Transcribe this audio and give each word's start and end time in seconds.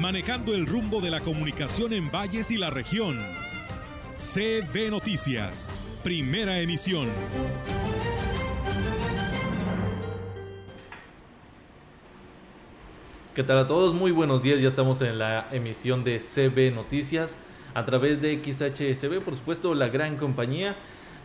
manejando 0.00 0.54
el 0.54 0.66
rumbo 0.66 1.02
de 1.02 1.10
la 1.10 1.20
comunicación 1.20 1.92
en 1.92 2.10
valles 2.10 2.50
y 2.50 2.56
la 2.56 2.70
región. 2.70 3.18
CB 4.16 4.90
Noticias, 4.90 5.70
primera 6.02 6.58
emisión. 6.58 7.10
¿Qué 13.34 13.42
tal 13.42 13.58
a 13.58 13.66
todos? 13.66 13.92
Muy 13.92 14.10
buenos 14.10 14.42
días, 14.42 14.60
ya 14.62 14.68
estamos 14.68 15.02
en 15.02 15.18
la 15.18 15.48
emisión 15.52 16.02
de 16.02 16.18
CB 16.18 16.74
Noticias 16.74 17.36
a 17.74 17.84
través 17.84 18.22
de 18.22 18.40
XHCB, 18.42 19.20
por 19.22 19.34
supuesto, 19.34 19.74
la 19.74 19.88
gran 19.88 20.16
compañía. 20.16 20.76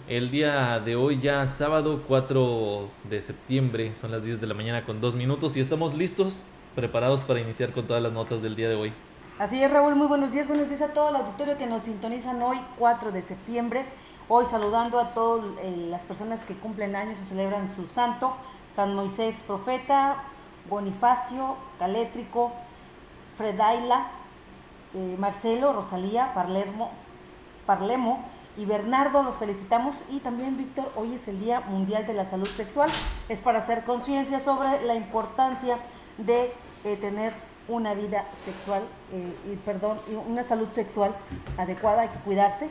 El 0.10 0.32
día 0.32 0.82
de 0.82 0.98
hoy 0.98 1.20
ya 1.20 1.48
sábado 1.48 2.04
4 2.06 2.90
de 3.10 3.22
septiembre, 3.22 3.94
son 3.96 4.12
las 4.12 4.26
10 4.26 4.42
de 4.42 4.48
la 4.48 4.54
mañana 4.54 4.86
con 4.86 5.00
2 5.00 5.16
minutos 5.16 5.56
y 5.56 5.62
estamos 5.62 5.96
listos, 5.96 6.42
preparados 6.76 7.24
para 7.24 7.40
iniciar 7.40 7.72
con 7.72 7.88
todas 7.88 8.04
las 8.04 8.12
notas 8.12 8.42
del 8.42 8.56
día 8.56 8.70
de 8.70 8.76
hoy. 8.76 8.94
Así 9.40 9.64
es, 9.64 9.72
Raúl, 9.72 9.96
muy 9.96 10.08
buenos 10.08 10.32
días, 10.32 10.48
buenos 10.48 10.70
días 10.70 10.82
a 10.82 10.94
todo 10.94 11.10
el 11.10 11.16
auditorio 11.16 11.58
que 11.58 11.66
nos 11.66 11.84
sintonizan 11.84 12.42
hoy 12.42 12.58
4 12.78 13.12
de 13.12 13.22
septiembre. 13.22 13.86
Hoy 14.28 14.46
saludando 14.46 15.00
a 15.00 15.14
todas 15.14 15.46
eh, 15.62 15.88
las 15.90 16.02
personas 16.04 16.42
que 16.42 16.54
cumplen 16.56 16.96
años 16.96 17.20
o 17.22 17.26
celebran 17.26 17.74
su 17.76 17.88
santo, 17.88 18.36
San 18.76 18.96
Moisés 18.96 19.36
Profeta, 19.48 20.24
Bonifacio, 20.70 21.56
Calétrico, 21.80 22.52
Fredaila, 23.38 24.08
eh, 24.94 25.16
Marcelo, 25.18 25.74
Rosalía, 25.74 26.34
Parlermo, 26.34 26.92
Parlemo 27.66 28.24
y 28.58 28.66
Bernardo, 28.66 29.22
los 29.22 29.38
felicitamos. 29.38 29.96
Y 30.10 30.20
también, 30.20 30.58
Víctor, 30.58 30.92
hoy 30.96 31.14
es 31.14 31.28
el 31.28 31.40
Día 31.40 31.60
Mundial 31.60 32.08
de 32.08 32.14
la 32.14 32.26
Salud 32.26 32.48
Sexual. 32.56 32.90
Es 33.30 33.42
para 33.42 33.60
hacer 33.60 33.84
conciencia 33.84 34.40
sobre 34.40 34.82
la 34.86 34.96
importancia 34.96 35.78
de 36.18 36.54
eh, 36.86 36.98
tener 37.02 37.34
una 37.68 37.94
vida 37.96 38.26
sexual, 38.46 38.84
eh, 39.12 39.34
y, 39.52 39.56
perdón, 39.58 39.98
una 40.30 40.44
salud 40.44 40.68
sexual 40.72 41.16
adecuada, 41.58 42.04
hay 42.04 42.10
que 42.10 42.20
cuidarse. 42.20 42.70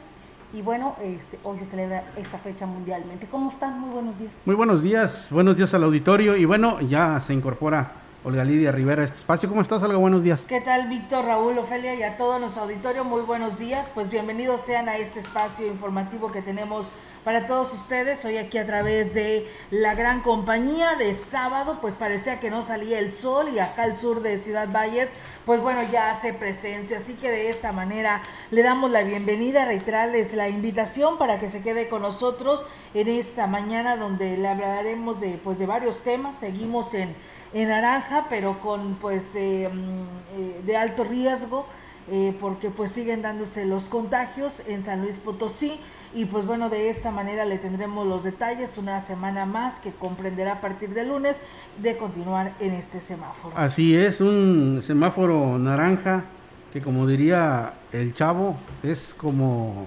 Y 0.52 0.62
bueno, 0.62 0.94
este, 1.02 1.36
hoy 1.42 1.58
se 1.58 1.66
celebra 1.66 2.04
esta 2.16 2.38
fecha 2.38 2.64
mundialmente. 2.64 3.26
¿Cómo 3.26 3.50
están? 3.50 3.80
Muy 3.80 3.90
buenos 3.90 4.16
días. 4.16 4.32
Muy 4.44 4.54
buenos 4.54 4.82
días, 4.82 5.26
buenos 5.30 5.56
días 5.56 5.74
al 5.74 5.82
auditorio. 5.82 6.36
Y 6.36 6.44
bueno, 6.44 6.80
ya 6.80 7.20
se 7.20 7.34
incorpora 7.34 7.90
Olga 8.22 8.44
Lidia 8.44 8.70
Rivera 8.70 9.02
a 9.02 9.04
este 9.04 9.18
espacio. 9.18 9.48
¿Cómo 9.48 9.62
estás, 9.62 9.82
Olga? 9.82 9.96
Buenos 9.96 10.22
días. 10.22 10.42
¿Qué 10.48 10.60
tal, 10.60 10.88
Víctor, 10.88 11.24
Raúl, 11.24 11.58
Ofelia 11.58 11.94
y 11.96 12.04
a 12.04 12.16
todo 12.16 12.38
nuestro 12.38 12.62
auditorio? 12.62 13.04
Muy 13.04 13.22
buenos 13.22 13.58
días. 13.58 13.90
Pues 13.94 14.10
bienvenidos 14.10 14.60
sean 14.60 14.88
a 14.88 14.96
este 14.96 15.18
espacio 15.18 15.66
informativo 15.66 16.30
que 16.30 16.40
tenemos 16.40 16.86
para 17.24 17.46
todos 17.46 17.72
ustedes. 17.72 18.24
Hoy 18.24 18.36
aquí 18.36 18.58
a 18.58 18.66
través 18.66 19.14
de 19.14 19.48
la 19.70 19.94
gran 19.94 20.20
compañía 20.20 20.94
de 20.96 21.16
sábado, 21.16 21.78
pues 21.80 21.94
parecía 21.96 22.38
que 22.38 22.50
no 22.50 22.62
salía 22.62 22.98
el 22.98 23.12
sol 23.12 23.48
y 23.54 23.58
acá 23.58 23.84
al 23.84 23.96
sur 23.96 24.22
de 24.22 24.38
Ciudad 24.38 24.68
Valles, 24.70 25.08
pues 25.46 25.60
bueno, 25.60 25.82
ya 25.90 26.10
hace 26.10 26.32
presencia. 26.32 26.98
Así 26.98 27.14
que 27.14 27.30
de 27.30 27.50
esta 27.50 27.72
manera 27.72 28.22
le 28.50 28.62
damos 28.62 28.90
la 28.90 29.02
bienvenida, 29.02 29.64
reiterarles 29.64 30.34
la 30.34 30.48
invitación 30.48 31.18
para 31.18 31.38
que 31.38 31.50
se 31.50 31.62
quede 31.62 31.88
con 31.88 32.02
nosotros 32.02 32.66
en 32.94 33.08
esta 33.08 33.46
mañana 33.46 33.96
donde 33.96 34.36
le 34.36 34.48
hablaremos 34.48 35.20
de, 35.20 35.40
pues, 35.42 35.58
de 35.58 35.66
varios 35.66 36.04
temas. 36.04 36.36
Seguimos 36.36 36.94
en 36.94 37.14
en 37.54 37.68
naranja, 37.68 38.26
pero 38.28 38.58
con 38.60 38.96
pues 38.96 39.34
eh, 39.36 39.70
mm, 39.72 40.02
eh, 40.36 40.60
de 40.66 40.76
alto 40.76 41.04
riesgo, 41.04 41.66
eh, 42.10 42.36
porque 42.40 42.68
pues 42.68 42.90
siguen 42.90 43.22
dándose 43.22 43.64
los 43.64 43.84
contagios 43.84 44.62
en 44.66 44.84
San 44.84 45.00
Luis 45.00 45.16
Potosí. 45.16 45.80
Y 46.14 46.26
pues 46.26 46.46
bueno, 46.46 46.70
de 46.70 46.90
esta 46.90 47.10
manera 47.10 47.44
le 47.44 47.58
tendremos 47.58 48.06
los 48.06 48.22
detalles 48.22 48.78
una 48.78 49.00
semana 49.00 49.46
más 49.46 49.80
que 49.80 49.90
comprenderá 49.90 50.54
a 50.54 50.60
partir 50.60 50.90
de 50.90 51.04
lunes 51.04 51.40
de 51.82 51.96
continuar 51.96 52.52
en 52.60 52.72
este 52.72 53.00
semáforo. 53.00 53.56
Así 53.56 53.96
es, 53.96 54.20
un 54.20 54.80
semáforo 54.82 55.58
naranja 55.58 56.24
que 56.72 56.80
como 56.80 57.06
diría 57.06 57.74
el 57.92 58.14
chavo, 58.14 58.56
es 58.82 59.14
como, 59.14 59.86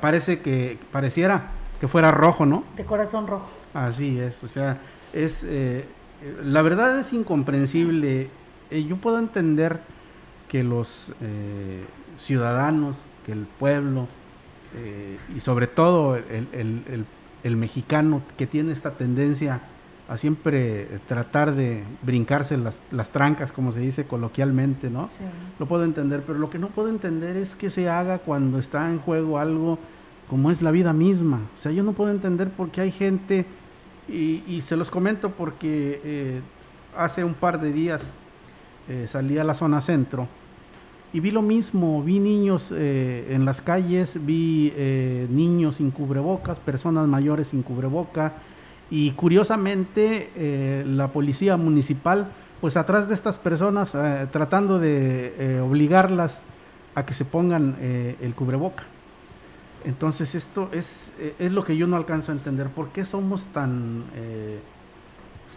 parece 0.00 0.38
que, 0.38 0.78
pareciera 0.92 1.50
que 1.80 1.88
fuera 1.88 2.12
rojo, 2.12 2.46
¿no? 2.46 2.62
De 2.76 2.84
corazón 2.84 3.26
rojo. 3.26 3.48
Así 3.74 4.18
es, 4.20 4.42
o 4.44 4.48
sea, 4.48 4.78
es 5.12 5.44
la 6.42 6.62
verdad 6.62 6.98
es 6.98 7.12
incomprensible. 7.12 8.28
Eh, 8.70 8.84
yo 8.84 8.96
puedo 8.96 9.18
entender 9.18 9.80
que 10.48 10.62
los 10.62 11.12
eh, 11.20 11.84
ciudadanos, 12.18 12.96
que 13.24 13.32
el 13.32 13.46
pueblo 13.46 14.08
eh, 14.76 15.18
y 15.34 15.40
sobre 15.40 15.66
todo 15.66 16.16
el, 16.16 17.06
mexicano 17.56 18.22
que 18.36 18.46
tiene 18.46 18.72
esta 18.72 18.90
tendencia 18.90 19.60
a 20.08 20.16
siempre 20.18 20.88
tratar 21.06 21.54
de 21.54 21.84
brincarse 22.02 22.56
las, 22.56 23.10
trancas, 23.10 23.52
como 23.52 23.72
se 23.72 23.80
dice 23.80 24.04
coloquialmente, 24.04 24.90
¿no? 24.90 25.08
Lo 25.58 25.66
puedo 25.66 25.84
entender, 25.84 26.22
pero 26.26 26.38
lo 26.38 26.50
que 26.50 26.58
no 26.58 26.68
puedo 26.68 26.88
entender 26.88 27.36
es 27.36 27.54
que 27.54 27.70
se 27.70 27.88
haga 27.88 28.18
cuando 28.18 28.58
está 28.58 28.90
en 28.90 28.98
juego 28.98 29.38
algo 29.38 29.78
como 30.28 30.50
es 30.50 30.60
la 30.60 30.70
vida 30.70 30.92
misma. 30.92 31.40
O 31.56 31.58
sea, 31.58 31.72
yo 31.72 31.82
no 31.82 31.92
puedo 31.92 32.10
entender 32.10 32.50
por 32.50 32.70
qué 32.70 32.80
hay 32.82 32.90
gente 32.90 33.46
y, 34.08 34.60
se 34.62 34.76
los 34.76 34.90
comento 34.90 35.30
porque 35.30 36.00
eh, 36.04 36.40
hace 36.96 37.24
un 37.24 37.34
par 37.34 37.60
de 37.60 37.72
días 37.72 38.10
eh, 38.88 39.06
salí 39.08 39.38
a 39.38 39.44
la 39.44 39.54
zona 39.54 39.80
centro 39.80 40.28
y 41.16 41.20
vi 41.20 41.30
lo 41.30 41.42
mismo, 41.42 42.02
vi 42.02 42.18
niños 42.18 42.72
eh, 42.74 43.28
en 43.30 43.44
las 43.44 43.60
calles, 43.60 44.24
vi 44.26 44.72
niños 45.30 45.76
sin 45.76 45.90
cubrebocas, 45.90 46.58
personas 46.58 47.08
mayores 47.08 47.48
sin 47.48 47.62
cubreboca 47.62 48.34
y 48.90 49.12
curiosamente 49.12 50.84
la 50.86 51.08
policía 51.08 51.56
municipal 51.56 52.28
pues 52.60 52.76
atrás 52.76 53.08
de 53.08 53.14
estas 53.14 53.36
personas 53.36 53.96
tratando 54.30 54.78
de 54.78 55.60
obligarlas 55.64 56.40
a 56.94 57.06
que 57.06 57.14
se 57.14 57.24
pongan 57.24 57.76
el 57.80 58.34
cubreboca. 58.34 58.84
Entonces 59.86 60.34
esto 60.34 60.68
es, 60.72 61.12
eh, 61.20 61.34
es 61.38 61.52
lo 61.52 61.64
que 61.64 61.76
yo 61.76 61.86
no 61.86 61.96
alcanzo 61.96 62.32
a 62.32 62.34
entender. 62.34 62.66
¿Por 62.68 62.88
qué 62.88 63.06
somos 63.06 63.44
tan, 63.46 64.02
eh, 64.16 64.58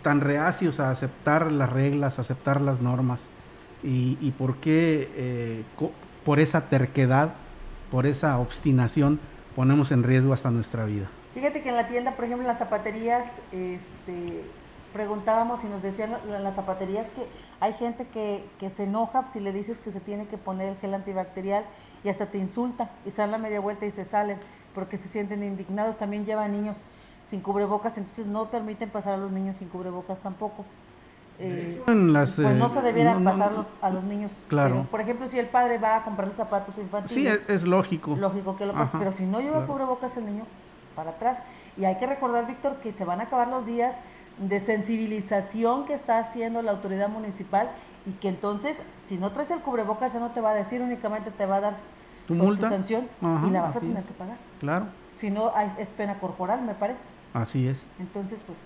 tan 0.04 0.22
reacios 0.22 0.80
a 0.80 0.92
aceptar 0.92 1.52
las 1.52 1.72
reglas, 1.72 2.20
aceptar 2.20 2.62
las 2.62 2.80
normas? 2.80 3.22
Y, 3.84 4.32
por 4.38 4.58
qué 4.58 5.10
eh, 5.16 5.64
por 6.26 6.40
esa 6.40 6.70
terquedad, 6.70 7.34
por 7.92 8.06
esa 8.06 8.38
obstinación, 8.40 9.20
ponemos 9.56 9.92
en 9.92 10.04
riesgo 10.04 10.34
hasta 10.34 10.52
nuestra 10.52 10.86
vida? 10.86 11.08
Fíjate 11.34 11.62
que 11.62 11.70
en 11.70 11.76
la 11.76 11.88
tienda, 11.88 12.12
por 12.12 12.26
ejemplo, 12.26 12.44
en 12.44 12.48
las 12.48 12.60
zapaterías, 12.60 13.26
este, 13.52 14.44
preguntábamos 14.94 15.64
y 15.64 15.68
nos 15.68 15.82
decían 15.82 16.12
en 16.28 16.44
las 16.44 16.56
zapaterías 16.56 17.10
que 17.12 17.26
hay 17.60 17.74
gente 17.74 18.06
que, 18.12 18.44
que 18.60 18.70
se 18.70 18.84
enoja 18.84 19.28
si 19.32 19.40
le 19.40 19.54
dices 19.54 19.80
que 19.80 19.92
se 19.92 20.00
tiene 20.00 20.28
que 20.28 20.38
poner 20.38 20.70
el 20.70 20.78
gel 20.78 20.94
antibacterial 20.94 21.64
y 22.04 22.10
hasta 22.10 22.26
te 22.26 22.38
insulta 22.38 22.90
y 23.06 23.12
salen 23.12 23.32
la 23.32 23.38
media 23.38 23.60
vuelta 23.60 23.86
y 23.86 23.92
se 23.92 24.06
salen 24.06 24.38
porque 24.74 24.98
se 24.98 25.08
sienten 25.08 25.44
indignados. 25.44 25.98
También 25.98 26.26
llevan 26.26 26.52
niños 26.52 26.78
sin 27.30 27.42
cubrebocas, 27.42 27.98
entonces 27.98 28.28
no 28.28 28.50
permiten 28.50 28.90
pasar 28.90 29.14
a 29.14 29.18
los 29.18 29.32
niños 29.32 29.58
sin 29.58 29.70
cubrebocas 29.70 30.20
tampoco. 30.20 30.66
Eh, 31.42 31.82
pues 31.86 31.98
no 31.98 32.68
se 32.68 32.82
debieran 32.82 33.24
pasar 33.24 33.54
a 33.82 33.90
los 33.90 34.04
niños. 34.04 34.30
Claro. 34.50 34.86
por 34.92 35.00
ejemplo, 35.00 35.28
si 35.30 35.40
el 35.40 35.48
padre 35.48 35.78
va 35.78 35.98
a 35.98 36.04
comprar 36.04 36.34
zapatos 36.34 36.78
infantiles. 36.78 37.40
Sí, 37.40 37.46
es, 37.48 37.64
lógico. 37.64 38.16
Lógico 38.18 38.58
que 38.58 38.66
lo 38.66 38.74
pase, 38.74 38.98
pero 38.98 39.14
si 39.14 39.26
no 39.26 39.40
lleva 39.40 39.66
cubrebocas 39.66 40.18
el 40.18 40.26
niño, 40.26 40.44
para 40.96 41.12
atrás. 41.12 41.42
Y 41.78 41.86
hay 41.86 41.98
que 41.98 42.08
recordar, 42.08 42.46
Víctor, 42.46 42.76
que 42.84 42.92
se 42.92 43.06
van 43.06 43.22
a 43.22 43.24
acabar 43.24 43.48
los 43.48 43.66
días 43.66 43.96
de 44.38 44.60
sensibilización 44.60 45.86
que 45.86 45.94
está 45.94 46.20
haciendo 46.20 46.62
la 46.62 46.72
autoridad 46.72 47.08
municipal 47.08 47.70
y 48.06 48.12
que 48.14 48.28
entonces, 48.28 48.78
si 49.06 49.18
no 49.18 49.32
traes 49.32 49.52
el 49.52 49.60
cubrebocas, 49.60 50.14
ya 50.14 50.20
no 50.20 50.32
te 50.32 50.42
va 50.42 50.52
a 50.52 50.56
decir, 50.56 50.82
únicamente 50.82 51.32
te 51.32 51.46
va 51.46 51.58
a 51.58 51.62
dar 51.62 51.78
tu, 52.28 52.36
pues, 52.36 52.48
multa? 52.50 52.70
sanción 52.70 53.08
y 53.48 53.50
la 53.52 53.62
vas 53.62 53.78
a 53.78 53.80
tener 53.80 54.04
que 54.04 54.14
pagar. 54.14 54.38
Claro. 54.60 54.88
Si 55.16 55.30
no, 55.30 55.54
es 55.78 55.90
pena 55.90 56.20
corporal, 56.20 56.62
me 56.64 56.74
parece. 56.74 57.14
Así 57.34 57.68
es. 57.68 57.86
Entonces, 58.00 58.42
pues 58.46 58.58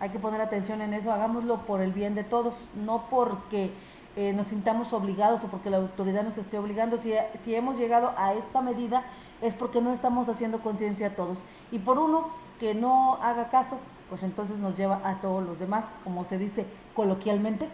hay 0.00 0.10
que 0.10 0.18
poner 0.18 0.40
atención 0.40 0.80
en 0.80 0.94
eso, 0.94 1.12
hagámoslo 1.12 1.58
por 1.58 1.80
el 1.80 1.92
bien 1.92 2.14
de 2.14 2.24
todos, 2.24 2.54
no 2.84 3.04
porque 3.10 3.70
eh, 4.16 4.32
nos 4.32 4.48
sintamos 4.48 4.92
obligados 4.92 5.42
o 5.44 5.48
porque 5.48 5.70
la 5.70 5.78
autoridad 5.78 6.22
nos 6.22 6.38
esté 6.38 6.58
obligando. 6.58 6.98
Si, 6.98 7.12
si 7.38 7.54
hemos 7.54 7.78
llegado 7.78 8.12
a 8.16 8.34
esta 8.34 8.60
medida 8.60 9.04
es 9.42 9.54
porque 9.54 9.80
no 9.80 9.92
estamos 9.92 10.28
haciendo 10.28 10.58
conciencia 10.60 11.08
a 11.08 11.10
todos. 11.10 11.38
Y 11.72 11.78
por 11.78 11.98
uno 11.98 12.28
que 12.60 12.74
no 12.74 13.18
haga 13.22 13.50
caso, 13.50 13.78
pues 14.08 14.22
entonces 14.22 14.58
nos 14.58 14.76
lleva 14.76 15.00
a 15.04 15.20
todos 15.20 15.44
los 15.44 15.58
demás, 15.58 15.84
como 16.04 16.24
se 16.24 16.38
dice 16.38 16.66
coloquialmente, 16.94 17.68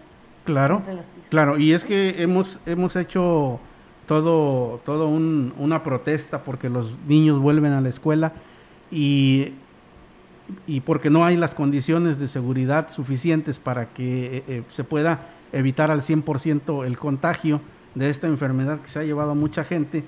Claro, 0.44 0.82
claro, 1.28 1.58
y 1.58 1.74
es 1.74 1.84
que 1.84 2.22
hemos, 2.22 2.60
hemos 2.64 2.96
hecho 2.96 3.60
todo, 4.06 4.80
todo 4.84 5.06
una 5.06 5.82
protesta 5.82 6.42
porque 6.42 6.68
los 6.70 6.94
niños 7.06 7.40
vuelven 7.40 7.72
a 7.72 7.80
la 7.80 7.90
escuela 7.90 8.32
y, 8.90 9.52
y 10.66 10.80
porque 10.80 11.10
no 11.10 11.24
hay 11.24 11.36
las 11.36 11.54
condiciones 11.54 12.18
de 12.18 12.28
seguridad 12.28 12.90
suficientes 12.90 13.58
para 13.58 13.86
que 13.86 14.38
eh, 14.38 14.44
eh, 14.48 14.62
se 14.70 14.84
pueda 14.84 15.28
evitar 15.52 15.90
al 15.90 16.02
100% 16.02 16.86
el 16.86 16.98
contagio 16.98 17.60
de 17.94 18.10
esta 18.10 18.26
enfermedad 18.26 18.80
que 18.80 18.88
se 18.88 19.00
ha 19.00 19.04
llevado 19.04 19.32
a 19.32 19.34
mucha 19.34 19.64
gente, 19.64 20.04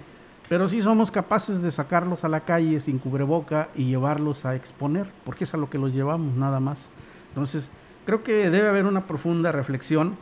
pero 0.49 0.69
sí 0.69 0.83
somos 0.83 1.11
capaces 1.11 1.62
de 1.62 1.71
sacarlos 1.71 2.25
a 2.25 2.29
la 2.29 2.41
calle 2.41 2.81
sin 2.81 2.99
cubreboca 2.99 3.69
y 3.75 3.87
llevarlos 3.87 4.44
a 4.44 4.55
exponer, 4.55 5.06
porque 5.25 5.44
es 5.44 5.55
a 5.55 5.56
lo 5.56 5.69
que 5.69 5.79
los 5.79 5.93
llevamos 5.93 6.35
nada 6.37 6.61
más. 6.61 6.91
Entonces, 7.31 7.71
creo 8.05 8.23
que 8.23 8.50
debe 8.50 8.69
haber 8.69 8.87
una 8.87 9.06
profunda 9.06 9.50
reflexión 9.50 10.17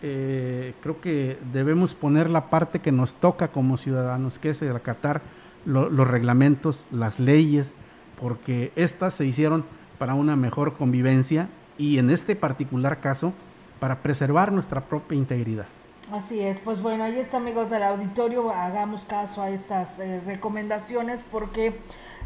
eh, 0.00 0.74
creo 0.80 1.00
que 1.00 1.38
debemos 1.52 1.94
poner 1.94 2.30
la 2.30 2.50
parte 2.50 2.78
que 2.78 2.92
nos 2.92 3.16
toca 3.16 3.48
como 3.48 3.76
ciudadanos, 3.76 4.38
que 4.38 4.50
es 4.50 4.62
acatar 4.62 5.22
los 5.64 6.08
reglamentos, 6.08 6.86
las 6.90 7.18
leyes, 7.18 7.74
porque 8.20 8.72
estas 8.76 9.14
se 9.14 9.24
hicieron 9.24 9.64
para 9.98 10.14
una 10.14 10.36
mejor 10.36 10.74
convivencia 10.76 11.48
y 11.76 11.98
en 11.98 12.10
este 12.10 12.36
particular 12.36 13.00
caso 13.00 13.32
para 13.80 14.02
preservar 14.02 14.52
nuestra 14.52 14.82
propia 14.82 15.16
integridad. 15.16 15.66
Así 16.12 16.40
es, 16.40 16.58
pues 16.60 16.80
bueno, 16.80 17.04
ahí 17.04 17.18
está 17.18 17.36
amigos 17.36 17.68
del 17.68 17.82
auditorio, 17.82 18.50
hagamos 18.50 19.02
caso 19.02 19.42
a 19.42 19.50
estas 19.50 19.98
eh, 19.98 20.22
recomendaciones 20.24 21.22
porque 21.30 21.78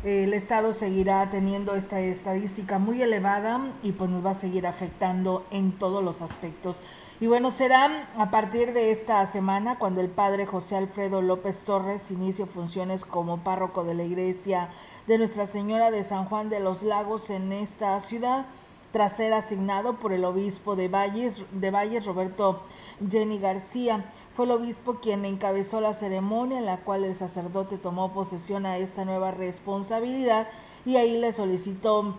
eh, 0.05 0.25
el 0.25 0.35
Estado 0.35 0.73
seguirá 0.73 1.29
teniendo 1.31 1.75
esta 1.75 1.99
estadística 2.01 2.79
muy 2.79 3.03
elevada 3.03 3.61
y 3.83 3.93
pues 3.93 4.09
nos 4.09 4.25
va 4.25 4.31
a 4.31 4.35
seguir 4.35 4.69
afectando 4.69 5.45
en 5.51 5.73
todos 5.73 6.03
los 6.03 6.23
aspectos. 6.23 6.77
Y 7.21 7.27
bueno, 7.27 7.51
será 7.51 8.09
a 8.17 8.31
partir 8.31 8.73
de 8.73 8.93
esta 8.93 9.25
semana 9.27 9.79
cuando 9.79 10.01
el 10.01 10.09
padre 10.09 10.47
José 10.47 10.77
Alfredo 10.77 11.21
López 11.23 11.61
Torres 11.61 12.11
inicie 12.11 12.47
funciones 12.47 13.05
como 13.05 13.39
párroco 13.39 13.85
de 13.85 13.95
la 13.95 14.05
iglesia 14.05 14.71
de 15.07 15.19
Nuestra 15.19 15.47
Señora 15.47 15.91
de 15.91 16.05
San 16.05 16.27
Juan 16.27 16.49
de 16.49 16.61
los 16.61 16.83
Lagos 16.83 17.31
en 17.31 17.53
esta 17.53 17.99
ciudad, 18.01 18.47
tras 18.93 19.17
ser 19.17 19.33
asignado 19.33 19.95
por 19.95 20.13
el 20.13 20.25
obispo 20.25 20.77
de 20.77 20.89
Valles, 20.89 21.43
de 21.53 21.71
Valles 21.71 22.05
Roberto 22.05 22.63
Jenny 23.11 23.39
García. 23.39 24.05
Fue 24.37 24.45
el 24.45 24.53
obispo 24.53 25.01
quien 25.01 25.25
encabezó 25.25 25.81
la 25.81 25.93
ceremonia 25.93 26.59
en 26.59 26.67
la 26.67 26.79
cual 26.79 27.05
el 27.05 27.17
sacerdote 27.17 27.79
tomó 27.79 28.13
posesión 28.13 28.65
a 28.65 28.79
esta 28.79 29.05
nueva 29.05 29.31
responsabilidad 29.31 30.49
y 30.87 30.97
ahí 30.97 31.19
le 31.19 31.33
solicitó 31.33 32.19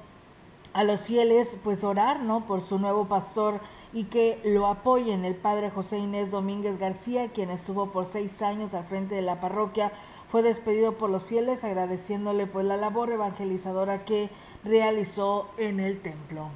a 0.73 0.83
los 0.83 1.01
fieles 1.01 1.57
pues 1.63 1.83
orar, 1.83 2.19
¿no? 2.21 2.45
Por 2.45 2.61
su 2.61 2.79
nuevo 2.79 3.05
pastor 3.05 3.61
y 3.93 4.05
que 4.05 4.39
lo 4.43 4.67
apoyen 4.67 5.23
el 5.23 5.35
padre 5.35 5.69
José 5.69 5.99
Inés 5.99 6.31
Domínguez 6.31 6.79
García, 6.79 7.29
quien 7.29 7.51
estuvo 7.51 7.91
por 7.91 8.05
seis 8.05 8.41
años 8.41 8.73
al 8.73 8.85
frente 8.85 9.15
de 9.15 9.21
la 9.21 9.39
parroquia, 9.39 9.91
fue 10.33 10.41
despedido 10.41 10.93
por 10.93 11.11
los 11.11 11.21
fieles 11.21 11.63
agradeciéndole 11.63 12.47
pues 12.47 12.65
la 12.65 12.75
labor 12.75 13.11
evangelizadora 13.11 14.03
que 14.03 14.31
realizó 14.65 15.47
en 15.59 15.79
el 15.79 15.99
templo. 15.99 16.49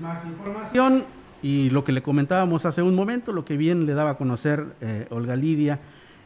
Más 0.00 0.24
información 0.24 1.04
y 1.42 1.68
lo 1.68 1.84
que 1.84 1.92
le 1.92 2.00
comentábamos 2.00 2.64
hace 2.64 2.80
un 2.80 2.94
momento, 2.94 3.32
lo 3.32 3.44
que 3.44 3.58
bien 3.58 3.84
le 3.84 3.92
daba 3.92 4.12
a 4.12 4.16
conocer 4.16 4.64
eh, 4.80 5.06
Olga 5.10 5.36
Lidia, 5.36 5.80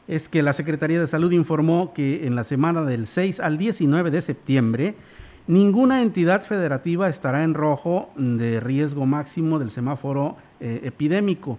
es 0.06 0.28
que 0.28 0.40
la 0.44 0.52
Secretaría 0.52 1.00
de 1.00 1.08
Salud 1.08 1.32
informó 1.32 1.92
que 1.92 2.28
en 2.28 2.36
la 2.36 2.44
semana 2.44 2.84
del 2.84 3.08
6 3.08 3.40
al 3.40 3.58
19 3.58 4.12
de 4.12 4.22
septiembre, 4.22 4.94
Ninguna 5.46 6.00
entidad 6.00 6.42
federativa 6.42 7.10
estará 7.10 7.44
en 7.44 7.52
rojo 7.52 8.08
de 8.16 8.60
riesgo 8.60 9.04
máximo 9.04 9.58
del 9.58 9.70
semáforo 9.70 10.36
eh, 10.58 10.80
epidémico. 10.84 11.58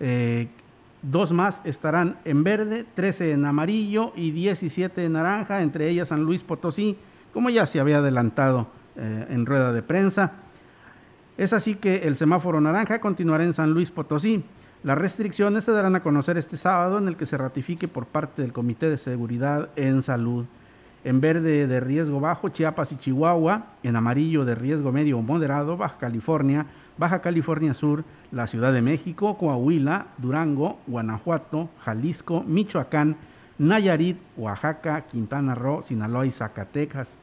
Eh, 0.00 0.48
dos 1.02 1.32
más 1.32 1.60
estarán 1.64 2.16
en 2.24 2.44
verde, 2.44 2.84
13 2.94 3.32
en 3.32 3.44
amarillo 3.44 4.12
y 4.16 4.30
17 4.30 5.04
en 5.04 5.12
naranja, 5.12 5.62
entre 5.62 5.88
ellas 5.88 6.08
San 6.08 6.22
Luis 6.22 6.42
Potosí, 6.42 6.96
como 7.32 7.50
ya 7.50 7.66
se 7.66 7.80
había 7.80 7.98
adelantado 7.98 8.66
eh, 8.96 9.26
en 9.30 9.46
rueda 9.46 9.72
de 9.72 9.82
prensa. 9.82 10.32
Es 11.38 11.52
así 11.52 11.76
que 11.76 12.08
el 12.08 12.16
semáforo 12.16 12.60
naranja 12.60 13.00
continuará 13.00 13.44
en 13.44 13.54
San 13.54 13.70
Luis 13.70 13.90
Potosí. 13.90 14.44
Las 14.82 14.98
restricciones 14.98 15.64
se 15.64 15.72
darán 15.72 15.94
a 15.96 16.02
conocer 16.02 16.38
este 16.38 16.56
sábado 16.56 16.98
en 16.98 17.08
el 17.08 17.16
que 17.16 17.26
se 17.26 17.36
ratifique 17.36 17.88
por 17.88 18.06
parte 18.06 18.42
del 18.42 18.52
Comité 18.52 18.88
de 18.88 18.98
Seguridad 18.98 19.68
en 19.76 20.02
Salud 20.02 20.46
en 21.04 21.20
verde 21.20 21.66
de 21.66 21.80
riesgo 21.80 22.20
bajo 22.20 22.50
Chiapas 22.50 22.92
y 22.92 22.96
Chihuahua, 22.96 23.64
en 23.82 23.96
amarillo 23.96 24.44
de 24.44 24.54
riesgo 24.54 24.92
medio 24.92 25.18
o 25.18 25.22
moderado 25.22 25.76
Baja 25.76 25.98
California, 25.98 26.66
Baja 27.00 27.22
California 27.22 27.72
Sur, 27.72 28.04
la 28.30 28.46
Ciudad 28.46 28.74
de 28.74 28.82
México, 28.82 29.38
Coahuila, 29.38 30.08
Durango, 30.18 30.78
Guanajuato, 30.86 31.70
Jalisco, 31.82 32.44
Michoacán, 32.46 33.16
Nayarit, 33.56 34.18
Oaxaca, 34.36 35.06
Quintana 35.10 35.54
Roo, 35.54 35.80
Sinaloa 35.80 36.26
y 36.26 36.30
Zacatecas. 36.30 37.16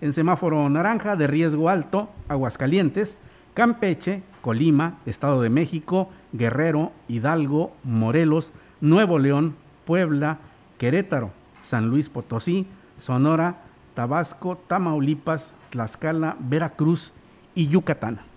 En 0.00 0.14
semáforo 0.14 0.66
naranja 0.70 1.16
de 1.16 1.26
riesgo 1.26 1.68
alto, 1.68 2.08
Aguascalientes, 2.28 3.18
Campeche, 3.52 4.22
Colima, 4.40 4.94
Estado 5.04 5.42
de 5.42 5.50
México, 5.50 6.08
Guerrero, 6.32 6.90
Hidalgo, 7.06 7.74
Morelos, 7.84 8.54
Nuevo 8.80 9.18
León, 9.18 9.54
Puebla, 9.84 10.38
Querétaro, 10.78 11.30
San 11.60 11.90
Luis 11.90 12.08
Potosí, 12.08 12.66
Sonora, 12.98 13.56
Tabasco, 13.92 14.58
Tamaulipas, 14.66 15.52
Tlaxcala, 15.68 16.36
Veracruz 16.40 17.12
y 17.54 17.68
Yucatán. 17.68 18.29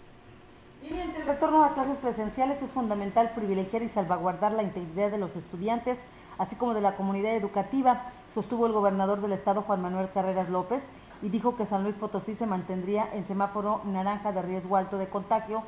El 0.83 1.25
retorno 1.25 1.63
a 1.63 1.73
clases 1.73 1.97
presenciales 1.97 2.61
es 2.61 2.73
fundamental 2.73 3.31
privilegiar 3.33 3.83
y 3.83 3.89
salvaguardar 3.89 4.51
la 4.51 4.63
integridad 4.63 5.11
de 5.11 5.17
los 5.17 5.37
estudiantes, 5.37 6.03
así 6.37 6.57
como 6.57 6.73
de 6.73 6.81
la 6.81 6.97
comunidad 6.97 7.35
educativa, 7.35 8.11
sostuvo 8.33 8.67
el 8.67 8.73
gobernador 8.73 9.21
del 9.21 9.31
estado 9.31 9.61
Juan 9.61 9.81
Manuel 9.81 10.09
Carreras 10.13 10.49
López 10.49 10.89
y 11.21 11.29
dijo 11.29 11.55
que 11.55 11.65
San 11.65 11.83
Luis 11.83 11.95
Potosí 11.95 12.35
se 12.35 12.47
mantendría 12.47 13.07
en 13.13 13.23
semáforo 13.23 13.79
naranja 13.85 14.33
de 14.33 14.41
riesgo 14.41 14.75
alto 14.75 14.97
de 14.97 15.07
contagio 15.07 15.63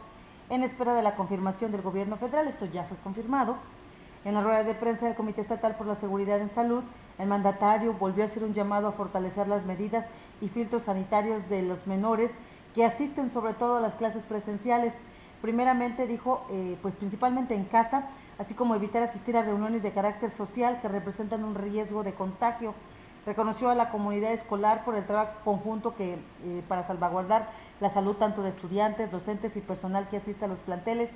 en 0.49 0.63
espera 0.63 0.93
de 0.93 1.01
la 1.01 1.15
confirmación 1.15 1.71
del 1.71 1.81
gobierno 1.81 2.17
federal. 2.17 2.49
Esto 2.49 2.65
ya 2.65 2.83
fue 2.83 2.97
confirmado. 2.97 3.55
En 4.25 4.33
la 4.33 4.41
rueda 4.41 4.63
de 4.63 4.73
prensa 4.73 5.05
del 5.05 5.15
Comité 5.15 5.39
Estatal 5.39 5.77
por 5.77 5.87
la 5.87 5.95
Seguridad 5.95 6.41
en 6.41 6.49
Salud, 6.49 6.83
el 7.19 7.27
mandatario 7.27 7.93
volvió 7.93 8.23
a 8.23 8.25
hacer 8.25 8.43
un 8.43 8.53
llamado 8.53 8.87
a 8.87 8.91
fortalecer 8.91 9.47
las 9.47 9.65
medidas 9.65 10.07
y 10.41 10.49
filtros 10.49 10.83
sanitarios 10.83 11.47
de 11.47 11.61
los 11.61 11.87
menores 11.87 12.33
que 12.75 12.85
asisten 12.85 13.31
sobre 13.31 13.53
todo 13.53 13.77
a 13.77 13.81
las 13.81 13.95
clases 13.95 14.25
presenciales. 14.25 15.01
Primeramente 15.41 16.05
dijo, 16.05 16.45
eh, 16.51 16.77
pues 16.81 16.95
principalmente 16.95 17.55
en 17.55 17.65
casa, 17.65 18.09
así 18.37 18.53
como 18.53 18.75
evitar 18.75 19.01
asistir 19.01 19.37
a 19.37 19.43
reuniones 19.43 19.81
de 19.81 19.91
carácter 19.91 20.29
social 20.29 20.79
que 20.81 20.89
representan 20.89 21.43
un 21.43 21.55
riesgo 21.55 22.03
de 22.03 22.13
contagio. 22.13 22.75
Reconoció 23.25 23.69
a 23.69 23.75
la 23.75 23.89
comunidad 23.89 24.33
escolar 24.33 24.83
por 24.85 24.95
el 24.95 25.05
trabajo 25.05 25.31
conjunto 25.43 25.95
que 25.95 26.13
eh, 26.13 26.63
para 26.67 26.83
salvaguardar 26.83 27.49
la 27.79 27.89
salud 27.89 28.15
tanto 28.17 28.43
de 28.43 28.49
estudiantes, 28.49 29.11
docentes 29.11 29.55
y 29.55 29.61
personal 29.61 30.09
que 30.09 30.17
asiste 30.17 30.45
a 30.45 30.47
los 30.47 30.59
planteles 30.59 31.11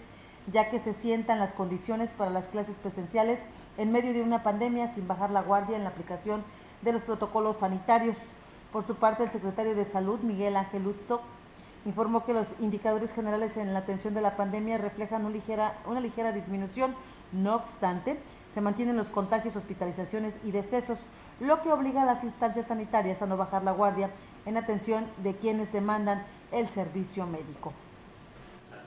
ya 0.51 0.69
que 0.69 0.79
se 0.79 0.93
sientan 0.93 1.39
las 1.39 1.53
condiciones 1.53 2.11
para 2.11 2.31
las 2.31 2.47
clases 2.47 2.77
presenciales 2.77 3.43
en 3.77 3.91
medio 3.91 4.13
de 4.13 4.21
una 4.21 4.43
pandemia 4.43 4.87
sin 4.87 5.07
bajar 5.07 5.31
la 5.31 5.41
guardia 5.41 5.77
en 5.77 5.83
la 5.83 5.89
aplicación 5.89 6.43
de 6.81 6.93
los 6.93 7.03
protocolos 7.03 7.57
sanitarios. 7.57 8.17
Por 8.71 8.85
su 8.85 8.95
parte, 8.95 9.23
el 9.23 9.31
secretario 9.31 9.75
de 9.75 9.85
Salud, 9.85 10.19
Miguel 10.21 10.55
Ángel 10.55 10.87
Utzo, 10.87 11.21
informó 11.85 12.25
que 12.25 12.33
los 12.33 12.47
indicadores 12.59 13.13
generales 13.13 13.57
en 13.57 13.73
la 13.73 13.79
atención 13.79 14.13
de 14.13 14.21
la 14.21 14.35
pandemia 14.35 14.77
reflejan 14.77 15.25
una 15.25 15.33
ligera, 15.33 15.77
una 15.85 15.99
ligera 15.99 16.31
disminución. 16.31 16.95
No 17.31 17.55
obstante, 17.55 18.19
se 18.53 18.61
mantienen 18.61 18.97
los 18.97 19.07
contagios, 19.07 19.55
hospitalizaciones 19.55 20.39
y 20.43 20.51
decesos, 20.51 20.99
lo 21.39 21.61
que 21.61 21.71
obliga 21.71 22.03
a 22.03 22.05
las 22.05 22.23
instancias 22.23 22.67
sanitarias 22.67 23.21
a 23.21 23.27
no 23.27 23.37
bajar 23.37 23.63
la 23.63 23.71
guardia 23.71 24.09
en 24.45 24.57
atención 24.57 25.05
de 25.23 25.35
quienes 25.35 25.71
demandan 25.71 26.25
el 26.51 26.69
servicio 26.69 27.25
médico 27.25 27.73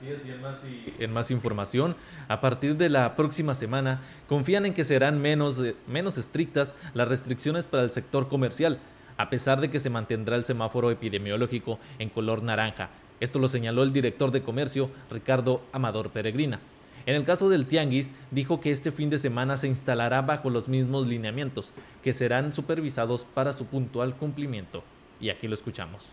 y 0.03 1.03
en 1.03 1.13
más, 1.13 1.31
información, 1.31 1.95
a 2.27 2.41
partir 2.41 2.75
de 2.75 2.89
la 2.89 3.15
próxima 3.15 3.55
semana, 3.55 4.01
confían 4.27 4.65
en 4.65 4.73
que 4.73 4.83
serán 4.83 5.21
menos, 5.21 5.61
menos 5.87 6.17
estrictas 6.17 6.75
las 6.93 7.07
restricciones 7.07 7.67
para 7.67 7.83
el 7.83 7.89
sector 7.89 8.27
comercial, 8.27 8.79
a 9.17 9.29
pesar 9.29 9.61
de 9.61 9.69
que 9.69 9.79
se 9.79 9.89
mantendrá 9.89 10.35
el 10.35 10.45
semáforo 10.45 10.91
epidemiológico 10.91 11.79
en 11.99 12.09
color 12.09 12.43
naranja. 12.43 12.89
Esto 13.19 13.39
lo 13.39 13.47
señaló 13.47 13.83
el 13.83 13.93
director 13.93 14.31
de 14.31 14.41
comercio, 14.41 14.89
Ricardo 15.09 15.61
Amador 15.71 16.09
Peregrina. 16.09 16.59
En 17.05 17.15
el 17.15 17.25
caso 17.25 17.49
del 17.49 17.65
Tianguis, 17.65 18.11
dijo 18.31 18.61
que 18.61 18.71
este 18.71 18.91
fin 18.91 19.09
de 19.09 19.17
semana 19.17 19.57
se 19.57 19.67
instalará 19.67 20.21
bajo 20.21 20.49
los 20.49 20.67
mismos 20.67 21.07
lineamientos, 21.07 21.73
que 22.01 22.13
serán 22.13 22.53
supervisados 22.53 23.25
para 23.25 23.53
su 23.53 23.65
puntual 23.65 24.15
cumplimiento. 24.15 24.83
Y 25.19 25.29
aquí 25.29 25.47
lo 25.47 25.55
escuchamos. 25.55 26.09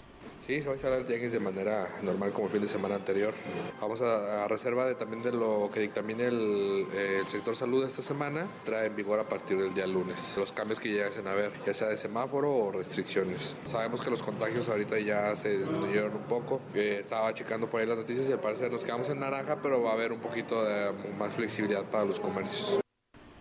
Sí, 0.46 0.60
se 0.60 0.66
va 0.66 0.72
a 0.72 0.74
instalar 0.74 0.98
el 1.00 1.06
tianguis 1.06 1.32
de 1.32 1.40
manera 1.40 2.00
normal 2.02 2.32
como 2.32 2.46
el 2.46 2.52
fin 2.52 2.62
de 2.62 2.68
semana 2.68 2.94
anterior. 2.94 3.34
Vamos 3.80 4.00
a, 4.00 4.48
reserva 4.48 4.86
de, 4.86 4.94
también 4.94 5.22
de 5.22 5.32
lo 5.32 5.70
que 5.72 5.80
dictamine 5.80 6.26
el, 6.26 6.86
sector 7.28 7.54
salud 7.54 7.84
esta 7.84 8.02
semana, 8.02 8.48
trae 8.64 8.86
en 8.86 8.96
vigor 8.96 9.20
a 9.20 9.28
partir 9.28 9.58
del 9.58 9.74
día 9.74 9.86
lunes. 9.86 10.34
Los 10.36 10.52
cambios 10.52 10.80
que 10.80 10.88
llegasen 10.88 11.28
a 11.28 11.34
ver, 11.34 11.52
ya 11.64 11.74
sea 11.74 11.88
de 11.88 11.96
semáforo 11.96 12.52
o 12.52 12.72
restricciones. 12.72 13.56
Sabemos 13.66 14.00
que 14.00 14.10
los 14.10 14.22
contagios 14.22 14.68
ahorita 14.68 14.98
ya 14.98 15.36
se 15.36 15.58
disminuyeron 15.58 16.14
un 16.14 16.24
poco. 16.24 16.60
Eh, 16.74 16.98
estaba 17.00 17.32
checando 17.34 17.68
por 17.68 17.80
ahí 17.80 17.86
las 17.86 17.98
noticias 17.98 18.28
y 18.28 18.32
al 18.32 18.40
parecer 18.40 18.72
nos 18.72 18.84
quedamos 18.84 19.08
en 19.10 19.20
naranja, 19.20 19.60
pero 19.62 19.82
va 19.82 19.90
a 19.90 19.94
haber 19.94 20.10
un 20.10 20.20
poquito 20.20 20.64
de 20.64 20.90
más 21.18 21.32
flexibilidad 21.34 21.84
para 21.84 22.06
los 22.06 22.18
comercios. 22.18 22.80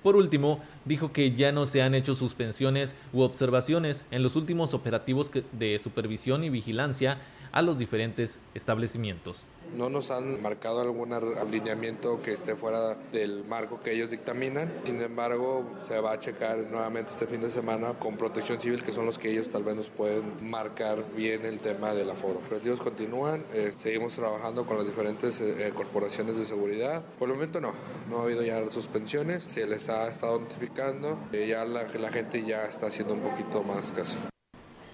Por 0.03 0.15
último, 0.15 0.60
dijo 0.86 1.12
que 1.12 1.32
ya 1.32 1.51
no 1.51 1.65
se 1.65 1.82
han 1.82 1.94
hecho 1.94 2.15
suspensiones 2.15 2.96
u 3.12 3.22
observaciones 3.22 4.06
en 4.12 4.24
los 4.24 4.36
últimos 4.36 4.74
operativos 4.74 5.32
de 5.51 5.79
supervisión 5.79 6.44
y 6.44 6.50
vigilancia 6.50 7.18
a 7.51 7.62
los 7.62 7.77
diferentes 7.77 8.39
establecimientos. 8.53 9.48
No 9.77 9.89
nos 9.89 10.10
han 10.10 10.41
marcado 10.41 10.82
algún 10.82 11.13
alineamiento 11.13 12.20
que 12.22 12.34
esté 12.34 12.56
fuera 12.56 12.96
del 13.12 13.44
marco 13.46 13.79
que 13.82 13.94
ellos 13.94 14.10
dictaminan. 14.10 14.72
Sin 14.84 15.00
embargo, 15.00 15.63
se 15.84 16.00
va 16.00 16.13
a 16.13 16.20
checar 16.20 16.58
nuevamente 16.58 17.12
este 17.12 17.27
fin 17.27 17.41
de 17.41 17.50
semana 17.51 17.94
con 17.94 18.18
Protección 18.18 18.60
Civil, 18.60 18.82
que 18.82 18.91
son 18.91 19.06
los 19.06 19.20
que 19.20 19.32
ellos 19.32 19.50
tal 19.50 19.63
vez 19.63 19.75
nos 19.75 19.89
pueden 19.89 20.50
marcar 20.50 21.06
bien 21.15 21.46
el 21.46 21.60
tema 21.60 21.94
del 21.94 22.10
aforo. 22.10 22.36
Los 22.36 22.44
operativos 22.46 22.82
continúan, 22.82 23.44
eh, 23.53 23.72
seguimos 23.77 24.15
trabajando 24.15 24.65
con 24.65 24.77
las 24.77 24.88
diferentes 24.88 25.39
eh, 25.41 25.68
eh, 25.68 25.72
corporaciones 25.72 26.38
de 26.38 26.46
seguridad. 26.46 27.03
Por 27.20 27.29
el 27.29 27.36
momento 27.36 27.62
no, 27.62 27.74
no 28.10 28.20
ha 28.20 28.24
habido 28.24 28.41
ya 28.41 28.68
suspensiones, 28.72 29.44
se 29.44 29.68
les 29.68 29.88
ha 29.89 30.08
estado 30.08 30.39
notificando, 30.39 31.20
ya 31.32 31.63
la, 31.65 31.84
la 31.84 32.12
gente 32.12 32.44
ya 32.44 32.65
está 32.65 32.88
haciendo 32.88 33.13
un 33.13 33.22
poquito 33.22 33.62
más 33.63 33.91
caso 33.91 34.18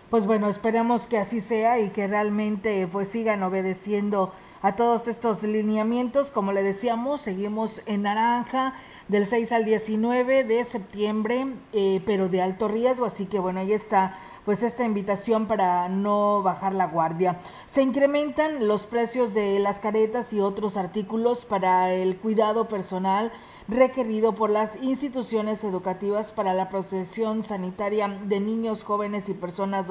pues 0.10 0.26
bueno, 0.26 0.50
esperemos 0.50 1.08
que 1.08 1.18
así 1.18 1.42
sea 1.42 1.80
y 1.80 1.90
que 1.90 2.08
realmente 2.08 2.88
pues 2.88 3.10
sigan 3.10 3.44
obedeciendo 3.44 4.34
a 4.62 4.76
todos 4.76 5.08
estos 5.08 5.44
lineamientos. 5.44 6.32
Como 6.32 6.52
le 6.52 6.64
decíamos, 6.64 7.22
seguimos 7.22 7.82
en 7.86 8.04
naranja 8.04 8.74
del 9.08 9.26
6 9.26 9.52
al 9.52 9.66
19 9.66 10.44
de 10.44 10.66
septiembre, 10.66 11.48
eh, 11.74 12.02
pero 12.06 12.30
de 12.30 12.42
alto 12.42 12.68
riesgo, 12.68 13.06
así 13.06 13.26
que 13.26 13.40
bueno, 13.40 13.60
ahí 13.60 13.74
está 13.74 14.18
pues 14.46 14.62
esta 14.62 14.84
invitación 14.84 15.48
para 15.48 15.90
no 15.90 16.44
bajar 16.44 16.74
la 16.74 16.86
guardia. 16.86 17.40
Se 17.66 17.82
incrementan 17.82 18.68
los 18.68 18.86
precios 18.86 19.34
de 19.34 19.58
las 19.60 19.80
caretas 19.80 20.32
y 20.34 20.40
otros 20.40 20.78
artículos 20.78 21.46
para 21.46 21.92
el 21.92 22.18
cuidado 22.18 22.70
personal 22.70 23.32
requerido 23.68 24.36
por 24.36 24.50
las 24.50 24.76
instituciones 24.84 25.64
educativas 25.64 26.32
para 26.32 26.54
la 26.54 26.70
protección 26.70 27.44
sanitaria 27.44 28.08
de 28.08 28.40
niños, 28.40 28.84
jóvenes 28.84 29.28
y 29.30 29.34
personas 29.34 29.88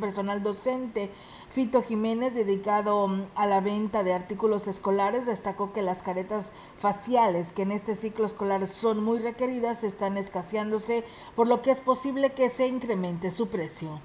personal 0.00 0.42
docente. 0.42 1.10
Fito 1.50 1.82
Jiménez, 1.82 2.34
dedicado 2.34 3.08
mm, 3.08 3.30
a 3.34 3.46
la 3.46 3.60
venta 3.60 4.02
de 4.04 4.12
artículos 4.12 4.68
escolares, 4.68 5.26
destacó 5.26 5.72
que 5.72 5.82
las 5.82 6.02
caretas 6.02 6.52
faciales, 6.78 7.52
que 7.52 7.62
en 7.62 7.72
este 7.72 7.94
ciclo 7.94 8.26
escolar 8.26 8.66
son 8.66 9.02
muy 9.02 9.18
requeridas, 9.18 9.82
están 9.82 10.18
escaseándose, 10.18 11.04
por 11.34 11.48
lo 11.48 11.62
que 11.62 11.70
es 11.70 11.80
posible 11.80 12.32
que 12.32 12.50
se 12.50 12.66
incremente 12.66 13.30
su 13.30 13.48
precio. 13.48 14.00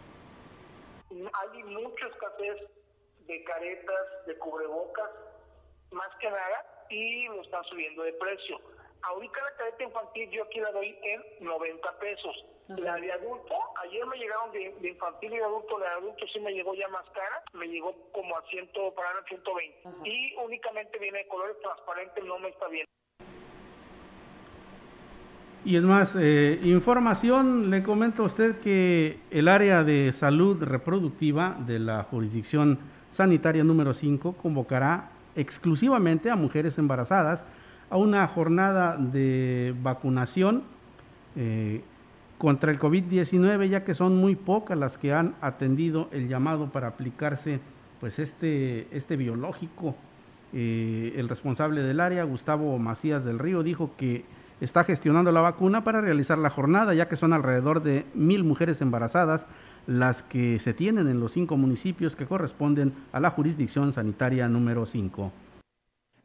Hay 1.10 1.64
mucha 1.64 2.08
escasez 2.08 2.72
de 3.28 3.44
caretas, 3.44 4.26
de 4.26 4.38
cubrebocas, 4.38 5.10
más 5.92 6.10
que 6.20 6.30
nada, 6.30 6.88
y 6.90 7.26
lo 7.28 7.42
están 7.42 7.64
subiendo 7.66 8.04
de 8.04 8.14
precio 8.14 8.60
Ahorita 9.04 9.40
la 9.42 9.58
careta 9.58 9.84
infantil 9.84 10.30
yo 10.30 10.44
aquí 10.44 10.60
la 10.60 10.72
doy 10.72 10.96
en 11.04 11.46
90 11.46 12.00
pesos. 12.00 12.46
La 12.68 12.96
de 12.96 13.12
adulto, 13.12 13.56
ayer 13.84 14.06
me 14.06 14.18
llegaron 14.18 14.52
de, 14.52 14.90
infantil 14.90 15.34
y 15.34 15.38
de 15.38 15.44
adulto, 15.44 15.80
la 15.80 15.90
de 15.90 15.96
adulto 15.96 16.26
sí 16.32 16.40
me 16.40 16.52
llegó 16.52 16.74
ya 16.76 16.88
más 16.90 17.04
cara, 17.10 17.44
me 17.54 17.68
llegó 17.68 17.94
como 18.12 18.38
a 18.38 18.44
100, 18.50 18.70
para 18.96 19.10
120. 19.28 20.10
Y 20.10 20.36
únicamente 20.36 21.00
viene 21.00 21.20
de 21.20 21.28
colores 21.28 21.58
transparentes, 21.60 22.24
no 22.24 22.40
me 22.40 22.50
está 22.50 22.68
bien. 22.68 22.86
Y 25.66 25.76
es 25.76 25.84
más, 25.84 26.16
eh, 26.20 26.60
información, 26.64 27.70
le 27.70 27.84
comento 27.84 28.24
a 28.24 28.26
usted 28.28 28.60
que 28.62 29.20
el 29.32 29.48
área 29.48 29.84
de 29.84 30.14
salud 30.14 30.64
reproductiva 30.64 31.56
de 31.60 31.80
la 31.80 32.04
jurisdicción 32.04 32.80
sanitaria 33.12 33.64
número 33.64 33.94
5 33.94 34.38
convocará 34.38 35.12
exclusivamente 35.36 36.30
a 36.30 36.36
mujeres 36.36 36.78
embarazadas 36.78 37.46
a 37.92 37.98
una 37.98 38.26
jornada 38.26 38.96
de 38.98 39.76
vacunación 39.84 40.64
eh, 41.36 41.82
contra 42.38 42.72
el 42.72 42.80
COVID-19, 42.80 43.70
ya 43.70 43.84
que 43.84 43.94
son 43.94 44.16
muy 44.16 44.36
pocas 44.36 44.78
las 44.78 44.98
que 44.98 45.14
han 45.14 45.36
atendido 45.42 46.08
el 46.12 46.30
llamado 46.30 46.68
para 46.68 46.88
aplicarse 46.88 47.60
pues 48.00 48.18
este, 48.18 48.88
este 48.96 49.18
biológico. 49.18 49.96
Eh, 50.54 51.14
el 51.18 51.30
responsable 51.30 51.84
del 51.84 52.00
área, 52.00 52.24
Gustavo 52.24 52.80
Macías 52.80 53.26
del 53.26 53.40
Río, 53.40 53.62
dijo 53.62 53.92
que 53.98 54.24
está 54.62 54.86
gestionando 54.86 55.32
la 55.34 55.42
vacuna 55.42 55.84
para 55.84 56.00
realizar 56.00 56.38
la 56.38 56.50
jornada, 56.50 56.94
ya 56.94 57.10
que 57.10 57.18
son 57.18 57.34
alrededor 57.34 57.84
de 57.84 58.06
mil 58.14 58.46
mujeres 58.46 58.82
embarazadas 58.82 59.48
las 59.86 60.24
que 60.24 60.60
se 60.60 60.74
tienen 60.74 61.10
en 61.10 61.20
los 61.20 61.34
cinco 61.34 61.58
municipios 61.58 62.16
que 62.16 62.26
corresponden 62.26 62.94
a 63.12 63.20
la 63.20 63.32
jurisdicción 63.32 63.92
sanitaria 63.92 64.48
número 64.48 64.86
5 64.86 65.32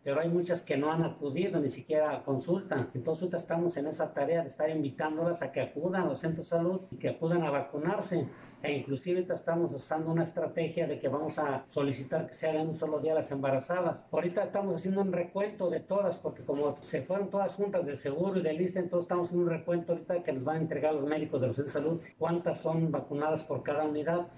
pero 0.06 0.20
hay 0.22 0.28
muchas 0.28 0.62
que 0.62 0.76
no 0.76 0.92
han 0.92 1.02
acudido, 1.02 1.58
ni 1.58 1.68
siquiera 1.68 2.22
consultan. 2.22 2.90
Entonces 2.94 3.34
estamos 3.34 3.76
en 3.76 3.88
esa 3.88 4.14
tarea 4.14 4.42
de 4.42 4.48
estar 4.50 4.70
invitándolas 4.70 5.42
a 5.42 5.50
que 5.50 5.60
acudan 5.60 6.02
a 6.02 6.06
los 6.06 6.20
centros 6.20 6.48
de 6.48 6.56
salud 6.56 6.82
y 6.92 6.96
que 6.96 7.08
acudan 7.08 7.42
a 7.42 7.50
vacunarse. 7.50 8.28
E 8.62 8.72
inclusive 8.72 9.26
estamos 9.28 9.74
usando 9.74 10.12
una 10.12 10.22
estrategia 10.22 10.86
de 10.86 11.00
que 11.00 11.08
vamos 11.08 11.40
a 11.40 11.64
solicitar 11.66 12.28
que 12.28 12.34
se 12.34 12.48
hagan 12.48 12.68
un 12.68 12.74
solo 12.74 13.00
día 13.00 13.14
las 13.14 13.32
embarazadas. 13.32 14.06
Ahorita 14.12 14.44
estamos 14.44 14.76
haciendo 14.76 15.00
un 15.00 15.12
recuento 15.12 15.70
de 15.70 15.80
todas, 15.80 16.18
porque 16.18 16.44
como 16.44 16.76
se 16.76 17.02
fueron 17.02 17.28
todas 17.28 17.56
juntas 17.56 17.84
del 17.84 17.98
seguro 17.98 18.38
y 18.38 18.42
del 18.42 18.60
ISTE, 18.60 18.78
entonces 18.78 19.06
estamos 19.06 19.26
haciendo 19.26 19.50
un 19.50 19.58
recuento 19.58 19.92
ahorita 19.92 20.22
que 20.22 20.32
nos 20.32 20.44
van 20.44 20.58
a 20.58 20.60
entregar 20.60 20.94
los 20.94 21.04
médicos 21.04 21.40
de 21.40 21.48
los 21.48 21.56
centros 21.56 21.74
de 21.74 21.80
salud 21.80 22.00
cuántas 22.16 22.60
son 22.60 22.92
vacunadas 22.92 23.42
por 23.42 23.64
cada 23.64 23.84
unidad. 23.84 24.28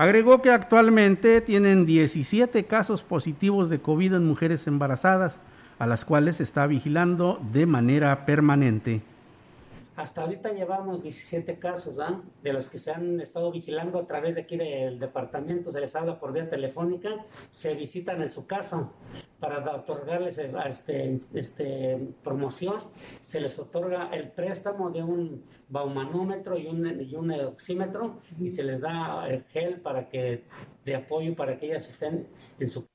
Agregó 0.00 0.40
que 0.40 0.50
actualmente 0.50 1.42
tienen 1.42 1.84
17 1.84 2.64
casos 2.64 3.02
positivos 3.02 3.68
de 3.68 3.82
COVID 3.82 4.14
en 4.14 4.26
mujeres 4.26 4.66
embarazadas, 4.66 5.42
a 5.78 5.86
las 5.86 6.06
cuales 6.06 6.36
se 6.36 6.42
está 6.42 6.66
vigilando 6.66 7.38
de 7.52 7.66
manera 7.66 8.24
permanente. 8.24 9.02
Hasta 9.96 10.22
ahorita 10.22 10.52
llevamos 10.52 11.02
17 11.02 11.58
casos, 11.58 11.98
de 12.42 12.52
los 12.52 12.68
que 12.68 12.78
se 12.78 12.92
han 12.92 13.20
estado 13.20 13.50
vigilando 13.50 13.98
a 13.98 14.06
través 14.06 14.34
de 14.34 14.42
aquí 14.42 14.56
del 14.56 14.98
departamento, 14.98 15.70
se 15.70 15.80
les 15.80 15.94
habla 15.96 16.18
por 16.18 16.32
vía 16.32 16.48
telefónica, 16.48 17.10
se 17.50 17.74
visitan 17.74 18.22
en 18.22 18.28
su 18.28 18.46
casa 18.46 18.90
para 19.40 19.58
otorgarles 19.74 20.38
eh, 20.38 20.52
este, 20.66 21.14
este, 21.34 21.98
promoción, 22.22 22.82
se 23.20 23.40
les 23.40 23.58
otorga 23.58 24.10
el 24.12 24.30
préstamo 24.30 24.90
de 24.90 25.02
un 25.02 25.44
baumanómetro 25.68 26.58
y 26.58 26.66
un, 26.66 27.00
y 27.00 27.14
un 27.14 27.30
oxímetro 27.32 28.20
y 28.38 28.50
se 28.50 28.62
les 28.62 28.80
da 28.82 29.28
el 29.28 29.42
gel 29.44 29.80
para 29.80 30.08
que, 30.08 30.44
de 30.84 30.94
apoyo 30.94 31.34
para 31.34 31.58
que 31.58 31.66
ellas 31.66 31.88
estén 31.88 32.28
en 32.58 32.68
su 32.68 32.89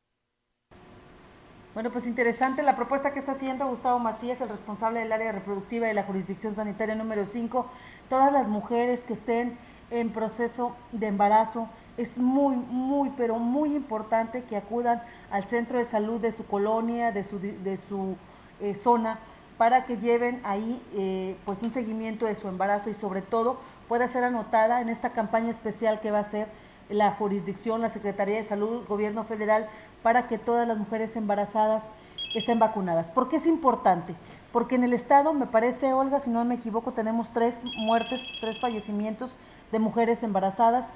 bueno, 1.76 1.92
pues 1.92 2.08
interesante 2.08 2.64
la 2.64 2.78
propuesta 2.78 3.12
que 3.12 3.20
está 3.20 3.34
haciendo 3.34 3.68
Gustavo 3.68 4.00
Macías, 4.00 4.40
el 4.40 4.48
responsable 4.48 5.02
del 5.02 5.12
área 5.12 5.34
reproductiva 5.34 5.88
de 5.88 5.94
la 5.94 6.04
jurisdicción 6.04 6.56
sanitaria 6.56 6.96
número 6.96 7.28
5. 7.28 7.66
Todas 8.08 8.32
las 8.32 8.48
mujeres 8.48 9.04
que 9.04 9.12
estén 9.14 9.58
en 9.92 10.12
proceso 10.12 10.74
de 10.94 11.08
embarazo, 11.08 11.68
es 11.98 12.18
muy, 12.18 12.56
muy, 12.56 13.12
pero 13.18 13.40
muy 13.40 13.76
importante 13.76 14.46
que 14.46 14.56
acudan 14.56 15.04
al 15.30 15.50
centro 15.50 15.78
de 15.78 15.84
salud 15.84 16.22
de 16.22 16.32
su 16.32 16.46
colonia, 16.48 17.12
de 17.12 17.26
su, 17.26 17.40
de 17.40 17.78
su 17.78 18.16
eh, 18.62 18.74
zona, 18.76 19.20
para 19.58 19.84
que 19.84 19.98
lleven 19.98 20.40
ahí 20.46 20.82
eh, 20.94 21.36
pues 21.44 21.62
un 21.62 21.72
seguimiento 21.72 22.26
de 22.26 22.36
su 22.36 22.48
embarazo 22.48 22.90
y 22.90 22.94
sobre 22.94 23.22
todo 23.22 23.60
pueda 23.90 24.08
ser 24.08 24.24
anotada 24.24 24.80
en 24.80 24.88
esta 24.88 25.10
campaña 25.10 25.52
especial 25.52 26.00
que 26.00 26.12
va 26.12 26.20
a 26.20 26.22
hacer 26.22 26.48
la 26.90 27.12
jurisdicción, 27.12 27.82
la 27.82 27.90
Secretaría 27.90 28.38
de 28.38 28.44
Salud, 28.44 28.86
Gobierno 28.88 29.24
Federal, 29.24 29.68
para 30.04 30.28
que 30.28 30.38
todas 30.38 30.68
las 30.68 30.78
mujeres 30.78 31.16
embarazadas 31.16 31.90
estén 32.36 32.60
vacunadas. 32.60 33.10
¿Por 33.10 33.30
qué 33.30 33.38
es 33.38 33.48
importante? 33.48 34.16
Porque 34.52 34.76
en 34.76 34.84
el 34.84 34.94
estado, 34.94 35.34
me 35.34 35.48
parece, 35.48 35.94
Olga, 35.94 36.20
si 36.20 36.30
no 36.30 36.46
me 36.46 36.56
equivoco, 36.56 36.94
tenemos 36.94 37.30
tres 37.32 37.64
muertes, 37.78 38.22
tres 38.40 38.60
fallecimientos 38.60 39.38
de 39.72 39.80
mujeres 39.80 40.24
embarazadas 40.24 40.88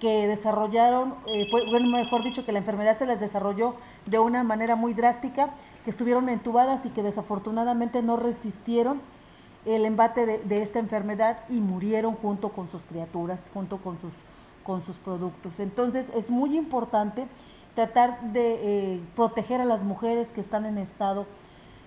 que 0.00 0.26
desarrollaron, 0.26 1.14
eh, 1.26 1.48
bueno, 1.50 1.88
mejor 1.88 2.22
dicho, 2.22 2.44
que 2.44 2.52
la 2.52 2.58
enfermedad 2.58 2.98
se 2.98 3.06
les 3.06 3.18
desarrolló 3.18 3.76
de 4.04 4.18
una 4.18 4.42
manera 4.42 4.76
muy 4.76 4.92
drástica, 4.92 5.50
que 5.84 5.90
estuvieron 5.90 6.28
entubadas 6.28 6.84
y 6.84 6.90
que 6.90 7.02
desafortunadamente 7.02 8.02
no 8.02 8.16
resistieron 8.16 9.00
el 9.64 9.84
embate 9.84 10.26
de, 10.26 10.38
de 10.38 10.62
esta 10.62 10.78
enfermedad 10.78 11.38
y 11.48 11.60
murieron 11.60 12.14
junto 12.14 12.50
con 12.50 12.70
sus 12.70 12.82
criaturas, 12.82 13.50
junto 13.52 13.78
con 13.78 13.98
sus, 14.00 14.12
con 14.66 14.84
sus 14.84 14.96
productos. 14.96 15.60
Entonces 15.60 16.10
es 16.14 16.28
muy 16.28 16.56
importante 16.56 17.28
tratar 17.76 18.20
de 18.32 18.94
eh, 18.94 19.00
proteger 19.14 19.60
a 19.60 19.64
las 19.64 19.82
mujeres 19.82 20.32
que 20.32 20.40
están 20.40 20.66
en 20.66 20.76
estado 20.76 21.26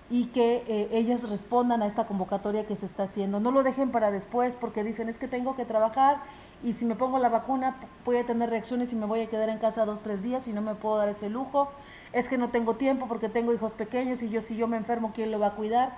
y 0.08 0.26
que 0.26 0.64
eh, 0.66 0.88
ellas 0.92 1.22
respondan 1.28 1.82
a 1.82 1.86
esta 1.86 2.06
convocatoria 2.06 2.66
que 2.66 2.74
se 2.74 2.86
está 2.86 3.04
haciendo. 3.04 3.38
No 3.38 3.52
lo 3.52 3.62
dejen 3.62 3.90
para 3.90 4.10
después 4.10 4.56
porque 4.56 4.82
dicen 4.82 5.08
es 5.08 5.18
que 5.18 5.28
tengo 5.28 5.54
que 5.54 5.64
trabajar 5.64 6.22
y 6.64 6.72
si 6.72 6.86
me 6.86 6.96
pongo 6.96 7.18
la 7.18 7.28
vacuna 7.28 7.76
voy 8.04 8.16
a 8.16 8.26
tener 8.26 8.50
reacciones 8.50 8.92
y 8.92 8.96
me 8.96 9.06
voy 9.06 9.20
a 9.20 9.26
quedar 9.28 9.50
en 9.50 9.58
casa 9.58 9.84
dos, 9.84 10.00
tres 10.00 10.22
días 10.22 10.48
y 10.48 10.52
no 10.52 10.62
me 10.62 10.74
puedo 10.74 10.96
dar 10.96 11.10
ese 11.10 11.28
lujo. 11.28 11.68
Es 12.12 12.28
que 12.28 12.38
no 12.38 12.48
tengo 12.48 12.74
tiempo 12.74 13.06
porque 13.06 13.28
tengo 13.28 13.52
hijos 13.52 13.72
pequeños 13.72 14.22
y 14.22 14.30
yo 14.30 14.42
si 14.42 14.56
yo 14.56 14.66
me 14.66 14.78
enfermo, 14.78 15.12
¿quién 15.14 15.30
lo 15.30 15.38
va 15.38 15.48
a 15.48 15.54
cuidar? 15.54 15.92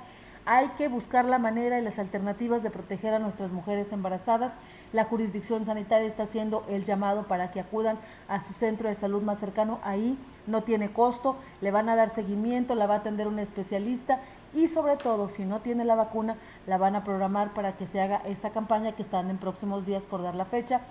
Hay 0.45 0.69
que 0.71 0.89
buscar 0.89 1.25
la 1.25 1.39
manera 1.39 1.79
y 1.79 1.83
las 1.83 2.01
alternativas 2.01 2.65
de 2.65 2.71
proteger 2.71 3.15
a 3.15 3.21
nuestras 3.21 3.53
mujeres 3.53 3.93
embarazadas. 3.93 4.59
La 4.93 5.05
jurisdicción 5.05 5.65
sanitaria 5.65 6.09
está 6.09 6.25
haciendo 6.25 6.65
el 6.69 6.85
llamado 6.85 7.29
para 7.29 7.53
que 7.53 7.61
acudan 7.61 7.97
a 8.27 8.41
su 8.41 8.53
centro 8.53 8.89
de 8.89 8.97
salud 8.97 9.23
más 9.23 9.39
cercano. 9.39 9.79
Ahí 9.85 10.19
no 10.49 10.63
tiene 10.63 10.93
costo, 10.93 11.37
le 11.61 11.71
van 11.71 11.89
a 11.89 11.95
dar 11.95 12.11
seguimiento, 12.11 12.75
la 12.75 12.87
va 12.87 12.95
a 12.95 12.99
atender 12.99 13.29
un 13.29 13.39
especialista 13.39 14.19
y 14.53 14.67
sobre 14.67 14.97
todo 14.97 15.29
si 15.29 15.45
no 15.45 15.61
tiene 15.61 15.85
la 15.85 15.95
vacuna 15.95 16.37
la 16.67 16.77
van 16.77 16.97
a 16.97 17.05
programar 17.05 17.55
para 17.55 17.77
que 17.77 17.87
se 17.87 18.01
haga 18.01 18.21
esta 18.27 18.51
campaña 18.51 18.93
que 18.93 19.03
están 19.03 19.31
en 19.31 19.39
próximos 19.39 19.87
días 19.87 20.05
por 20.05 20.23
dar 20.23 20.35
la 20.35 20.45
fecha 20.45 20.83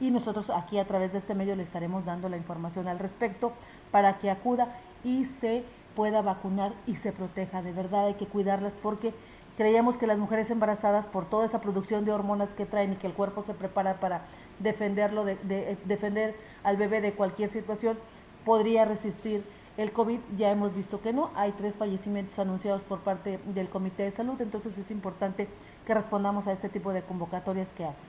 y 0.00 0.10
nosotros 0.10 0.48
aquí 0.50 0.78
a 0.78 0.86
través 0.86 1.12
de 1.12 1.18
este 1.18 1.34
medio 1.34 1.54
le 1.54 1.62
estaremos 1.62 2.06
dando 2.06 2.28
la 2.28 2.38
información 2.38 2.88
al 2.88 2.98
respecto 2.98 3.52
para 3.90 4.18
que 4.18 4.30
acuda 4.30 4.68
y 5.04 5.26
se 5.26 5.64
pueda 6.00 6.22
vacunar 6.22 6.72
y 6.86 6.96
se 6.96 7.12
proteja. 7.12 7.60
De 7.60 7.72
verdad 7.72 8.06
hay 8.06 8.14
que 8.14 8.24
cuidarlas 8.24 8.74
porque 8.82 9.12
creíamos 9.58 9.98
que 9.98 10.06
las 10.06 10.16
mujeres 10.16 10.50
embarazadas 10.50 11.04
por 11.04 11.28
toda 11.28 11.44
esa 11.44 11.60
producción 11.60 12.06
de 12.06 12.10
hormonas 12.10 12.54
que 12.54 12.64
traen 12.64 12.94
y 12.94 12.96
que 12.96 13.06
el 13.06 13.12
cuerpo 13.12 13.42
se 13.42 13.52
prepara 13.52 14.00
para 14.00 14.22
defenderlo, 14.60 15.26
de, 15.26 15.76
defender 15.84 16.34
al 16.64 16.78
bebé 16.78 17.02
de 17.02 17.12
cualquier 17.12 17.50
situación, 17.50 17.98
podría 18.46 18.86
resistir 18.86 19.44
el 19.76 19.92
COVID. 19.92 20.20
Ya 20.38 20.50
hemos 20.50 20.74
visto 20.74 21.02
que 21.02 21.12
no. 21.12 21.32
Hay 21.34 21.52
tres 21.52 21.76
fallecimientos 21.76 22.38
anunciados 22.38 22.80
por 22.80 23.00
parte 23.00 23.38
del 23.54 23.68
Comité 23.68 24.04
de 24.04 24.10
Salud, 24.10 24.40
entonces 24.40 24.78
es 24.78 24.90
importante 24.90 25.48
que 25.86 25.92
respondamos 25.92 26.46
a 26.46 26.52
este 26.52 26.70
tipo 26.70 26.94
de 26.94 27.02
convocatorias 27.02 27.74
que 27.74 27.84
hacen. 27.84 28.06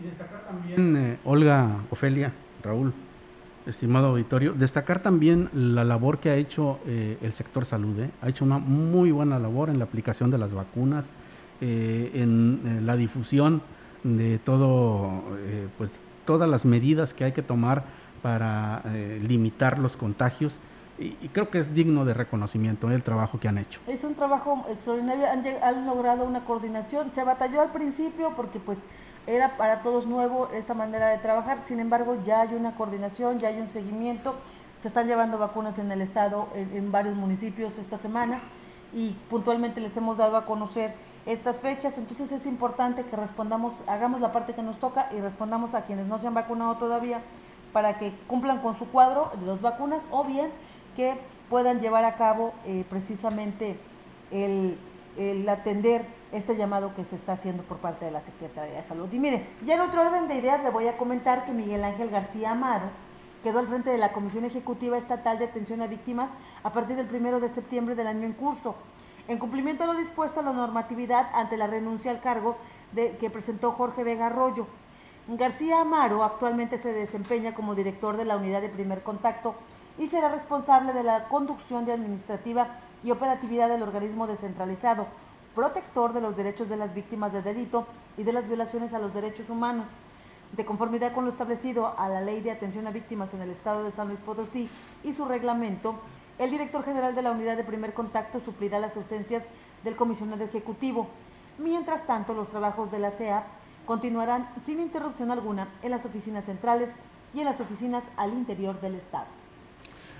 Y 0.00 0.06
destacar 0.06 0.46
también, 0.46 0.96
eh, 0.96 1.18
Olga, 1.26 1.76
Ofelia, 1.90 2.32
Raúl, 2.62 2.94
estimado 3.66 4.08
auditorio, 4.08 4.52
destacar 4.52 5.00
también 5.00 5.48
la 5.52 5.84
labor 5.84 6.18
que 6.18 6.30
ha 6.30 6.36
hecho 6.36 6.78
eh, 6.86 7.18
el 7.22 7.32
sector 7.32 7.64
salud. 7.64 7.98
Eh. 8.00 8.10
Ha 8.22 8.28
hecho 8.28 8.44
una 8.44 8.58
muy 8.58 9.10
buena 9.10 9.38
labor 9.38 9.70
en 9.70 9.78
la 9.78 9.84
aplicación 9.84 10.30
de 10.30 10.38
las 10.38 10.52
vacunas, 10.52 11.06
en, 11.60 12.82
la 12.84 12.94
difusión 12.94 13.62
de 14.02 14.38
todo, 14.38 15.22
pues 15.78 15.94
todas 16.26 16.50
las 16.50 16.66
medidas 16.66 17.14
que 17.14 17.24
hay 17.24 17.32
que 17.32 17.40
tomar 17.40 17.84
para 18.20 18.82
limitar 19.26 19.78
los 19.78 19.96
contagios. 19.96 20.60
Y, 20.98 21.12
creo 21.32 21.48
que 21.48 21.58
es 21.58 21.74
digno 21.74 22.04
de 22.04 22.12
reconocimiento 22.12 22.90
el 22.90 23.02
trabajo 23.02 23.40
que 23.40 23.48
han 23.48 23.56
hecho. 23.56 23.80
Es 23.86 24.04
un 24.04 24.14
trabajo 24.14 24.66
extraordinario, 24.70 25.26
han, 25.30 25.42
han 25.62 25.86
logrado 25.86 26.24
una 26.24 26.44
coordinación, 26.44 27.12
se 27.12 27.24
batalló 27.24 27.62
al 27.62 27.72
principio 27.72 28.32
porque 28.36 28.60
pues 28.60 28.84
era 29.26 29.56
para 29.56 29.82
todos 29.82 30.06
nuevo 30.06 30.48
esta 30.52 30.74
manera 30.74 31.08
de 31.08 31.18
trabajar, 31.18 31.58
sin 31.64 31.80
embargo 31.80 32.16
ya 32.24 32.42
hay 32.42 32.54
una 32.54 32.76
coordinación, 32.76 33.38
ya 33.38 33.48
hay 33.48 33.60
un 33.60 33.68
seguimiento, 33.68 34.34
se 34.80 34.88
están 34.88 35.06
llevando 35.06 35.38
vacunas 35.38 35.78
en 35.78 35.90
el 35.90 36.02
estado, 36.02 36.48
en, 36.54 36.92
varios 36.92 37.16
municipios 37.16 37.78
esta 37.78 37.96
semana 37.96 38.40
y 38.92 39.10
puntualmente 39.30 39.80
les 39.80 39.96
hemos 39.96 40.18
dado 40.18 40.36
a 40.36 40.44
conocer 40.44 40.94
estas 41.26 41.60
fechas, 41.60 41.96
entonces 41.96 42.30
es 42.32 42.44
importante 42.44 43.02
que 43.02 43.16
respondamos, 43.16 43.72
hagamos 43.86 44.20
la 44.20 44.30
parte 44.30 44.52
que 44.52 44.62
nos 44.62 44.78
toca 44.78 45.08
y 45.16 45.20
respondamos 45.20 45.74
a 45.74 45.82
quienes 45.82 46.06
no 46.06 46.18
se 46.18 46.26
han 46.26 46.34
vacunado 46.34 46.76
todavía 46.76 47.20
para 47.72 47.98
que 47.98 48.12
cumplan 48.26 48.60
con 48.60 48.76
su 48.76 48.86
cuadro 48.88 49.32
de 49.40 49.46
dos 49.46 49.62
vacunas 49.62 50.02
o 50.10 50.24
bien 50.24 50.50
que 50.96 51.14
puedan 51.48 51.80
llevar 51.80 52.04
a 52.04 52.16
cabo 52.16 52.52
eh, 52.66 52.84
precisamente 52.90 53.78
el, 54.30 54.78
el 55.16 55.48
atender 55.48 56.04
este 56.34 56.56
llamado 56.56 56.94
que 56.94 57.04
se 57.04 57.16
está 57.16 57.32
haciendo 57.32 57.62
por 57.62 57.78
parte 57.78 58.04
de 58.04 58.10
la 58.10 58.20
Secretaría 58.20 58.76
de 58.76 58.82
Salud. 58.82 59.08
Y 59.12 59.18
mire, 59.18 59.46
ya 59.64 59.74
en 59.74 59.80
otro 59.80 60.02
orden 60.02 60.26
de 60.26 60.34
ideas 60.34 60.62
le 60.62 60.70
voy 60.70 60.88
a 60.88 60.96
comentar 60.96 61.44
que 61.44 61.52
Miguel 61.52 61.84
Ángel 61.84 62.10
García 62.10 62.50
Amaro 62.50 62.90
quedó 63.44 63.60
al 63.60 63.68
frente 63.68 63.90
de 63.90 63.98
la 63.98 64.12
Comisión 64.12 64.44
Ejecutiva 64.44 64.98
Estatal 64.98 65.38
de 65.38 65.44
Atención 65.44 65.80
a 65.80 65.86
Víctimas 65.86 66.30
a 66.64 66.72
partir 66.72 66.96
del 66.96 67.06
primero 67.06 67.38
de 67.38 67.48
septiembre 67.48 67.94
del 67.94 68.08
año 68.08 68.26
en 68.26 68.32
curso, 68.32 68.74
en 69.28 69.38
cumplimiento 69.38 69.84
a 69.84 69.86
lo 69.86 69.94
dispuesto 69.94 70.40
a 70.40 70.42
la 70.42 70.52
normatividad 70.52 71.28
ante 71.34 71.56
la 71.56 71.66
renuncia 71.66 72.10
al 72.10 72.20
cargo 72.20 72.56
que 72.94 73.30
presentó 73.30 73.72
Jorge 73.72 74.02
Vega 74.02 74.26
Arroyo. 74.26 74.66
García 75.28 75.80
Amaro 75.80 76.24
actualmente 76.24 76.78
se 76.78 76.92
desempeña 76.92 77.54
como 77.54 77.74
director 77.74 78.16
de 78.16 78.24
la 78.24 78.36
Unidad 78.36 78.60
de 78.60 78.68
Primer 78.68 79.02
Contacto 79.02 79.54
y 79.98 80.08
será 80.08 80.28
responsable 80.28 80.92
de 80.92 81.02
la 81.02 81.28
conducción 81.28 81.84
de 81.86 81.92
administrativa 81.92 82.78
y 83.02 83.10
operatividad 83.10 83.68
del 83.68 83.82
organismo 83.82 84.26
descentralizado, 84.26 85.06
protector 85.54 86.12
de 86.12 86.20
los 86.20 86.36
derechos 86.36 86.68
de 86.68 86.76
las 86.76 86.94
víctimas 86.94 87.32
de 87.32 87.42
delito 87.42 87.86
y 88.16 88.24
de 88.24 88.32
las 88.32 88.48
violaciones 88.48 88.92
a 88.92 88.98
los 88.98 89.14
derechos 89.14 89.50
humanos. 89.50 89.86
De 90.52 90.64
conformidad 90.64 91.12
con 91.12 91.24
lo 91.24 91.30
establecido 91.30 91.98
a 91.98 92.08
la 92.08 92.20
Ley 92.20 92.40
de 92.40 92.50
Atención 92.50 92.86
a 92.86 92.90
Víctimas 92.90 93.34
en 93.34 93.42
el 93.42 93.50
Estado 93.50 93.84
de 93.84 93.90
San 93.90 94.08
Luis 94.08 94.20
Potosí 94.20 94.68
y 95.02 95.12
su 95.12 95.24
reglamento, 95.24 95.96
el 96.38 96.50
director 96.50 96.84
general 96.84 97.14
de 97.14 97.22
la 97.22 97.30
Unidad 97.30 97.56
de 97.56 97.64
Primer 97.64 97.94
Contacto 97.94 98.40
suplirá 98.40 98.78
las 98.78 98.96
ausencias 98.96 99.46
del 99.84 99.96
comisionado 99.96 100.44
ejecutivo. 100.44 101.08
Mientras 101.58 102.06
tanto, 102.06 102.34
los 102.34 102.48
trabajos 102.48 102.90
de 102.90 102.98
la 102.98 103.12
CEA 103.12 103.44
continuarán 103.86 104.48
sin 104.64 104.80
interrupción 104.80 105.30
alguna 105.30 105.68
en 105.82 105.90
las 105.90 106.04
oficinas 106.04 106.44
centrales 106.44 106.90
y 107.32 107.40
en 107.40 107.46
las 107.46 107.60
oficinas 107.60 108.04
al 108.16 108.32
interior 108.32 108.80
del 108.80 108.96
Estado. 108.96 109.43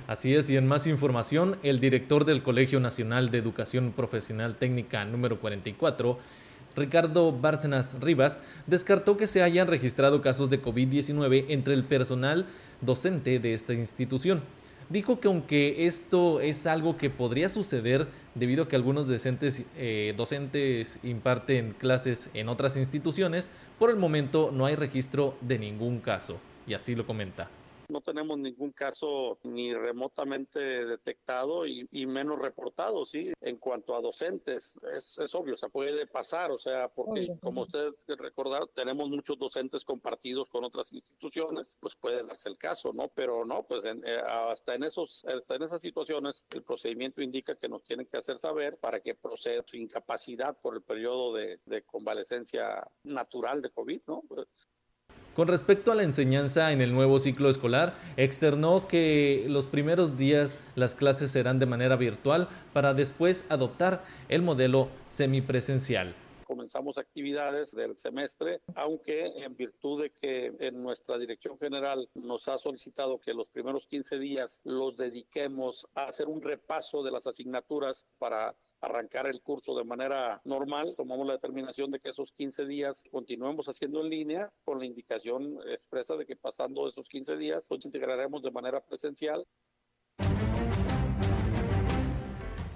Así 0.06 0.34
es, 0.34 0.50
y 0.50 0.58
en 0.58 0.66
más 0.66 0.86
información, 0.86 1.56
el 1.62 1.80
director 1.80 2.26
del 2.26 2.42
Colegio 2.42 2.78
Nacional 2.78 3.30
de 3.30 3.38
Educación 3.38 3.90
Profesional 3.96 4.56
Técnica 4.56 5.02
número 5.06 5.40
44, 5.40 6.18
Ricardo 6.76 7.32
Bárcenas 7.32 7.96
Rivas, 8.02 8.38
descartó 8.66 9.16
que 9.16 9.26
se 9.26 9.42
hayan 9.42 9.66
registrado 9.66 10.20
casos 10.20 10.50
de 10.50 10.60
COVID-19 10.60 11.46
entre 11.48 11.72
el 11.72 11.84
personal 11.84 12.44
docente 12.82 13.38
de 13.38 13.54
esta 13.54 13.72
institución. 13.72 14.42
Dijo 14.90 15.20
que 15.20 15.28
aunque 15.28 15.86
esto 15.86 16.40
es 16.40 16.66
algo 16.66 16.98
que 16.98 17.08
podría 17.08 17.48
suceder 17.48 18.06
debido 18.34 18.64
a 18.64 18.68
que 18.68 18.76
algunos 18.76 19.08
docentes, 19.08 19.62
eh, 19.74 20.12
docentes 20.18 20.98
imparten 21.02 21.74
clases 21.78 22.28
en 22.34 22.50
otras 22.50 22.76
instituciones, 22.76 23.50
por 23.78 23.88
el 23.88 23.96
momento 23.96 24.50
no 24.52 24.66
hay 24.66 24.76
registro 24.76 25.34
de 25.40 25.58
ningún 25.58 26.00
caso. 26.00 26.36
Y 26.66 26.74
así 26.74 26.94
lo 26.94 27.06
comenta. 27.06 27.48
No 27.94 28.00
tenemos 28.00 28.36
ningún 28.38 28.72
caso 28.72 29.38
ni 29.44 29.72
remotamente 29.72 30.58
detectado 30.58 31.64
y, 31.64 31.86
menos 32.06 32.40
reportado, 32.40 33.06
¿sí? 33.06 33.32
En 33.40 33.56
cuanto 33.58 33.94
a 33.94 34.00
docentes, 34.00 34.76
es, 34.92 35.16
es, 35.16 35.32
obvio, 35.32 35.56
se 35.56 35.68
puede 35.68 36.04
pasar, 36.08 36.50
o 36.50 36.58
sea, 36.58 36.88
porque 36.88 37.36
como 37.40 37.62
usted 37.62 37.92
recordar, 38.18 38.66
tenemos 38.74 39.08
muchos 39.08 39.38
docentes 39.38 39.84
compartidos 39.84 40.48
con 40.48 40.64
otras 40.64 40.92
instituciones, 40.92 41.78
pues 41.78 41.94
puede 41.94 42.24
darse 42.24 42.48
el 42.48 42.58
caso, 42.58 42.92
¿no? 42.92 43.06
Pero 43.14 43.44
no, 43.44 43.62
pues 43.62 43.84
eh, 43.84 44.20
hasta 44.26 44.74
en 44.74 44.82
esos, 44.82 45.24
en 45.48 45.62
esas 45.62 45.80
situaciones, 45.80 46.44
el 46.52 46.64
procedimiento 46.64 47.22
indica 47.22 47.54
que 47.54 47.68
nos 47.68 47.84
tienen 47.84 48.06
que 48.06 48.16
hacer 48.16 48.40
saber 48.40 48.76
para 48.78 48.98
que 48.98 49.14
proceda 49.14 49.62
su 49.64 49.76
incapacidad 49.76 50.58
por 50.60 50.74
el 50.74 50.82
periodo 50.82 51.32
de, 51.32 51.60
de 51.64 51.82
convalecencia 51.82 52.84
natural 53.04 53.62
de 53.62 53.70
COVID, 53.70 54.00
¿no? 54.08 54.24
Con 55.34 55.48
respecto 55.48 55.90
a 55.90 55.96
la 55.96 56.04
enseñanza 56.04 56.70
en 56.70 56.80
el 56.80 56.92
nuevo 56.92 57.18
ciclo 57.18 57.50
escolar, 57.50 57.94
externó 58.16 58.86
que 58.86 59.46
los 59.48 59.66
primeros 59.66 60.16
días 60.16 60.60
las 60.76 60.94
clases 60.94 61.32
serán 61.32 61.58
de 61.58 61.66
manera 61.66 61.96
virtual 61.96 62.48
para 62.72 62.94
después 62.94 63.44
adoptar 63.48 64.04
el 64.28 64.42
modelo 64.42 64.88
semipresencial 65.08 66.14
comenzamos 66.74 66.98
actividades 66.98 67.70
del 67.70 67.96
semestre, 67.96 68.60
aunque 68.74 69.26
en 69.36 69.54
virtud 69.54 70.02
de 70.02 70.10
que 70.10 70.52
en 70.58 70.82
nuestra 70.82 71.16
dirección 71.18 71.56
general 71.56 72.08
nos 72.14 72.48
ha 72.48 72.58
solicitado 72.58 73.20
que 73.20 73.32
los 73.32 73.48
primeros 73.48 73.86
15 73.86 74.18
días 74.18 74.60
los 74.64 74.96
dediquemos 74.96 75.86
a 75.94 76.06
hacer 76.06 76.26
un 76.26 76.42
repaso 76.42 77.04
de 77.04 77.12
las 77.12 77.28
asignaturas 77.28 78.08
para 78.18 78.56
arrancar 78.80 79.28
el 79.28 79.40
curso 79.40 79.76
de 79.76 79.84
manera 79.84 80.40
normal, 80.44 80.94
tomamos 80.96 81.28
la 81.28 81.34
determinación 81.34 81.92
de 81.92 82.00
que 82.00 82.08
esos 82.08 82.32
15 82.32 82.66
días 82.66 83.04
continuemos 83.08 83.68
haciendo 83.68 84.00
en 84.00 84.10
línea 84.10 84.52
con 84.64 84.80
la 84.80 84.86
indicación 84.86 85.60
expresa 85.68 86.16
de 86.16 86.26
que 86.26 86.34
pasando 86.34 86.88
esos 86.88 87.08
15 87.08 87.36
días 87.36 87.70
los 87.70 87.84
integraremos 87.84 88.42
de 88.42 88.50
manera 88.50 88.80
presencial. 88.80 89.46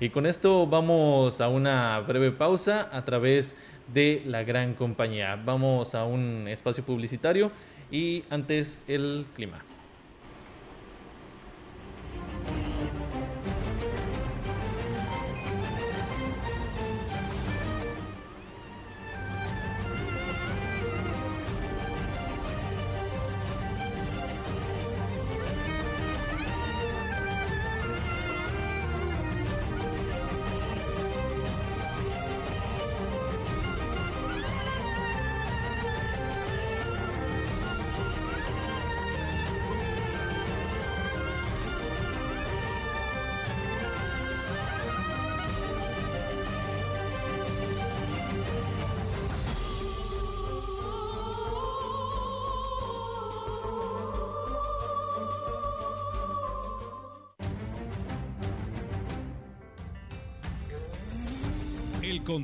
Y 0.00 0.10
con 0.10 0.26
esto 0.26 0.64
vamos 0.68 1.40
a 1.40 1.48
una 1.48 1.98
breve 1.98 2.30
pausa 2.30 2.88
a 2.96 3.04
través 3.04 3.50
de 3.50 3.77
la 4.26 4.44
gran 4.44 4.74
compañía. 4.74 5.36
Vamos 5.36 5.94
a 5.94 6.04
un 6.04 6.46
espacio 6.48 6.84
publicitario 6.84 7.50
y 7.90 8.24
antes 8.30 8.80
el 8.86 9.26
clima. 9.34 9.67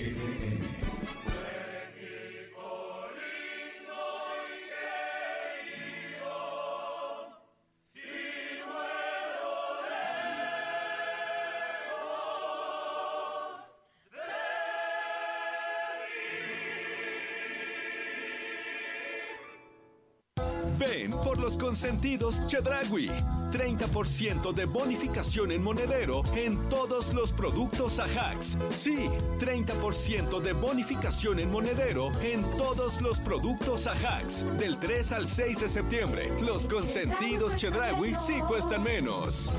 consentidos 21.71 22.45
Chedragui. 22.47 23.07
30% 23.53 24.51
de 24.51 24.65
bonificación 24.65 25.53
en 25.53 25.63
monedero 25.63 26.21
en 26.35 26.57
todos 26.69 27.13
los 27.13 27.31
productos 27.31 27.97
Ajax. 27.97 28.57
Sí, 28.71 29.07
30% 29.39 30.41
de 30.41 30.51
bonificación 30.51 31.39
en 31.39 31.49
monedero 31.49 32.11
en 32.21 32.41
todos 32.57 32.99
los 32.99 33.19
productos 33.19 33.87
Ajax. 33.87 34.57
Del 34.57 34.77
3 34.81 35.11
al 35.13 35.25
6 35.25 35.61
de 35.61 35.67
septiembre. 35.69 36.29
Los 36.41 36.65
consentidos 36.65 37.55
Chedragui 37.55 38.15
sí 38.15 38.41
cuestan 38.49 38.83
menos. 38.83 39.49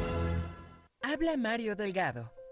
Habla 1.03 1.39
Mario 1.39 1.75
Delgado. 1.77 2.42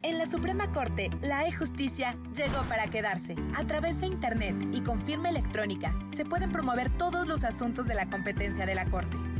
En 0.00 0.16
la 0.16 0.26
Suprema 0.26 0.70
Corte, 0.70 1.10
la 1.22 1.44
e-justicia 1.48 2.16
llegó 2.32 2.62
para 2.68 2.86
quedarse. 2.86 3.34
A 3.56 3.64
través 3.64 4.00
de 4.00 4.06
Internet 4.06 4.54
y 4.72 4.80
con 4.80 5.04
firma 5.04 5.28
electrónica, 5.28 5.92
se 6.12 6.24
pueden 6.24 6.52
promover 6.52 6.88
todos 6.96 7.26
los 7.26 7.42
asuntos 7.42 7.88
de 7.88 7.96
la 7.96 8.08
competencia 8.08 8.64
de 8.64 8.76
la 8.76 8.84
Corte. 8.84 9.16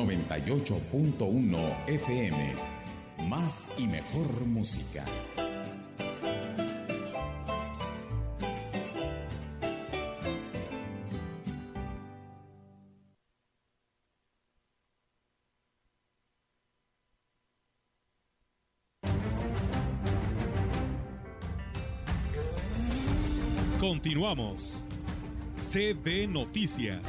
...98.1 0.00 1.86
FM... 1.86 2.54
...más 3.28 3.68
y 3.76 3.86
mejor 3.86 4.46
música... 4.46 5.04
Continuamos. 23.78 24.84
CB 25.54 26.28
Noticias. 26.28 27.00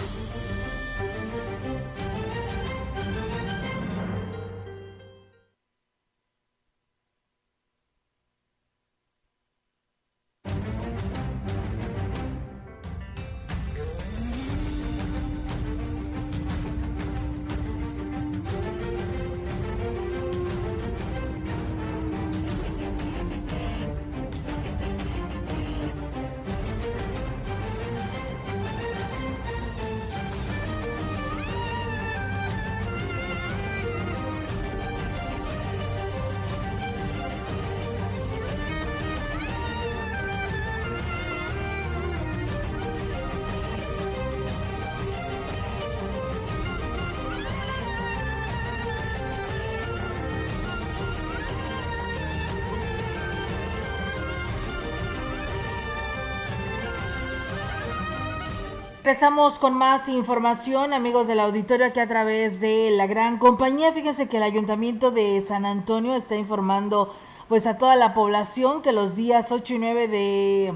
Empezamos 59.11 59.59
con 59.59 59.73
más 59.73 60.07
información, 60.07 60.93
amigos 60.93 61.27
del 61.27 61.41
auditorio, 61.41 61.85
aquí 61.85 61.99
a 61.99 62.07
través 62.07 62.61
de 62.61 62.91
la 62.91 63.07
gran 63.07 63.39
compañía. 63.39 63.91
Fíjense 63.91 64.29
que 64.29 64.37
el 64.37 64.43
Ayuntamiento 64.43 65.11
de 65.11 65.41
San 65.41 65.65
Antonio 65.65 66.15
está 66.15 66.37
informando 66.37 67.13
pues 67.49 67.67
a 67.67 67.77
toda 67.77 67.97
la 67.97 68.13
población 68.13 68.81
que 68.81 68.93
los 68.93 69.17
días 69.17 69.51
8 69.51 69.73
y 69.73 69.79
9 69.79 70.07
de, 70.07 70.73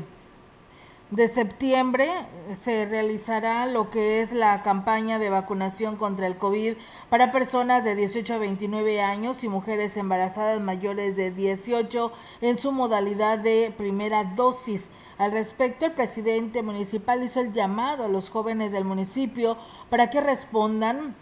de 1.12 1.28
septiembre 1.30 2.12
se 2.56 2.86
realizará 2.86 3.67
lo 3.67 3.89
que 3.89 4.19
es 4.19 4.34
la 4.34 4.63
campaña 4.63 5.17
de 5.17 5.30
vacunación 5.30 5.95
contra 5.95 6.28
el 6.28 6.38
COVID 6.38 6.74
para 7.10 7.32
personas 7.32 7.86
de 7.86 7.95
18 7.95 8.34
a 8.34 8.38
29 8.38 9.02
años 9.02 9.45
y 9.45 9.48
mujeres 9.48 9.95
embarazadas 9.95 10.60
mayores 10.60 11.15
de 11.15 11.32
18 11.32 12.12
en 12.41 12.58
su 12.58 12.74
modalidad 12.74 13.39
de 13.39 13.74
primera 13.78 14.26
dosis. 14.26 14.89
Al 15.17 15.32
respecto, 15.32 15.86
el 15.86 15.93
presidente 15.93 16.62
municipal 16.62 17.23
hizo 17.23 17.39
el 17.39 17.54
llamado 17.54 18.04
a 18.04 18.10
los 18.10 18.30
jóvenes 18.30 18.71
del 18.71 18.84
municipio 18.84 19.58
para 19.89 20.10
que 20.10 20.19
respondan 20.19 21.15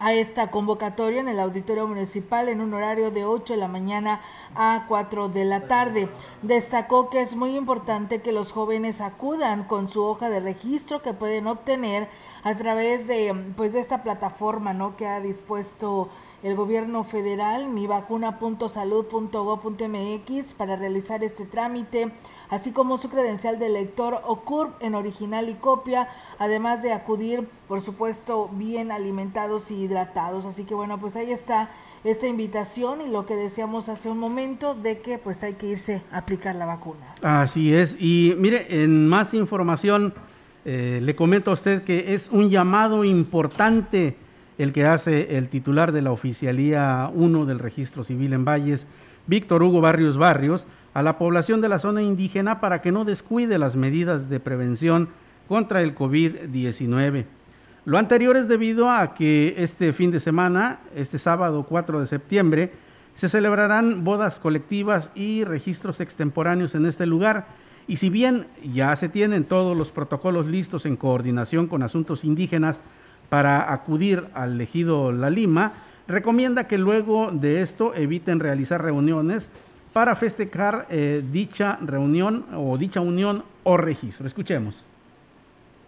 a 0.00 0.12
esta 0.14 0.50
convocatoria 0.50 1.20
en 1.20 1.28
el 1.28 1.38
auditorio 1.38 1.86
municipal 1.86 2.48
en 2.48 2.62
un 2.62 2.72
horario 2.72 3.10
de 3.10 3.26
8 3.26 3.52
de 3.52 3.58
la 3.58 3.68
mañana 3.68 4.22
a 4.54 4.86
4 4.88 5.28
de 5.28 5.44
la 5.44 5.68
tarde. 5.68 6.08
Destacó 6.40 7.10
que 7.10 7.20
es 7.20 7.36
muy 7.36 7.54
importante 7.54 8.22
que 8.22 8.32
los 8.32 8.50
jóvenes 8.50 9.02
acudan 9.02 9.64
con 9.64 9.90
su 9.90 10.02
hoja 10.02 10.30
de 10.30 10.40
registro 10.40 11.02
que 11.02 11.12
pueden 11.12 11.46
obtener 11.46 12.08
a 12.42 12.56
través 12.56 13.06
de 13.06 13.52
pues 13.58 13.74
de 13.74 13.80
esta 13.80 14.02
plataforma, 14.02 14.72
¿no? 14.72 14.96
que 14.96 15.06
ha 15.06 15.20
dispuesto 15.20 16.08
el 16.42 16.56
gobierno 16.56 17.04
federal, 17.04 17.68
mivacuna.salud.gov.mx, 17.68 20.54
para 20.54 20.76
realizar 20.76 21.22
este 21.22 21.44
trámite, 21.44 22.14
así 22.50 22.72
como 22.72 22.98
su 22.98 23.08
credencial 23.08 23.58
de 23.58 23.68
lector 23.68 24.20
o 24.26 24.42
en 24.80 24.94
original 24.94 25.48
y 25.48 25.54
copia, 25.54 26.08
además 26.38 26.82
de 26.82 26.92
acudir, 26.92 27.48
por 27.68 27.80
supuesto, 27.80 28.50
bien 28.52 28.90
alimentados 28.90 29.70
y 29.70 29.74
hidratados. 29.74 30.44
Así 30.44 30.64
que 30.64 30.74
bueno, 30.74 30.98
pues 30.98 31.16
ahí 31.16 31.30
está 31.30 31.70
esta 32.02 32.26
invitación 32.26 33.02
y 33.02 33.10
lo 33.10 33.26
que 33.26 33.34
decíamos 33.36 33.88
hace 33.88 34.08
un 34.08 34.18
momento 34.18 34.74
de 34.74 35.00
que 35.00 35.18
pues 35.18 35.42
hay 35.42 35.54
que 35.54 35.68
irse 35.68 36.02
a 36.10 36.18
aplicar 36.18 36.56
la 36.56 36.66
vacuna. 36.66 37.14
Así 37.22 37.72
es. 37.72 37.96
Y 37.98 38.34
mire, 38.38 38.82
en 38.82 39.06
más 39.06 39.34
información, 39.34 40.14
eh, 40.64 41.00
le 41.02 41.14
comento 41.14 41.50
a 41.50 41.54
usted 41.54 41.82
que 41.82 42.14
es 42.14 42.28
un 42.30 42.50
llamado 42.50 43.04
importante 43.04 44.16
el 44.58 44.72
que 44.72 44.84
hace 44.84 45.38
el 45.38 45.48
titular 45.48 45.92
de 45.92 46.02
la 46.02 46.12
Oficialía 46.12 47.10
1 47.14 47.46
del 47.46 47.58
Registro 47.58 48.04
Civil 48.04 48.32
en 48.34 48.44
Valles, 48.44 48.86
Víctor 49.26 49.62
Hugo 49.62 49.80
Barrios 49.80 50.18
Barrios, 50.18 50.66
a 50.94 51.02
la 51.02 51.18
población 51.18 51.60
de 51.60 51.68
la 51.68 51.78
zona 51.78 52.02
indígena 52.02 52.60
para 52.60 52.80
que 52.80 52.92
no 52.92 53.04
descuide 53.04 53.58
las 53.58 53.76
medidas 53.76 54.28
de 54.28 54.40
prevención 54.40 55.08
contra 55.48 55.82
el 55.82 55.94
COVID-19. 55.94 57.24
Lo 57.84 57.98
anterior 57.98 58.36
es 58.36 58.48
debido 58.48 58.90
a 58.90 59.14
que 59.14 59.54
este 59.58 59.92
fin 59.92 60.10
de 60.10 60.20
semana, 60.20 60.80
este 60.94 61.18
sábado 61.18 61.64
4 61.68 62.00
de 62.00 62.06
septiembre, 62.06 62.72
se 63.14 63.28
celebrarán 63.28 64.04
bodas 64.04 64.38
colectivas 64.38 65.10
y 65.14 65.44
registros 65.44 66.00
extemporáneos 66.00 66.74
en 66.74 66.86
este 66.86 67.06
lugar. 67.06 67.46
Y 67.88 67.96
si 67.96 68.10
bien 68.10 68.46
ya 68.72 68.94
se 68.96 69.08
tienen 69.08 69.44
todos 69.44 69.76
los 69.76 69.90
protocolos 69.90 70.46
listos 70.46 70.86
en 70.86 70.96
coordinación 70.96 71.66
con 71.66 71.82
asuntos 71.82 72.24
indígenas 72.24 72.80
para 73.28 73.72
acudir 73.72 74.24
al 74.34 74.60
ejido 74.60 75.10
La 75.12 75.30
Lima, 75.30 75.72
recomienda 76.06 76.68
que 76.68 76.78
luego 76.78 77.30
de 77.32 77.62
esto 77.62 77.94
eviten 77.94 78.40
realizar 78.40 78.82
reuniones 78.82 79.50
para 79.92 80.14
festejar 80.14 80.86
eh, 80.90 81.22
dicha 81.30 81.78
reunión 81.82 82.46
o 82.54 82.76
dicha 82.78 83.00
unión 83.00 83.44
o 83.64 83.76
registro. 83.76 84.26
Escuchemos. 84.26 84.84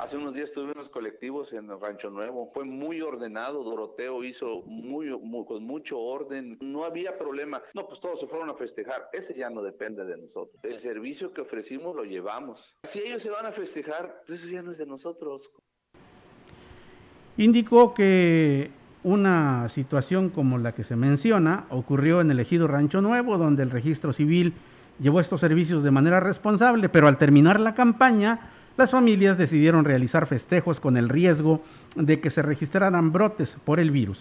Hace 0.02 0.16
unos 0.16 0.34
días 0.34 0.50
tuve 0.50 0.72
unos 0.72 0.88
colectivos 0.88 1.52
en 1.52 1.68
Rancho 1.80 2.10
Nuevo. 2.10 2.50
Fue 2.52 2.64
muy 2.64 3.00
ordenado. 3.00 3.62
Doroteo 3.62 4.24
hizo 4.24 4.62
muy, 4.66 5.16
con 5.46 5.62
mucho 5.62 6.00
orden. 6.00 6.58
No 6.60 6.84
había 6.84 7.16
problema. 7.16 7.62
No, 7.72 7.86
pues 7.86 8.00
todos 8.00 8.18
se 8.18 8.26
fueron 8.26 8.50
a 8.50 8.54
festejar. 8.54 9.08
Ese 9.12 9.34
ya 9.34 9.48
no 9.48 9.62
depende 9.62 10.04
de 10.04 10.16
nosotros. 10.16 10.58
El 10.64 10.80
servicio 10.80 11.32
que 11.32 11.42
ofrecimos 11.42 11.94
lo 11.94 12.02
llevamos. 12.02 12.74
Si 12.82 12.98
ellos 12.98 13.22
se 13.22 13.30
van 13.30 13.46
a 13.46 13.52
festejar, 13.52 14.22
pues 14.26 14.40
eso 14.40 14.50
ya 14.50 14.62
no 14.62 14.72
es 14.72 14.78
de 14.78 14.86
nosotros. 14.86 15.48
Indicó 17.36 17.94
que 17.94 18.72
una 19.04 19.68
situación 19.68 20.28
como 20.28 20.58
la 20.58 20.72
que 20.72 20.84
se 20.84 20.96
menciona 20.96 21.64
ocurrió 21.70 22.20
en 22.20 22.30
el 22.30 22.40
ejido 22.40 22.68
Rancho 22.68 23.00
Nuevo, 23.00 23.38
donde 23.38 23.62
el 23.62 23.70
registro 23.70 24.12
civil 24.12 24.54
llevó 25.00 25.20
estos 25.20 25.40
servicios 25.40 25.82
de 25.82 25.90
manera 25.90 26.20
responsable, 26.20 26.88
pero 26.88 27.08
al 27.08 27.18
terminar 27.18 27.58
la 27.58 27.74
campaña, 27.74 28.40
las 28.76 28.90
familias 28.90 29.38
decidieron 29.38 29.84
realizar 29.84 30.26
festejos 30.26 30.80
con 30.80 30.96
el 30.96 31.08
riesgo 31.08 31.62
de 31.96 32.20
que 32.20 32.30
se 32.30 32.42
registraran 32.42 33.12
brotes 33.12 33.56
por 33.64 33.80
el 33.80 33.90
virus. 33.90 34.18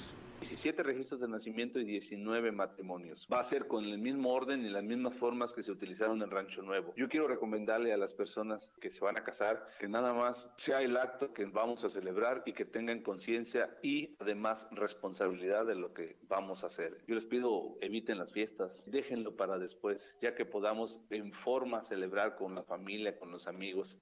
17 0.51 0.83
registros 0.83 1.21
de 1.21 1.29
nacimiento 1.29 1.79
y 1.79 1.85
19 1.85 2.51
matrimonios. 2.51 3.25
Va 3.31 3.39
a 3.39 3.43
ser 3.43 3.67
con 3.67 3.85
el 3.85 3.97
mismo 3.97 4.33
orden 4.33 4.65
y 4.65 4.69
las 4.69 4.83
mismas 4.83 5.13
formas 5.13 5.53
que 5.53 5.63
se 5.63 5.71
utilizaron 5.71 6.21
en 6.21 6.29
Rancho 6.29 6.61
Nuevo. 6.61 6.93
Yo 6.97 7.07
quiero 7.07 7.29
recomendarle 7.29 7.93
a 7.93 7.97
las 7.97 8.13
personas 8.13 8.73
que 8.81 8.89
se 8.89 8.99
van 8.99 9.17
a 9.17 9.23
casar 9.23 9.65
que 9.79 9.87
nada 9.87 10.13
más 10.13 10.51
sea 10.57 10.81
el 10.81 10.97
acto 10.97 11.33
que 11.33 11.45
vamos 11.45 11.85
a 11.85 11.89
celebrar 11.89 12.43
y 12.45 12.51
que 12.51 12.65
tengan 12.65 13.01
conciencia 13.01 13.77
y 13.81 14.17
además 14.19 14.67
responsabilidad 14.71 15.65
de 15.65 15.75
lo 15.75 15.93
que 15.93 16.17
vamos 16.23 16.65
a 16.65 16.67
hacer. 16.67 17.01
Yo 17.07 17.15
les 17.15 17.23
pido 17.23 17.77
eviten 17.79 18.17
las 18.17 18.33
fiestas, 18.33 18.91
déjenlo 18.91 19.37
para 19.37 19.57
después, 19.57 20.17
ya 20.21 20.35
que 20.35 20.45
podamos 20.45 20.99
en 21.11 21.31
forma 21.31 21.85
celebrar 21.85 22.35
con 22.35 22.55
la 22.55 22.63
familia, 22.63 23.17
con 23.17 23.31
los 23.31 23.47
amigos. 23.47 23.97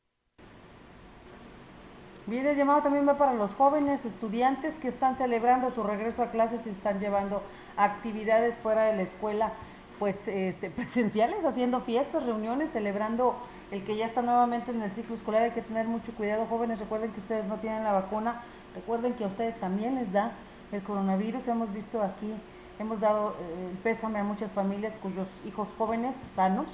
Bien, 2.30 2.46
el 2.46 2.56
llamado 2.56 2.84
también 2.84 3.08
va 3.08 3.18
para 3.18 3.34
los 3.34 3.56
jóvenes 3.56 4.06
estudiantes 4.06 4.78
que 4.78 4.88
están 4.88 5.18
celebrando 5.18 5.72
su 5.72 5.82
regreso 5.82 6.22
a 6.22 6.30
clases 6.30 6.68
y 6.68 6.70
están 6.70 7.00
llevando 7.00 7.42
actividades 7.76 8.60
fuera 8.60 8.84
de 8.84 8.96
la 8.96 9.02
escuela, 9.02 9.54
pues 9.98 10.28
este, 10.28 10.70
presenciales, 10.76 11.44
haciendo 11.44 11.82
fiestas, 11.82 12.24
reuniones, 12.24 12.70
celebrando 12.70 13.36
el 13.72 13.84
que 13.84 13.96
ya 13.98 14.06
está 14.06 14.22
nuevamente 14.22 14.70
en 14.70 14.80
el 14.84 14.92
ciclo 14.92 15.16
escolar. 15.16 15.42
Hay 15.42 15.52
que 15.52 15.64
tener 15.64 15.88
mucho 15.88 16.12
cuidado, 16.12 16.46
jóvenes. 16.46 16.80
Recuerden 16.80 17.12
que 17.14 17.20
ustedes 17.20 17.48
no 17.48 17.56
tienen 17.56 17.84
la 17.84 17.94
vacuna. 17.94 18.44
Recuerden 18.76 19.14
que 19.14 19.24
a 19.24 19.28
ustedes 19.28 19.60
también 19.60 19.96
les 19.96 20.12
da 20.12 20.34
el 20.72 20.84
coronavirus. 20.84 21.48
Hemos 21.48 21.74
visto 21.74 22.04
aquí, 22.04 22.32
hemos 22.78 23.00
dado 23.00 23.30
eh, 23.42 23.76
pésame 23.82 24.20
a 24.20 24.24
muchas 24.24 24.52
familias 24.52 25.00
cuyos 25.02 25.28
hijos 25.48 25.68
jóvenes, 25.80 26.16
sanos, 26.36 26.68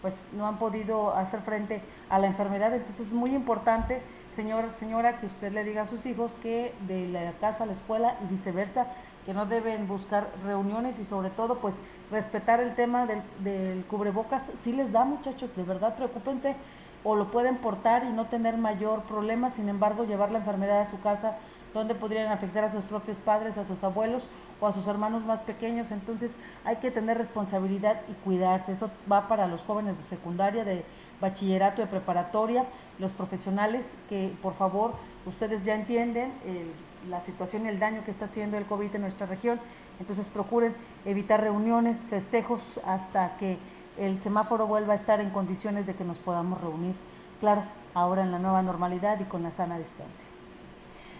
pues 0.00 0.14
no 0.32 0.46
han 0.46 0.56
podido 0.56 1.14
hacer 1.14 1.40
frente 1.42 1.82
a 2.08 2.18
la 2.18 2.28
enfermedad. 2.28 2.74
Entonces 2.74 3.08
es 3.08 3.12
muy 3.12 3.34
importante 3.34 4.00
señora, 4.36 4.68
señora, 4.78 5.18
que 5.18 5.26
usted 5.26 5.50
le 5.50 5.64
diga 5.64 5.82
a 5.82 5.86
sus 5.86 6.04
hijos 6.04 6.30
que 6.42 6.74
de 6.86 7.08
la 7.08 7.32
casa 7.40 7.64
a 7.64 7.66
la 7.66 7.72
escuela 7.72 8.16
y 8.22 8.34
viceversa, 8.34 8.86
que 9.24 9.32
no 9.32 9.46
deben 9.46 9.88
buscar 9.88 10.28
reuniones 10.44 11.00
y 11.00 11.04
sobre 11.04 11.30
todo 11.30 11.58
pues 11.58 11.80
respetar 12.12 12.60
el 12.60 12.74
tema 12.76 13.06
del, 13.06 13.22
del 13.40 13.84
cubrebocas. 13.86 14.50
Si 14.62 14.72
les 14.72 14.92
da 14.92 15.04
muchachos, 15.04 15.56
de 15.56 15.62
verdad 15.64 15.96
preocúpense 15.96 16.54
o 17.02 17.16
lo 17.16 17.30
pueden 17.30 17.56
portar 17.56 18.04
y 18.04 18.10
no 18.10 18.26
tener 18.26 18.58
mayor 18.58 19.02
problema, 19.04 19.50
sin 19.50 19.68
embargo 19.68 20.04
llevar 20.04 20.30
la 20.30 20.38
enfermedad 20.38 20.82
a 20.82 20.90
su 20.90 21.00
casa 21.00 21.38
donde 21.72 21.94
podrían 21.94 22.30
afectar 22.30 22.64
a 22.64 22.70
sus 22.70 22.84
propios 22.84 23.18
padres, 23.18 23.58
a 23.58 23.64
sus 23.64 23.82
abuelos 23.84 24.24
o 24.60 24.66
a 24.66 24.72
sus 24.72 24.86
hermanos 24.86 25.24
más 25.24 25.42
pequeños. 25.42 25.90
Entonces 25.90 26.36
hay 26.64 26.76
que 26.76 26.90
tener 26.90 27.18
responsabilidad 27.18 28.00
y 28.08 28.12
cuidarse. 28.24 28.72
Eso 28.72 28.90
va 29.10 29.28
para 29.28 29.46
los 29.46 29.62
jóvenes 29.62 29.96
de 29.98 30.04
secundaria, 30.04 30.64
de 30.64 30.84
bachillerato, 31.20 31.82
de 31.82 31.88
preparatoria, 31.88 32.64
los 32.98 33.12
profesionales 33.12 33.96
que 34.08 34.32
por 34.42 34.54
favor 34.54 34.94
ustedes 35.26 35.64
ya 35.64 35.74
entienden 35.74 36.32
eh, 36.44 36.66
la 37.08 37.20
situación 37.20 37.66
y 37.66 37.68
el 37.68 37.78
daño 37.78 38.04
que 38.04 38.10
está 38.10 38.24
haciendo 38.24 38.56
el 38.56 38.64
COVID 38.64 38.94
en 38.94 39.02
nuestra 39.02 39.26
región. 39.26 39.60
Entonces 40.00 40.26
procuren 40.26 40.74
evitar 41.04 41.40
reuniones, 41.40 41.98
festejos 41.98 42.80
hasta 42.84 43.36
que 43.38 43.58
el 43.98 44.20
semáforo 44.20 44.66
vuelva 44.66 44.92
a 44.92 44.96
estar 44.96 45.20
en 45.20 45.30
condiciones 45.30 45.86
de 45.86 45.94
que 45.94 46.04
nos 46.04 46.18
podamos 46.18 46.60
reunir. 46.60 46.94
Claro, 47.40 47.62
ahora 47.94 48.22
en 48.22 48.32
la 48.32 48.38
nueva 48.38 48.62
normalidad 48.62 49.18
y 49.20 49.24
con 49.24 49.42
la 49.42 49.50
sana 49.50 49.78
distancia. 49.78 50.26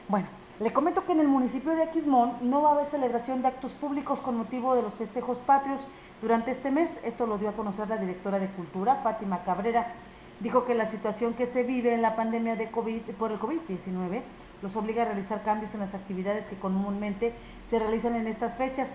Bueno, 0.08 0.28
le 0.60 0.72
comento 0.72 1.04
que 1.04 1.12
en 1.12 1.20
el 1.20 1.28
municipio 1.28 1.72
de 1.72 1.82
Aquismón 1.82 2.32
no 2.42 2.62
va 2.62 2.70
a 2.70 2.72
haber 2.72 2.86
celebración 2.86 3.42
de 3.42 3.48
actos 3.48 3.72
públicos 3.72 4.20
con 4.20 4.36
motivo 4.36 4.74
de 4.74 4.82
los 4.82 4.94
festejos 4.94 5.38
patrios 5.38 5.80
durante 6.22 6.50
este 6.50 6.70
mes. 6.70 6.98
Esto 7.04 7.26
lo 7.26 7.38
dio 7.38 7.48
a 7.48 7.52
conocer 7.52 7.88
la 7.88 7.98
directora 7.98 8.38
de 8.38 8.48
Cultura, 8.48 8.96
Fátima 9.02 9.42
Cabrera. 9.44 9.94
Dijo 10.40 10.66
que 10.66 10.74
la 10.74 10.86
situación 10.86 11.34
que 11.34 11.46
se 11.46 11.62
vive 11.62 11.94
en 11.94 12.02
la 12.02 12.14
pandemia 12.14 12.56
de 12.56 12.70
COVID, 12.70 13.02
por 13.18 13.32
el 13.32 13.38
COVID-19 13.38 14.22
los 14.62 14.76
obliga 14.76 15.02
a 15.02 15.06
realizar 15.06 15.42
cambios 15.42 15.72
en 15.74 15.80
las 15.80 15.94
actividades 15.94 16.48
que 16.48 16.56
comúnmente 16.56 17.32
se 17.70 17.78
realizan 17.78 18.16
en 18.16 18.26
estas 18.26 18.56
fechas. 18.56 18.88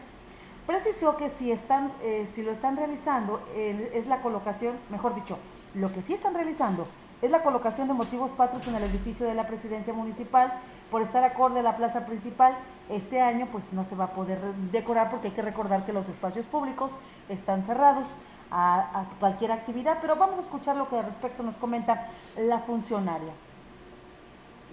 Precisó 0.67 1.17
que 1.17 1.30
si, 1.30 1.51
están, 1.51 1.91
eh, 2.04 2.27
si 2.34 2.43
lo 2.43 2.51
están 2.51 2.77
realizando 2.77 3.41
eh, 3.56 3.91
es 3.95 4.06
la 4.06 4.21
colocación, 4.21 4.75
mejor 4.89 5.15
dicho, 5.15 5.38
lo 5.73 5.91
que 5.91 6.04
sí 6.04 6.13
están 6.13 6.34
realizando 6.34 6.88
es 7.21 7.30
la 7.30 7.43
colocación 7.43 7.88
de 7.88 7.93
motivos 7.93 8.32
patrios 8.32 8.67
en 8.67 8.75
el 8.75 8.84
edificio 8.84 9.27
de 9.27 9.36
la 9.36 9.47
presidencia 9.47 9.93
municipal 9.93 10.54
por 10.89 11.01
estar 11.01 11.23
acorde 11.23 11.60
a 11.60 11.63
la 11.63 11.77
plaza 11.77 12.06
principal. 12.06 12.56
Este 12.89 13.21
año 13.21 13.47
pues 13.51 13.73
no 13.73 13.86
se 13.86 13.95
va 13.95 14.06
a 14.06 14.13
poder 14.13 14.39
decorar 14.71 15.12
porque 15.12 15.27
hay 15.27 15.34
que 15.34 15.41
recordar 15.41 15.86
que 15.86 15.93
los 15.93 16.08
espacios 16.10 16.45
públicos 16.45 16.91
están 17.30 17.63
cerrados 17.63 18.08
a, 18.52 19.00
a 19.00 19.06
cualquier 19.20 19.52
actividad, 19.52 19.98
pero 20.02 20.16
vamos 20.16 20.38
a 20.38 20.42
escuchar 20.42 20.76
lo 20.76 20.90
que 20.90 20.98
al 20.98 21.06
respecto 21.06 21.42
nos 21.42 21.58
comenta 21.58 22.10
la 22.38 22.60
funcionaria 22.60 23.34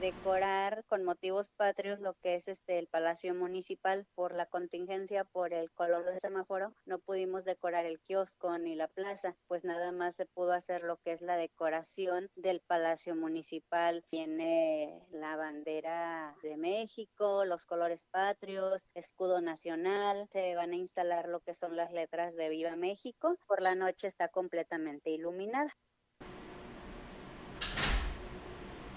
decorar 0.00 0.84
con 0.86 1.04
motivos 1.04 1.50
patrios 1.50 2.00
lo 2.00 2.14
que 2.14 2.36
es 2.36 2.46
este 2.46 2.78
el 2.78 2.86
Palacio 2.86 3.34
Municipal 3.34 4.06
por 4.14 4.32
la 4.32 4.46
contingencia 4.46 5.24
por 5.24 5.52
el 5.52 5.70
color 5.72 6.04
del 6.04 6.20
semáforo 6.20 6.72
no 6.86 6.98
pudimos 7.00 7.44
decorar 7.44 7.84
el 7.84 7.98
kiosco 8.00 8.56
ni 8.58 8.76
la 8.76 8.86
plaza 8.86 9.34
pues 9.48 9.64
nada 9.64 9.90
más 9.90 10.14
se 10.14 10.26
pudo 10.26 10.52
hacer 10.52 10.82
lo 10.84 10.98
que 10.98 11.12
es 11.12 11.20
la 11.20 11.36
decoración 11.36 12.30
del 12.36 12.60
Palacio 12.60 13.16
Municipal. 13.16 14.04
Tiene 14.10 15.06
la 15.10 15.36
bandera 15.36 16.36
de 16.42 16.56
México 16.56 17.44
los 17.44 17.66
colores 17.66 18.06
patrios 18.10 18.82
escudo 18.94 19.40
nacional 19.40 20.28
se 20.30 20.54
van 20.54 20.72
a 20.72 20.76
instalar 20.76 21.28
lo 21.28 21.40
que 21.40 21.54
son 21.54 21.76
las 21.76 21.92
letras 21.92 22.34
de 22.36 22.48
Viva 22.48 22.76
México. 22.76 23.36
Por 23.46 23.62
la 23.62 23.74
noche 23.74 24.06
está 24.06 24.28
completamente 24.28 25.10
iluminada 25.10 25.74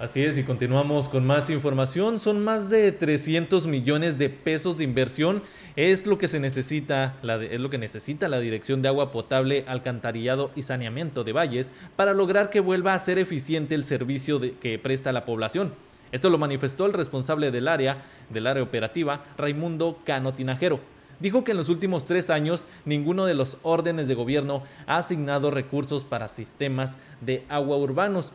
Así 0.01 0.23
es, 0.23 0.35
y 0.39 0.43
continuamos 0.43 1.09
con 1.09 1.27
más 1.27 1.51
información. 1.51 2.17
Son 2.17 2.43
más 2.43 2.71
de 2.71 2.91
300 2.91 3.67
millones 3.67 4.17
de 4.17 4.29
pesos 4.29 4.79
de 4.79 4.83
inversión. 4.83 5.43
Es 5.75 6.07
lo 6.07 6.17
que 6.17 6.27
se 6.27 6.39
necesita, 6.39 7.13
la, 7.21 7.35
es 7.35 7.59
lo 7.59 7.69
que 7.69 7.77
necesita 7.77 8.27
la 8.27 8.39
Dirección 8.39 8.81
de 8.81 8.87
Agua 8.87 9.11
Potable, 9.11 9.63
Alcantarillado 9.67 10.49
y 10.55 10.63
Saneamiento 10.63 11.23
de 11.23 11.33
Valles 11.33 11.71
para 11.95 12.15
lograr 12.15 12.49
que 12.49 12.61
vuelva 12.61 12.95
a 12.95 12.99
ser 12.99 13.19
eficiente 13.19 13.75
el 13.75 13.83
servicio 13.83 14.41
que 14.59 14.79
presta 14.79 15.11
la 15.11 15.23
población. 15.23 15.71
Esto 16.11 16.31
lo 16.31 16.39
manifestó 16.39 16.87
el 16.87 16.93
responsable 16.93 17.51
del 17.51 17.67
área, 17.67 18.01
del 18.31 18.47
área 18.47 18.63
operativa, 18.63 19.23
Raimundo 19.37 19.99
Cano 20.03 20.33
Tinajero. 20.33 20.79
dijo 21.19 21.43
que 21.43 21.51
en 21.51 21.57
los 21.57 21.69
últimos 21.69 22.05
tres 22.05 22.31
años 22.31 22.65
ninguno 22.85 23.27
de 23.27 23.35
los 23.35 23.57
órdenes 23.61 24.07
de 24.07 24.15
gobierno 24.15 24.63
ha 24.87 24.97
asignado 24.97 25.51
recursos 25.51 26.03
para 26.03 26.27
sistemas 26.27 26.97
de 27.21 27.43
agua 27.49 27.77
urbanos, 27.77 28.33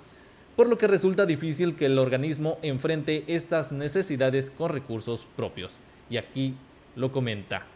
por 0.56 0.68
lo 0.68 0.78
que 0.78 0.86
resulta 0.86 1.26
difícil 1.26 1.76
que 1.76 1.86
el 1.86 1.98
organismo 1.98 2.58
enfrente 2.62 3.24
estas 3.26 3.70
necesidades 3.72 4.50
con 4.50 4.70
recursos 4.70 5.26
propios. 5.36 5.78
Y 6.08 6.16
aquí 6.16 6.54
lo 6.96 7.12
comenta. 7.12 7.66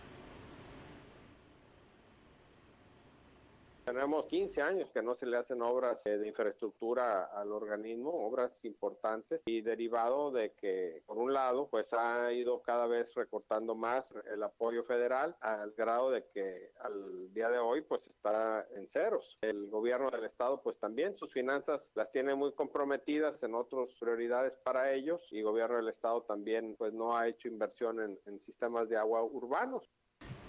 Tenemos 3.90 4.26
15 4.26 4.62
años 4.62 4.92
que 4.92 5.02
no 5.02 5.16
se 5.16 5.26
le 5.26 5.36
hacen 5.36 5.60
obras 5.62 6.06
eh, 6.06 6.16
de 6.16 6.28
infraestructura 6.28 7.24
al 7.24 7.50
organismo, 7.50 8.12
obras 8.24 8.64
importantes 8.64 9.42
y 9.46 9.62
derivado 9.62 10.30
de 10.30 10.52
que, 10.52 11.02
por 11.06 11.18
un 11.18 11.32
lado, 11.32 11.68
pues 11.68 11.92
ha 11.92 12.32
ido 12.32 12.62
cada 12.62 12.86
vez 12.86 13.12
recortando 13.16 13.74
más 13.74 14.14
el 14.32 14.44
apoyo 14.44 14.84
federal 14.84 15.36
al 15.40 15.72
grado 15.72 16.12
de 16.12 16.24
que 16.28 16.70
al 16.78 17.34
día 17.34 17.50
de 17.50 17.58
hoy 17.58 17.80
pues 17.80 18.06
está 18.06 18.64
en 18.76 18.86
ceros. 18.86 19.36
El 19.40 19.68
gobierno 19.68 20.08
del 20.08 20.22
estado 20.22 20.62
pues 20.62 20.78
también 20.78 21.16
sus 21.16 21.32
finanzas 21.32 21.90
las 21.96 22.12
tiene 22.12 22.36
muy 22.36 22.52
comprometidas 22.52 23.42
en 23.42 23.56
otras 23.56 23.98
prioridades 23.98 24.52
para 24.62 24.92
ellos 24.92 25.32
y 25.32 25.38
el 25.38 25.44
gobierno 25.46 25.78
del 25.78 25.88
estado 25.88 26.22
también 26.22 26.76
pues 26.76 26.92
no 26.92 27.16
ha 27.16 27.26
hecho 27.26 27.48
inversión 27.48 27.98
en, 28.00 28.20
en 28.26 28.40
sistemas 28.40 28.88
de 28.88 28.98
agua 28.98 29.24
urbanos 29.24 29.90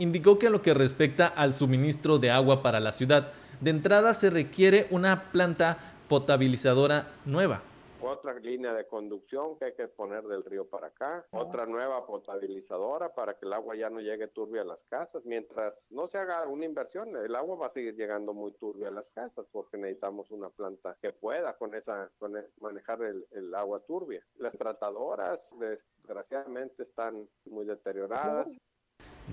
indicó 0.01 0.39
que 0.39 0.47
a 0.47 0.49
lo 0.49 0.63
que 0.63 0.73
respecta 0.73 1.27
al 1.27 1.55
suministro 1.55 2.17
de 2.17 2.31
agua 2.31 2.63
para 2.63 2.79
la 2.79 2.91
ciudad, 2.91 3.33
de 3.59 3.69
entrada 3.69 4.15
se 4.15 4.31
requiere 4.31 4.87
una 4.89 5.31
planta 5.31 5.77
potabilizadora 6.09 7.11
nueva. 7.25 7.61
Otra 8.01 8.33
línea 8.39 8.73
de 8.73 8.87
conducción 8.87 9.59
que 9.59 9.65
hay 9.65 9.73
que 9.73 9.87
poner 9.87 10.23
del 10.23 10.43
río 10.43 10.65
para 10.65 10.87
acá, 10.87 11.23
otra 11.29 11.67
nueva 11.67 12.03
potabilizadora 12.07 13.13
para 13.13 13.35
que 13.35 13.45
el 13.45 13.53
agua 13.53 13.75
ya 13.75 13.91
no 13.91 13.99
llegue 13.99 14.27
turbia 14.27 14.61
a 14.61 14.65
las 14.65 14.83
casas. 14.85 15.23
Mientras 15.23 15.91
no 15.91 16.07
se 16.07 16.17
haga 16.17 16.47
una 16.47 16.65
inversión, 16.65 17.15
el 17.15 17.35
agua 17.35 17.57
va 17.57 17.67
a 17.67 17.69
seguir 17.69 17.95
llegando 17.95 18.33
muy 18.33 18.53
turbia 18.53 18.87
a 18.87 18.91
las 18.91 19.07
casas 19.09 19.45
porque 19.51 19.77
necesitamos 19.77 20.31
una 20.31 20.49
planta 20.49 20.97
que 20.99 21.13
pueda 21.13 21.55
con 21.57 21.75
esa 21.75 22.09
con 22.17 22.35
e, 22.35 22.43
manejar 22.59 23.03
el, 23.03 23.27
el 23.29 23.53
agua 23.53 23.79
turbia. 23.81 24.25
Las 24.39 24.57
tratadoras 24.57 25.55
desgraciadamente 25.59 26.81
están 26.81 27.29
muy 27.45 27.65
deterioradas. 27.65 28.57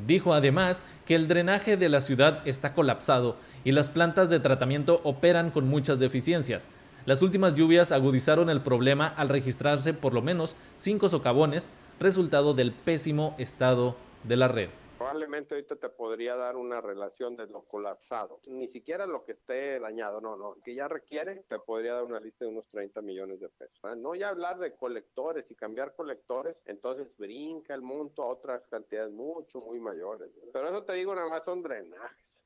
Dijo 0.07 0.35
además 0.35 0.83
que 1.07 1.15
el 1.15 1.29
drenaje 1.29 1.77
de 1.77 1.89
la 1.89 2.01
ciudad 2.01 2.47
está 2.47 2.75
colapsado 2.75 3.37
y 3.65 3.73
las 3.73 3.89
plantas 3.89 4.31
de 4.31 4.41
tratamiento 4.41 5.01
operan 5.05 5.51
con 5.51 5.69
muchas 5.69 5.99
deficiencias. 5.99 6.69
Las 7.07 7.23
últimas 7.23 7.55
lluvias 7.55 7.91
agudizaron 7.91 8.51
el 8.51 8.61
problema 8.61 9.07
al 9.07 9.29
registrarse 9.29 9.95
por 9.95 10.15
lo 10.15 10.23
menos 10.23 10.57
cinco 10.77 11.09
socavones, 11.09 11.71
resultado 11.99 12.55
del 12.55 12.73
pésimo 12.73 13.35
estado 13.39 13.97
de 14.25 14.37
la 14.37 14.49
red. 14.49 14.69
Probablemente 14.99 15.55
ahorita 15.55 15.77
te 15.77 15.91
podría 15.91 16.35
dar 16.35 16.57
una 16.57 16.81
relación 16.81 17.37
de 17.37 17.47
lo 17.47 17.63
colapsado. 17.63 18.41
Ni 18.49 18.67
siquiera 18.67 19.07
lo 19.07 19.25
que 19.25 19.31
esté 19.31 19.79
dañado, 19.79 20.21
no, 20.21 20.37
no. 20.37 20.57
Que 20.65 20.75
ya 20.75 20.89
requiere, 20.89 21.45
te 21.49 21.61
podría 21.61 21.95
dar 21.95 22.03
una 22.03 22.19
lista 22.19 22.45
de 22.45 22.51
unos 22.51 22.69
30 22.71 23.01
millones 23.03 23.39
de 23.39 23.49
pesos. 23.49 23.79
¿eh? 23.85 23.95
No 23.97 24.17
ya 24.17 24.31
hablar 24.31 24.59
de 24.59 24.75
colectores 24.75 25.49
y 25.53 25.55
cambiar 25.55 25.95
colectores, 25.95 26.65
entonces 26.67 27.17
brinca 27.17 27.75
el 27.75 27.83
monto 27.83 28.25
a 28.25 28.27
otras 28.27 28.67
cantidades 28.67 29.13
mucho, 29.13 29.61
muy 29.61 29.79
mayores. 29.79 30.31
Pero 30.53 30.69
eso 30.69 30.83
te 30.83 30.95
digo, 30.95 31.15
nada 31.15 31.29
más 31.29 31.45
son 31.45 31.63
drenajes. 31.63 32.43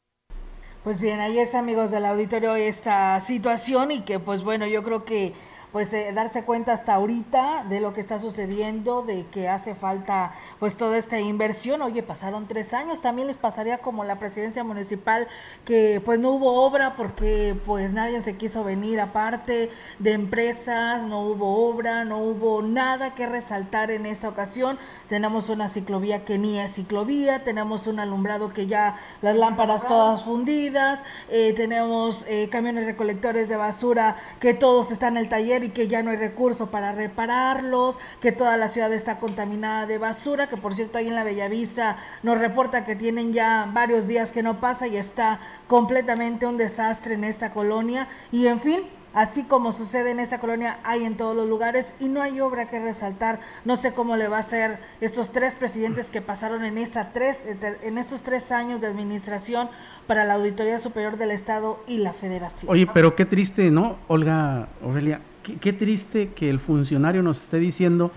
Pues 0.85 1.01
bien, 1.01 1.21
ahí 1.21 1.39
es 1.39 1.55
amigos 1.55 1.91
del 1.91 2.05
auditorio 2.05 2.55
esta 2.57 3.19
situación 3.21 3.93
y 3.93 4.05
que 4.05 4.19
pues 4.19 4.43
bueno, 4.45 4.67
yo 4.67 4.83
creo 4.83 5.07
que 5.07 5.33
pues 5.73 5.93
eh, 5.95 6.13
darse 6.15 6.45
cuenta 6.45 6.75
hasta 6.75 6.95
ahorita 6.95 7.65
de 7.69 7.81
lo 7.81 7.95
que 7.95 8.03
está 8.03 8.21
sucediendo, 8.21 9.03
de 9.03 9.27
que 9.27 9.49
hace 9.49 9.75
falta 9.75 10.35
pues 10.61 10.77
toda 10.77 10.99
esta 10.99 11.19
inversión. 11.19 11.81
Oye, 11.81 12.03
pasaron 12.03 12.47
tres 12.47 12.75
años, 12.75 13.01
también 13.01 13.27
les 13.27 13.39
pasaría 13.39 13.79
como 13.79 14.05
la 14.05 14.19
presidencia 14.19 14.65
municipal 14.65 15.29
que 15.65 16.03
pues 16.05 16.19
no 16.19 16.33
hubo 16.33 16.63
obra 16.63 16.95
porque 16.95 17.57
pues 17.65 17.93
nadie 17.93 18.21
se 18.21 18.37
quiso 18.37 18.65
venir 18.65 19.01
aparte 19.01 19.71
de 19.99 20.13
empresas, 20.13 21.07
no 21.07 21.23
hubo 21.23 21.69
obra, 21.69 22.05
no 22.05 22.19
hubo 22.19 22.61
nada 22.61 23.15
que 23.15 23.27
resaltar 23.27 23.91
en 23.91 24.05
esta 24.05 24.29
ocasión. 24.29 24.79
Tenemos 25.09 25.49
una 25.49 25.69
ciclovía 25.69 26.25
que 26.27 26.39
ni 26.39 26.59
es 26.59 26.75
ciclovía, 26.75 27.45
tenemos 27.45 27.87
un 27.87 27.99
alumbrado 27.99 28.53
que 28.53 28.67
ya 28.67 28.99
las 29.23 29.37
lámparas 29.37 29.87
todas 29.87 30.25
fundidas, 30.25 31.01
eh, 31.31 31.55
tenemos 31.55 32.27
eh, 32.29 32.49
camiones 32.51 32.85
recolectores 32.85 33.49
de 33.49 33.57
basura 33.57 34.17
que 34.39 34.53
todos 34.53 34.91
están 34.91 35.17
en 35.17 35.25
el 35.25 35.29
taller 35.29 35.62
y 35.63 35.71
que 35.71 35.89
ya 35.89 36.03
no 36.03 36.11
hay 36.11 36.17
recurso 36.17 36.71
para 36.71 36.93
repararlos, 36.93 37.99
que 38.21 38.33
toda 38.33 38.57
la 38.57 38.69
ciudad 38.69 38.93
está 38.93 39.19
contaminada 39.19 39.87
de 39.87 39.99
basura, 39.99 40.49
que 40.49 40.57
por 40.57 40.75
cierto 40.75 40.99
ahí 40.99 41.09
en 41.09 41.15
la 41.15 41.25
Bellavista 41.25 41.99
nos 42.23 42.39
reporta 42.39 42.85
que 42.85 42.97
tienen 42.97 43.33
ya 43.33 43.69
varios 43.73 44.07
días 44.07 44.33
que 44.33 44.43
no 44.43 44.61
pasa 44.61 44.87
y 44.87 44.97
está 44.97 45.41
completamente 45.67 46.47
un 46.47 46.57
desastre 46.57 47.15
en 47.15 47.25
esta 47.25 47.53
colonia 47.53 48.09
y 48.31 48.47
en 48.47 48.61
fin, 48.61 48.81
así 49.15 49.45
como 49.45 49.73
sucede 49.73 50.11
en 50.11 50.21
esta 50.21 50.39
colonia, 50.39 50.79
hay 50.85 51.05
en 51.05 51.17
todos 51.17 51.37
los 51.37 51.49
lugares 51.49 51.93
y 52.01 52.07
no 52.07 52.23
hay 52.23 52.41
obra 52.41 52.67
que 52.67 52.81
resaltar. 52.81 53.41
No 53.65 53.77
sé 53.77 53.93
cómo 53.93 54.17
le 54.17 54.29
va 54.29 54.39
a 54.39 54.43
ser 54.43 54.79
estos 55.01 55.31
tres 55.31 55.55
presidentes 55.55 56.11
que 56.11 56.21
pasaron 56.21 56.65
en, 56.65 56.79
esa 56.79 57.11
tres, 57.13 57.39
en 57.83 57.99
estos 57.99 58.23
tres 58.23 58.53
años 58.53 58.81
de 58.81 58.87
administración 58.87 59.69
para 60.07 60.25
la 60.25 60.35
Auditoría 60.35 60.79
Superior 60.79 61.17
del 61.17 61.31
Estado 61.31 61.83
y 61.87 61.99
la 61.99 62.13
Federación. 62.13 62.71
Oye, 62.71 62.87
pero 62.93 63.15
qué 63.15 63.25
triste, 63.25 63.71
¿no, 63.71 63.97
Olga, 64.09 64.69
Ofelia? 64.85 65.21
Qué, 65.43 65.73
triste 65.73 66.31
que 66.35 66.51
el 66.51 66.59
funcionario 66.59 67.23
nos 67.23 67.43
esté 67.43 67.59
diciendo 67.59 68.11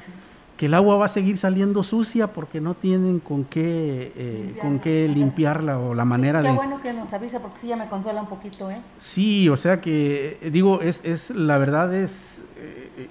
que 0.57 0.67
el 0.67 0.73
agua 0.73 0.95
va 0.95 1.05
a 1.05 1.09
seguir 1.09 1.37
saliendo 1.37 1.83
sucia 1.83 2.27
porque 2.27 2.61
no 2.61 2.75
tienen 2.75 3.19
con 3.19 3.43
qué 3.43 4.13
eh, 4.15 4.57
con 4.61 4.79
qué 4.79 5.09
limpiarla 5.13 5.77
o 5.79 5.93
la 5.93 6.05
manera 6.05 6.41
de... 6.41 6.47
Qué 6.47 6.55
bueno 6.55 6.79
que 6.81 6.93
nos 6.93 7.11
avisa 7.11 7.41
porque 7.41 7.57
sí 7.59 7.67
ya 7.67 7.75
me 7.75 7.87
consuela 7.87 8.21
un 8.21 8.27
poquito, 8.27 8.71
¿eh? 8.71 8.77
Sí, 8.97 9.49
o 9.49 9.57
sea 9.57 9.81
que, 9.81 10.37
eh, 10.41 10.51
digo, 10.51 10.81
es, 10.81 11.01
es 11.03 11.29
la 11.31 11.57
verdad 11.57 11.93
es... 11.93 12.41
Eh, 12.57 13.09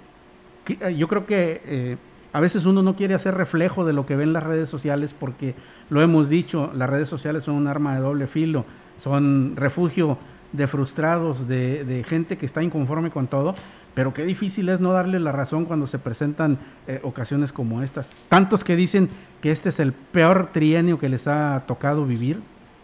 yo 0.97 1.09
creo 1.09 1.27
que 1.27 1.99
a 2.33 2.41
veces 2.41 2.65
uno 2.65 2.83
no 2.83 2.97
quiere 2.97 3.13
hacer 3.13 3.35
reflejo 3.35 3.85
de 3.85 3.93
lo 3.93 4.07
que 4.07 4.17
ven 4.17 4.33
las 4.33 4.43
redes 4.43 4.71
sociales 4.71 5.15
porque 5.19 5.55
lo 5.91 6.01
hemos 6.01 6.31
dicho, 6.31 6.71
las 6.75 6.89
redes 6.89 7.07
sociales 7.07 7.45
son 7.45 7.57
un 7.57 7.67
arma 7.67 7.95
de 7.95 8.01
doble 8.01 8.27
filo, 8.27 8.65
son 8.99 9.57
refugio 9.57 10.17
de 10.53 10.67
frustrados, 10.67 11.47
de, 11.47 11.85
de 11.85 12.03
gente 12.03 12.39
que 12.39 12.47
está 12.47 12.63
inconforme 12.63 13.11
con 13.11 13.27
todo, 13.27 13.55
pero 13.95 14.13
qué 14.13 14.25
difícil 14.25 14.69
es 14.69 14.81
no 14.81 14.93
darle 14.93 15.21
la 15.21 15.33
razón 15.33 15.65
cuando 15.65 15.87
se 15.87 15.99
presentan 15.99 16.59
eh, 16.87 17.01
ocasiones 17.03 17.53
como 17.53 17.83
estas. 17.83 18.11
Tantos 18.29 18.65
que 18.65 18.77
dicen 18.77 19.09
que 19.41 19.51
este 19.51 19.69
es 19.69 19.79
el 19.81 19.93
peor 19.93 20.51
trienio 20.53 20.99
que 20.99 21.09
les 21.09 21.27
ha 21.29 21.63
tocado 21.67 22.05
vivir 22.05 22.43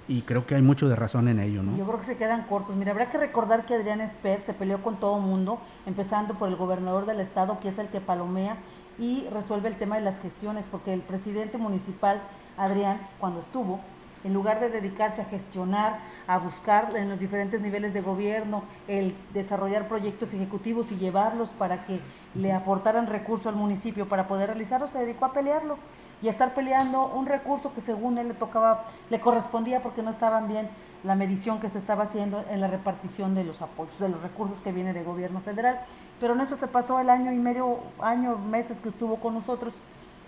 y 0.09 0.23
creo 0.23 0.45
que 0.45 0.57
hay 0.57 0.63
mucho 0.63 0.89
de 0.89 0.97
razón 0.97 1.29
en 1.29 1.39
ello, 1.39 1.63
¿no? 1.63 1.77
Yo 1.77 1.87
creo 1.87 2.01
que 2.01 2.07
se 2.07 2.17
quedan 2.17 2.43
cortos. 2.43 2.75
Mira, 2.77 2.91
habrá 2.91 3.11
que 3.11 3.19
recordar 3.19 3.65
que 3.65 3.75
Adrián 3.75 4.01
Esper 4.01 4.41
se 4.41 4.55
peleó 4.55 4.83
con 4.83 4.97
todo 4.97 5.21
mundo, 5.21 5.61
empezando 5.87 6.35
por 6.35 6.49
el 6.49 6.57
gobernador 6.57 7.07
del 7.07 7.21
estado, 7.21 7.61
que 7.61 7.69
es 7.69 7.79
el 7.79 7.87
que 7.89 8.01
palomea 8.01 8.57
y 8.99 9.27
resuelve 9.33 9.69
el 9.69 9.77
tema 9.77 9.97
de 9.97 10.03
las 10.03 10.21
gestiones, 10.21 10.67
porque 10.67 10.93
el 10.93 11.01
presidente 11.01 11.59
municipal, 11.59 12.21
Adrián, 12.57 12.99
cuando 13.21 13.41
estuvo, 13.41 13.81
en 14.25 14.35
lugar 14.35 14.61
de 14.61 14.71
dedicarse 14.71 15.23
a 15.23 15.25
gestionar, 15.25 15.99
a 16.27 16.39
buscar 16.39 16.95
en 16.97 17.09
los 17.09 17.19
diferentes 17.19 17.61
niveles 17.61 17.95
de 17.95 18.03
gobierno, 18.03 18.63
el 18.89 19.15
desarrollar 19.33 19.89
proyectos 19.89 20.35
ejecutivos 20.35 20.93
y 20.93 20.97
llevarlos 20.97 21.51
para 21.51 21.85
que 21.87 22.01
le 22.35 22.53
aportaran 22.53 23.07
recursos 23.07 23.47
al 23.47 23.57
municipio 23.57 24.09
para 24.09 24.29
poder 24.29 24.49
realizarlo, 24.51 24.89
se 24.89 24.99
dedicó 24.99 25.25
a 25.25 25.33
pelearlo 25.33 25.79
y 26.23 26.29
a 26.29 26.31
estar 26.31 26.55
peleando 26.55 27.07
un 27.07 27.27
recurso 27.27 27.73
que 27.75 27.81
según 27.81 28.19
él 28.19 28.29
le 28.29 28.35
tocaba, 28.35 28.85
le 29.09 29.21
correspondía 29.21 29.83
porque 29.83 30.03
no 30.03 30.11
estaban 30.11 30.49
bien 30.49 30.69
la 31.03 31.15
medición 31.15 31.61
que 31.61 31.71
se 31.71 31.79
estaba 31.79 32.05
haciendo 32.05 32.45
en 32.51 32.61
la 32.61 32.67
repartición 32.67 33.35
de 33.35 33.45
los 33.45 33.63
apoyos, 33.63 33.99
de 33.99 34.11
los 34.11 34.21
recursos 34.21 34.61
que 34.61 34.71
viene 34.71 34.93
del 34.93 35.05
gobierno 35.05 35.41
federal. 35.41 35.81
Pero 36.21 36.35
en 36.35 36.43
eso 36.43 36.57
se 36.57 36.67
pasó 36.67 37.01
el 37.01 37.09
año 37.09 37.33
y 37.33 37.37
medio, 37.37 37.79
año, 38.01 38.37
meses 38.37 38.81
que 38.81 38.91
estuvo 38.91 39.17
con 39.17 39.35
nosotros. 39.35 39.73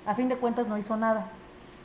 A 0.07 0.15
fin 0.15 0.29
de 0.29 0.37
cuentas 0.37 0.69
no 0.69 0.79
hizo 0.79 0.97
nada. 0.97 1.27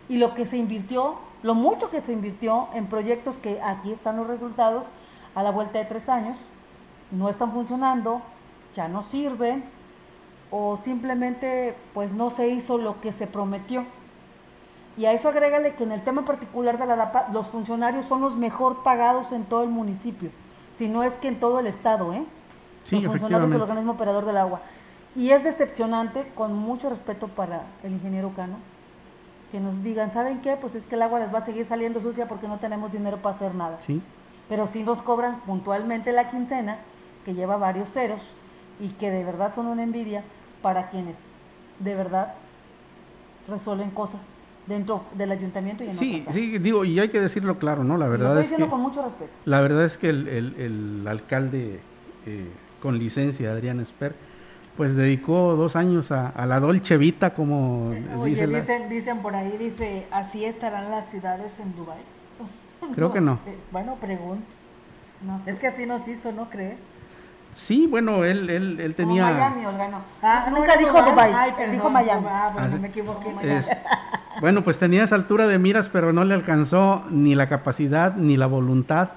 Y 0.09 0.17
lo 0.17 0.33
que 0.33 0.45
se 0.45 0.57
invirtió 0.57 1.17
lo 1.43 1.55
mucho 1.55 1.89
que 1.89 2.01
se 2.01 2.13
invirtió 2.13 2.67
en 2.73 2.87
proyectos 2.87 3.37
que 3.37 3.61
aquí 3.61 3.91
están 3.91 4.17
los 4.17 4.27
resultados 4.27 4.87
a 5.35 5.43
la 5.43 5.51
vuelta 5.51 5.79
de 5.79 5.85
tres 5.85 6.09
años, 6.09 6.37
no 7.11 7.29
están 7.29 7.51
funcionando, 7.51 8.21
ya 8.75 8.87
no 8.87 9.03
sirven 9.03 9.63
o 10.49 10.77
simplemente 10.77 11.75
pues 11.93 12.11
no 12.11 12.31
se 12.31 12.47
hizo 12.47 12.77
lo 12.77 12.99
que 13.01 13.11
se 13.11 13.27
prometió. 13.27 13.85
Y 14.97 15.05
a 15.05 15.13
eso 15.13 15.29
agrégale 15.29 15.75
que 15.75 15.83
en 15.83 15.91
el 15.91 16.03
tema 16.03 16.25
particular 16.25 16.79
de 16.79 16.87
la 16.87 16.95
DAPA, 16.95 17.27
los 17.31 17.47
funcionarios 17.47 18.07
son 18.07 18.21
los 18.21 18.35
mejor 18.35 18.81
pagados 18.81 19.31
en 19.31 19.43
todo 19.43 19.61
el 19.61 19.69
municipio, 19.69 20.31
si 20.75 20.87
no 20.87 21.03
es 21.03 21.19
que 21.19 21.27
en 21.27 21.39
todo 21.39 21.59
el 21.59 21.67
estado, 21.67 22.13
¿eh? 22.13 22.25
Sí, 22.83 22.95
los 22.95 23.11
funcionarios 23.11 23.51
del 23.51 23.61
organismo 23.61 23.93
operador 23.93 24.25
del 24.25 24.37
agua. 24.37 24.61
Y 25.15 25.29
es 25.29 25.43
decepcionante, 25.43 26.31
con 26.33 26.55
mucho 26.55 26.89
respeto 26.89 27.27
para 27.27 27.63
el 27.83 27.91
ingeniero 27.91 28.31
Cano, 28.35 28.57
que 29.51 29.59
nos 29.59 29.81
digan, 29.83 30.11
¿saben 30.11 30.41
qué? 30.41 30.55
Pues 30.59 30.75
es 30.75 30.85
que 30.85 30.95
el 30.95 31.01
agua 31.01 31.19
les 31.19 31.33
va 31.33 31.39
a 31.39 31.45
seguir 31.45 31.65
saliendo 31.65 31.99
sucia 32.01 32.27
porque 32.27 32.47
no 32.47 32.57
tenemos 32.57 32.91
dinero 32.91 33.17
para 33.17 33.35
hacer 33.35 33.55
nada. 33.55 33.77
Sí. 33.81 34.01
Pero 34.49 34.67
sí 34.67 34.83
nos 34.83 35.01
cobran 35.01 35.39
puntualmente 35.41 36.11
la 36.11 36.29
quincena, 36.29 36.77
que 37.25 37.33
lleva 37.33 37.57
varios 37.57 37.89
ceros, 37.91 38.21
y 38.79 38.89
que 38.89 39.09
de 39.11 39.23
verdad 39.23 39.53
son 39.55 39.67
una 39.67 39.83
envidia 39.83 40.23
para 40.61 40.89
quienes 40.89 41.15
de 41.79 41.95
verdad 41.95 42.33
resuelven 43.47 43.91
cosas 43.91 44.21
dentro 44.65 45.03
del 45.13 45.31
ayuntamiento 45.31 45.83
y 45.83 45.87
en 45.89 45.97
Sí, 45.97 46.17
otras 46.21 46.35
sí, 46.35 46.57
digo, 46.57 46.83
y 46.83 46.99
hay 46.99 47.09
que 47.09 47.19
decirlo 47.21 47.57
claro, 47.57 47.83
¿no? 47.83 47.97
La 47.97 48.05
Y 48.05 48.09
lo 48.09 48.11
verdad 48.11 48.27
estoy 48.31 48.41
es 48.43 48.49
diciendo 48.49 48.65
que... 48.65 48.71
con 48.71 48.81
mucho 48.81 49.01
respeto. 49.03 49.31
La 49.45 49.61
verdad 49.61 49.85
es 49.85 49.97
que 49.97 50.09
el, 50.09 50.27
el- 50.27 50.55
el 51.01 51.07
alcalde 51.07 51.79
eh, 52.25 52.47
con 52.81 52.99
licencia, 52.99 53.51
Adrián 53.51 53.79
Esper, 53.79 54.13
pues 54.77 54.95
dedicó 54.95 55.55
dos 55.55 55.75
años 55.75 56.11
a, 56.11 56.29
a 56.29 56.45
la 56.45 56.59
Dolce 56.59 56.95
Vita, 56.97 57.33
como 57.33 57.89
Oye, 58.19 58.29
dice 58.31 58.47
la- 58.47 58.59
dicen, 58.61 58.89
dicen 58.89 59.17
por 59.19 59.35
ahí, 59.35 59.57
dice, 59.57 60.05
así 60.11 60.45
estarán 60.45 60.89
las 60.91 61.07
ciudades 61.09 61.59
en 61.59 61.75
Dubái. 61.75 61.97
Creo 62.95 63.11
que 63.11 63.19
no. 63.19 63.39
sé. 63.43 63.55
Bueno, 63.71 63.95
pregunto. 63.95 64.45
Es 65.47 65.57
que 65.59 65.67
así 65.67 65.85
nos 65.87 66.07
hizo, 66.07 66.31
¿no 66.31 66.49
crees? 66.49 66.77
Sí, 67.55 67.87
bueno, 67.89 68.23
él, 68.23 68.49
él, 68.51 68.79
él 68.79 68.93
Como 68.95 69.07
tenía... 69.09 69.25
Miami, 69.25 69.65
Olga, 69.65 69.87
no. 69.87 70.01
Ah, 70.21 70.47
nunca 70.51 70.75
no, 70.75 70.79
dijo 70.79 70.91
Dubái. 71.01 71.11
Dubái, 71.11 71.33
Ay, 71.35 71.51
perdón, 71.57 71.71
dijo 71.73 71.89
Miami. 71.89 72.25
Ah, 72.29 72.51
bueno, 72.53 72.69
Ah, 72.71 72.77
me 72.79 72.87
equivoqué. 72.89 73.33
Es- 73.57 73.69
bueno, 74.39 74.63
pues 74.63 74.77
tenía 74.77 75.03
esa 75.03 75.15
altura 75.15 75.47
de 75.47 75.57
miras, 75.57 75.87
pero 75.89 76.13
no 76.13 76.23
le 76.23 76.35
alcanzó 76.35 77.03
ni 77.09 77.33
la 77.33 77.49
capacidad 77.49 78.15
ni 78.15 78.37
la 78.37 78.45
voluntad 78.45 79.09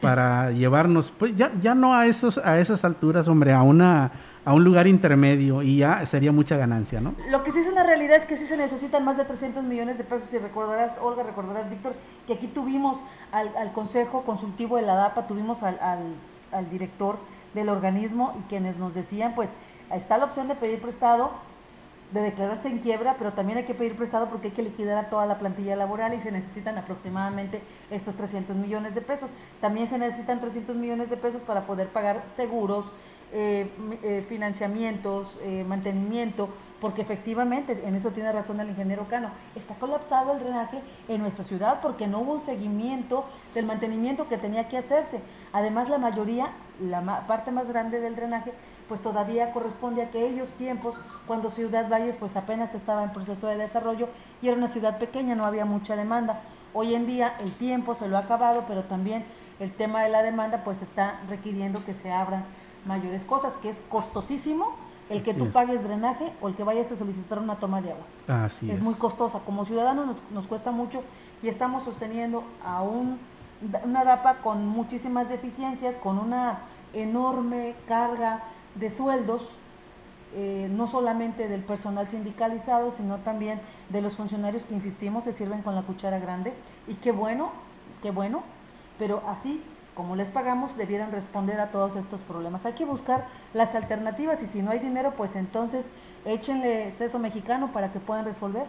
para 0.00 0.50
llevarnos, 0.50 1.12
pues 1.16 1.34
ya, 1.36 1.50
ya 1.60 1.74
no 1.74 1.94
a 1.94 2.06
esos, 2.06 2.38
a 2.38 2.58
esas 2.58 2.84
alturas, 2.84 3.28
hombre, 3.28 3.52
a 3.52 3.62
una, 3.62 4.10
a 4.44 4.54
un 4.54 4.64
lugar 4.64 4.86
intermedio 4.86 5.62
y 5.62 5.78
ya 5.78 6.04
sería 6.06 6.32
mucha 6.32 6.56
ganancia, 6.56 7.00
¿no? 7.00 7.14
Lo 7.30 7.44
que 7.44 7.52
sí 7.52 7.58
es 7.60 7.68
una 7.70 7.82
realidad 7.82 8.16
es 8.16 8.24
que 8.26 8.36
sí 8.36 8.46
se 8.46 8.56
necesitan 8.56 9.04
más 9.04 9.16
de 9.16 9.24
300 9.24 9.62
millones 9.64 9.98
de 9.98 10.04
pesos. 10.04 10.32
Y 10.32 10.38
recordarás, 10.38 10.98
Olga, 11.00 11.22
recordarás, 11.22 11.68
Víctor, 11.70 11.92
que 12.26 12.34
aquí 12.34 12.46
tuvimos 12.46 12.98
al, 13.32 13.50
al 13.56 13.72
Consejo 13.72 14.22
Consultivo 14.22 14.76
de 14.76 14.82
la 14.82 14.94
DAPA, 14.94 15.26
tuvimos 15.26 15.62
al, 15.62 15.78
al- 15.80 16.14
al 16.52 16.68
director 16.70 17.16
del 17.54 17.68
organismo 17.68 18.34
y 18.38 18.48
quienes 18.48 18.76
nos 18.78 18.94
decían, 18.94 19.34
pues 19.34 19.54
está 19.92 20.18
la 20.18 20.24
opción 20.24 20.48
de 20.48 20.54
pedir 20.54 20.80
prestado, 20.80 21.32
de 22.12 22.20
declararse 22.20 22.68
en 22.68 22.78
quiebra, 22.78 23.16
pero 23.18 23.32
también 23.32 23.58
hay 23.58 23.64
que 23.64 23.74
pedir 23.74 23.96
prestado 23.96 24.28
porque 24.28 24.48
hay 24.48 24.52
que 24.54 24.62
liquidar 24.62 24.98
a 24.98 25.10
toda 25.10 25.26
la 25.26 25.38
plantilla 25.38 25.76
laboral 25.76 26.14
y 26.14 26.20
se 26.20 26.32
necesitan 26.32 26.76
aproximadamente 26.76 27.62
estos 27.90 28.16
300 28.16 28.56
millones 28.56 28.94
de 28.94 29.00
pesos. 29.00 29.34
También 29.60 29.88
se 29.88 29.98
necesitan 29.98 30.40
300 30.40 30.74
millones 30.76 31.10
de 31.10 31.16
pesos 31.16 31.42
para 31.42 31.66
poder 31.66 31.88
pagar 31.88 32.24
seguros, 32.34 32.86
eh, 33.32 33.70
eh, 34.02 34.26
financiamientos, 34.28 35.38
eh, 35.42 35.64
mantenimiento, 35.68 36.48
porque 36.80 37.02
efectivamente, 37.02 37.80
en 37.86 37.94
eso 37.94 38.10
tiene 38.10 38.32
razón 38.32 38.58
el 38.58 38.70
ingeniero 38.70 39.06
Cano, 39.08 39.30
está 39.54 39.74
colapsado 39.74 40.32
el 40.32 40.40
drenaje 40.40 40.80
en 41.06 41.20
nuestra 41.20 41.44
ciudad 41.44 41.80
porque 41.80 42.08
no 42.08 42.20
hubo 42.20 42.32
un 42.32 42.40
seguimiento 42.40 43.24
del 43.54 43.66
mantenimiento 43.66 44.28
que 44.28 44.36
tenía 44.36 44.68
que 44.68 44.78
hacerse. 44.78 45.20
Además, 45.52 45.88
la 45.88 45.98
mayoría, 45.98 46.48
la 46.80 47.24
parte 47.28 47.52
más 47.52 47.68
grande 47.68 48.00
del 48.00 48.16
drenaje, 48.16 48.52
pues 48.90 49.00
todavía 49.00 49.52
corresponde 49.52 50.02
a 50.02 50.06
aquellos 50.06 50.50
tiempos 50.54 50.96
cuando 51.28 51.48
Ciudad 51.48 51.88
Valles 51.88 52.16
pues 52.18 52.34
apenas 52.34 52.74
estaba 52.74 53.04
en 53.04 53.12
proceso 53.12 53.46
de 53.46 53.56
desarrollo 53.56 54.08
y 54.42 54.48
era 54.48 54.56
una 54.56 54.66
ciudad 54.66 54.98
pequeña, 54.98 55.36
no 55.36 55.44
había 55.46 55.64
mucha 55.64 55.94
demanda. 55.94 56.40
Hoy 56.74 56.96
en 56.96 57.06
día 57.06 57.36
el 57.38 57.52
tiempo 57.52 57.94
se 57.94 58.08
lo 58.08 58.16
ha 58.16 58.22
acabado, 58.22 58.64
pero 58.66 58.82
también 58.82 59.24
el 59.60 59.70
tema 59.72 60.02
de 60.02 60.08
la 60.08 60.24
demanda 60.24 60.64
pues 60.64 60.82
está 60.82 61.20
requiriendo 61.28 61.84
que 61.84 61.94
se 61.94 62.10
abran 62.10 62.44
mayores 62.84 63.24
cosas, 63.24 63.54
que 63.58 63.70
es 63.70 63.80
costosísimo 63.88 64.74
el 65.08 65.22
que 65.22 65.30
Así 65.30 65.38
tú 65.38 65.46
es. 65.46 65.52
pagues 65.52 65.84
drenaje 65.84 66.32
o 66.40 66.48
el 66.48 66.56
que 66.56 66.64
vayas 66.64 66.90
a 66.90 66.96
solicitar 66.96 67.38
una 67.38 67.60
toma 67.60 67.80
de 67.80 67.92
agua. 67.92 68.44
Así 68.44 68.68
es, 68.68 68.78
es. 68.78 68.82
muy 68.82 68.94
costosa. 68.94 69.38
Como 69.46 69.66
ciudadanos 69.66 70.04
nos, 70.04 70.16
nos 70.32 70.48
cuesta 70.48 70.72
mucho 70.72 71.04
y 71.44 71.48
estamos 71.48 71.84
sosteniendo 71.84 72.42
a 72.64 72.82
un, 72.82 73.20
una 73.84 74.02
DAPA 74.02 74.38
con 74.38 74.66
muchísimas 74.66 75.28
deficiencias, 75.28 75.96
con 75.96 76.18
una 76.18 76.62
enorme 76.92 77.76
carga 77.86 78.42
de 78.74 78.90
sueldos, 78.90 79.48
eh, 80.34 80.68
no 80.70 80.86
solamente 80.86 81.48
del 81.48 81.62
personal 81.62 82.08
sindicalizado, 82.08 82.92
sino 82.92 83.18
también 83.18 83.60
de 83.88 84.00
los 84.00 84.16
funcionarios 84.16 84.64
que, 84.64 84.74
insistimos, 84.74 85.24
se 85.24 85.32
sirven 85.32 85.62
con 85.62 85.74
la 85.74 85.82
cuchara 85.82 86.18
grande. 86.18 86.52
Y 86.86 86.94
qué 86.94 87.10
bueno, 87.12 87.50
qué 88.02 88.10
bueno, 88.10 88.42
pero 88.98 89.22
así 89.26 89.62
como 89.94 90.16
les 90.16 90.30
pagamos, 90.30 90.76
debieran 90.76 91.10
responder 91.12 91.60
a 91.60 91.72
todos 91.72 91.96
estos 91.96 92.20
problemas. 92.20 92.64
Hay 92.64 92.72
que 92.74 92.84
buscar 92.84 93.26
las 93.52 93.74
alternativas 93.74 94.42
y 94.42 94.46
si 94.46 94.62
no 94.62 94.70
hay 94.70 94.78
dinero, 94.78 95.12
pues 95.16 95.36
entonces 95.36 95.86
échenle 96.24 96.92
seso 96.92 97.18
mexicano 97.18 97.72
para 97.72 97.92
que 97.92 97.98
puedan 97.98 98.24
resolver. 98.24 98.62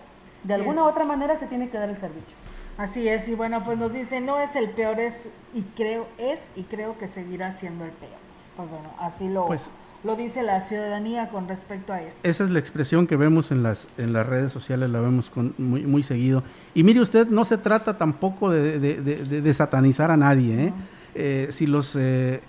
De 0.44 0.56
Bien. 0.56 0.62
alguna 0.62 0.84
u 0.84 0.88
otra 0.88 1.06
manera 1.06 1.38
se 1.38 1.46
tiene 1.46 1.70
que 1.70 1.78
dar 1.78 1.90
el 1.90 1.98
servicio. 1.98 2.36
Así 2.78 3.08
es, 3.08 3.28
y 3.28 3.36
bueno, 3.36 3.64
pues 3.64 3.78
nos 3.78 3.94
dice, 3.94 4.20
no 4.22 4.40
es 4.40 4.56
el 4.56 4.72
peor, 4.72 5.00
es 5.00 5.28
y 5.54 5.62
creo, 5.62 6.08
es 6.18 6.40
y 6.56 6.64
creo 6.64 6.98
que 6.98 7.08
seguirá 7.08 7.52
siendo 7.52 7.86
el 7.86 7.92
peor. 7.92 8.18
Pues 8.58 8.70
bueno, 8.70 8.90
así 9.00 9.30
lo, 9.30 9.46
Pues- 9.46 9.70
lo 10.04 10.16
dice 10.16 10.42
la 10.44 10.62
ciudadanía 10.62 11.28
con 11.28 11.48
respecto 11.48 11.94
a 11.94 12.02
eso. 12.02 12.20
Esa 12.24 12.44
es 12.44 12.50
la 12.50 12.60
expresión 12.60 13.06
que 13.06 13.16
vemos 13.16 13.52
en 13.52 13.62
las, 13.62 13.88
en 13.98 14.14
las 14.14 14.26
redes 14.26 14.52
sociales, 14.52 14.90
la 14.90 15.00
vemos 15.00 15.30
con, 15.30 15.54
muy, 15.58 15.84
muy 15.84 16.02
seguido. 16.04 16.42
Y 16.74 16.84
mire 16.84 17.02
usted, 17.02 17.28
no 17.28 17.46
se 17.46 17.58
trata 17.58 17.98
tampoco 17.98 18.50
de, 18.50 18.80
de- 18.80 19.02
de- 19.02 19.16
de- 19.16 19.42
de 19.42 19.54
satanizar 19.54 20.10
a 20.10 20.18
nadie. 20.18 20.66
¿eh? 20.68 20.74
Eh, 21.14 21.48
si 21.52 21.68
los, 21.68 21.96
eh, 21.96 22.42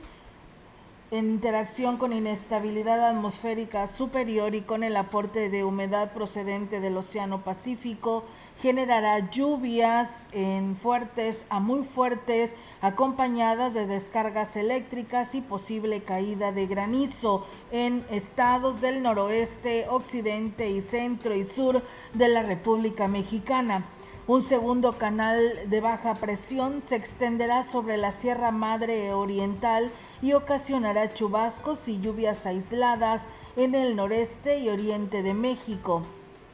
en 1.12 1.26
interacción 1.30 1.96
con 1.96 2.12
inestabilidad 2.12 3.08
atmosférica 3.08 3.86
superior 3.86 4.56
y 4.56 4.62
con 4.62 4.82
el 4.82 4.96
aporte 4.96 5.48
de 5.48 5.62
humedad 5.62 6.12
procedente 6.12 6.80
del 6.80 6.96
Océano 6.96 7.42
Pacífico, 7.42 8.24
generará 8.60 9.30
lluvias 9.30 10.26
en 10.32 10.76
fuertes 10.76 11.44
a 11.48 11.60
muy 11.60 11.84
fuertes, 11.84 12.54
acompañadas 12.80 13.74
de 13.74 13.86
descargas 13.86 14.56
eléctricas 14.56 15.34
y 15.34 15.40
posible 15.40 16.02
caída 16.02 16.52
de 16.52 16.66
granizo 16.66 17.46
en 17.70 18.04
estados 18.10 18.80
del 18.80 19.02
noroeste, 19.02 19.86
occidente 19.88 20.70
y 20.70 20.80
centro 20.80 21.34
y 21.34 21.44
sur 21.44 21.82
de 22.14 22.28
la 22.28 22.42
República 22.42 23.06
Mexicana. 23.06 23.84
Un 24.26 24.42
segundo 24.42 24.98
canal 24.98 25.40
de 25.70 25.80
baja 25.80 26.14
presión 26.14 26.82
se 26.84 26.96
extenderá 26.96 27.62
sobre 27.62 27.96
la 27.96 28.12
Sierra 28.12 28.50
Madre 28.50 29.14
Oriental 29.14 29.90
y 30.20 30.34
ocasionará 30.34 31.14
chubascos 31.14 31.88
y 31.88 32.00
lluvias 32.00 32.44
aisladas 32.44 33.26
en 33.56 33.74
el 33.74 33.96
noreste 33.96 34.58
y 34.58 34.68
oriente 34.68 35.22
de 35.22 35.32
México. 35.32 36.02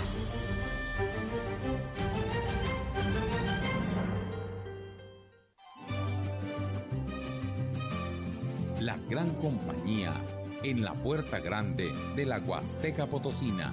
La 8.81 8.97
gran 9.09 9.31
compañía 9.35 10.15
en 10.65 10.83
la 10.83 10.95
puerta 10.95 11.39
grande 11.39 11.93
de 12.17 12.27
la 12.27 12.39
Huasteca 12.39 13.07
Potosina. 13.07 13.73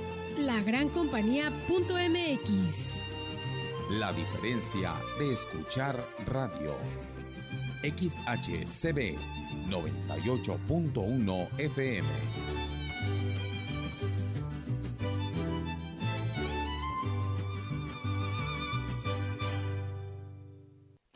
lagrancompañía.mx. 0.37 3.01
la 3.91 4.11
diferencia 4.13 4.93
de 5.19 5.33
escuchar 5.33 6.07
radio. 6.25 6.75
XHCB 7.83 9.17
98.1 9.69 11.49
FM. 11.57 12.60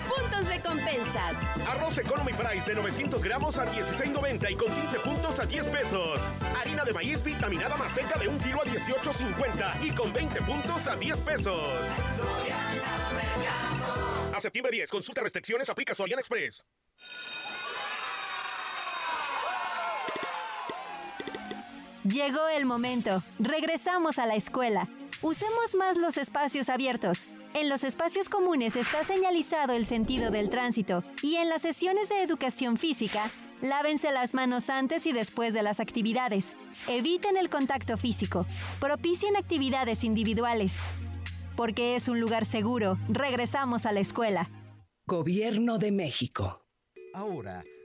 tus 0.00 0.12
puntos 0.12 0.46
recompensas. 0.46 1.36
Arroz 1.66 1.98
Economy 1.98 2.32
Price 2.32 2.66
de 2.66 2.74
900 2.74 3.22
gramos 3.22 3.58
a 3.58 3.66
16.90 3.66 4.50
y 4.50 4.54
con 4.54 4.72
15 4.72 4.98
puntos 5.00 5.38
a 5.38 5.46
10 5.46 5.66
pesos. 5.66 6.20
Harina 6.58 6.84
de 6.84 6.92
maíz 6.92 7.22
vitaminada 7.22 7.76
más 7.76 7.92
seca 7.92 8.18
de 8.18 8.28
1 8.28 8.38
kilo 8.38 8.60
a 8.60 8.64
18.50 8.64 9.84
y 9.84 9.90
con 9.92 10.12
20 10.12 10.42
puntos 10.42 10.86
a 10.86 10.96
10 10.96 11.20
pesos. 11.20 11.68
A 14.34 14.40
septiembre 14.40 14.72
10, 14.72 14.90
consulta 14.90 15.22
restricciones, 15.22 15.68
aplica 15.68 15.94
Soriana 15.94 16.20
Express. 16.20 16.64
Llegó 22.04 22.48
el 22.48 22.64
momento. 22.64 23.22
Regresamos 23.38 24.18
a 24.18 24.26
la 24.26 24.34
escuela. 24.34 24.88
Usemos 25.20 25.74
más 25.74 25.98
los 25.98 26.16
espacios 26.16 26.70
abiertos. 26.70 27.26
En 27.52 27.68
los 27.68 27.82
espacios 27.82 28.28
comunes 28.28 28.76
está 28.76 29.02
señalizado 29.02 29.72
el 29.72 29.84
sentido 29.84 30.30
del 30.30 30.50
tránsito 30.50 31.02
y 31.20 31.34
en 31.34 31.48
las 31.48 31.62
sesiones 31.62 32.08
de 32.08 32.22
educación 32.22 32.76
física, 32.76 33.28
lávense 33.60 34.12
las 34.12 34.34
manos 34.34 34.70
antes 34.70 35.04
y 35.06 35.12
después 35.12 35.52
de 35.52 35.64
las 35.64 35.80
actividades. 35.80 36.54
Eviten 36.86 37.36
el 37.36 37.50
contacto 37.50 37.96
físico. 37.96 38.46
Propicien 38.78 39.36
actividades 39.36 40.04
individuales. 40.04 40.78
Porque 41.56 41.96
es 41.96 42.08
un 42.08 42.20
lugar 42.20 42.44
seguro, 42.44 42.98
regresamos 43.08 43.84
a 43.84 43.90
la 43.90 44.00
escuela. 44.00 44.48
Gobierno 45.06 45.78
de 45.78 45.90
México. 45.90 46.64
Ahora, 47.12 47.64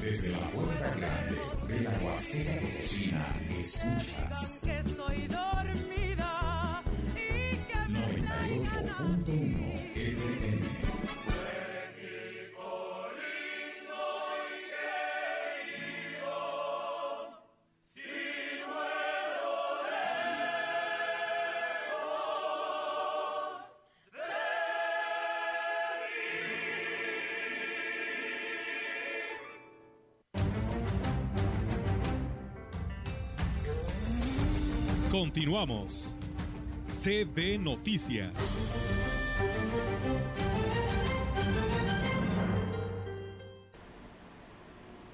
Desde 0.00 0.30
la 0.30 0.38
puerta 0.50 0.94
grande 0.96 1.36
de 1.66 1.80
la 1.80 1.90
Huasteca 2.04 2.52
Potosina, 2.60 3.36
escuchas 3.58 4.62
que 4.64 4.78
estoy 4.78 5.26
dormida 5.26 6.82
y 7.14 7.56
que 7.66 7.78
98.1 7.88 9.65
Continuamos. 35.18 36.14
CB 36.84 37.58
Noticias. 37.58 38.28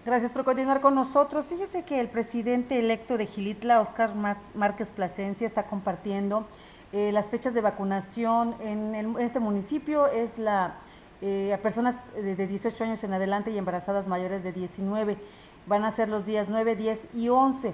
Gracias 0.05 0.33
por 0.33 0.45
continuar 0.45 0.81
con 0.81 0.97
nosotros. 0.97 1.47
Fíjese 1.47 1.85
que 1.85 2.01
el 2.01 2.09
presidente 2.09 2.81
electo 2.81 3.17
de 3.17 3.27
Gilitla, 3.27 3.81
Oscar 3.81 4.13
Márquez 4.57 4.91
Plasencia, 4.91 5.47
está 5.47 5.67
compartiendo 5.67 6.49
eh, 6.93 7.13
las 7.13 7.29
fechas 7.29 7.55
de 7.55 7.61
vacunación 7.61 8.57
en, 8.61 9.17
este 9.21 9.39
municipio. 9.39 10.09
Es 10.09 10.37
la 10.37 10.81
eh, 11.21 11.55
a 11.55 11.59
personas 11.59 12.13
de, 12.17 12.35
de 12.35 12.47
18 12.49 12.83
años 12.83 13.05
en 13.05 13.13
adelante 13.13 13.53
y 13.53 13.57
embarazadas 13.57 14.09
mayores 14.09 14.43
de 14.43 14.51
19. 14.51 15.17
Van 15.69 15.85
a 15.85 15.93
ser 15.93 16.09
los 16.09 16.27
días 16.27 16.49
9, 16.49 16.75
10 16.75 17.15
y 17.15 17.29
11. 17.29 17.73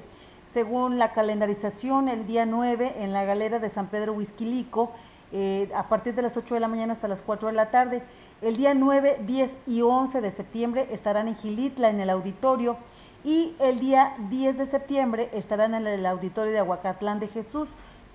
Según 0.53 0.99
la 0.99 1.12
calendarización, 1.12 2.09
el 2.09 2.26
día 2.26 2.46
9 2.46 2.96
en 2.99 3.12
la 3.12 3.24
galera 3.24 3.59
de 3.59 3.68
San 3.68 3.88
Pedro 3.88 4.14
Huizquilico, 4.14 4.92
eh, 5.30 5.70
a 5.74 5.88
partir 5.88 6.14
de 6.14 6.22
las 6.22 6.36
8 6.36 6.55
de 6.55 6.61
la 6.61 6.68
mañana 6.68 6.94
hasta 6.94 7.07
las 7.07 7.20
4 7.20 7.49
de 7.49 7.55
la 7.55 7.70
tarde. 7.70 8.03
El 8.40 8.57
día 8.57 8.72
9, 8.72 9.18
10 9.26 9.57
y 9.66 9.82
11 9.82 10.20
de 10.20 10.30
septiembre 10.30 10.88
estarán 10.90 11.28
en 11.28 11.36
Gilitla, 11.36 11.90
en 11.90 12.01
el 12.01 12.09
auditorio, 12.09 12.78
y 13.24 13.57
el 13.59 13.78
día 13.78 14.14
10 14.30 14.59
de 14.59 14.66
septiembre 14.66 15.28
estarán 15.34 15.74
en 15.74 15.86
el 15.86 16.07
auditorio 16.07 16.53
de 16.53 16.61
Aguacatlán 16.61 17.20
de 17.20 17.28
Jesús 17.28 17.68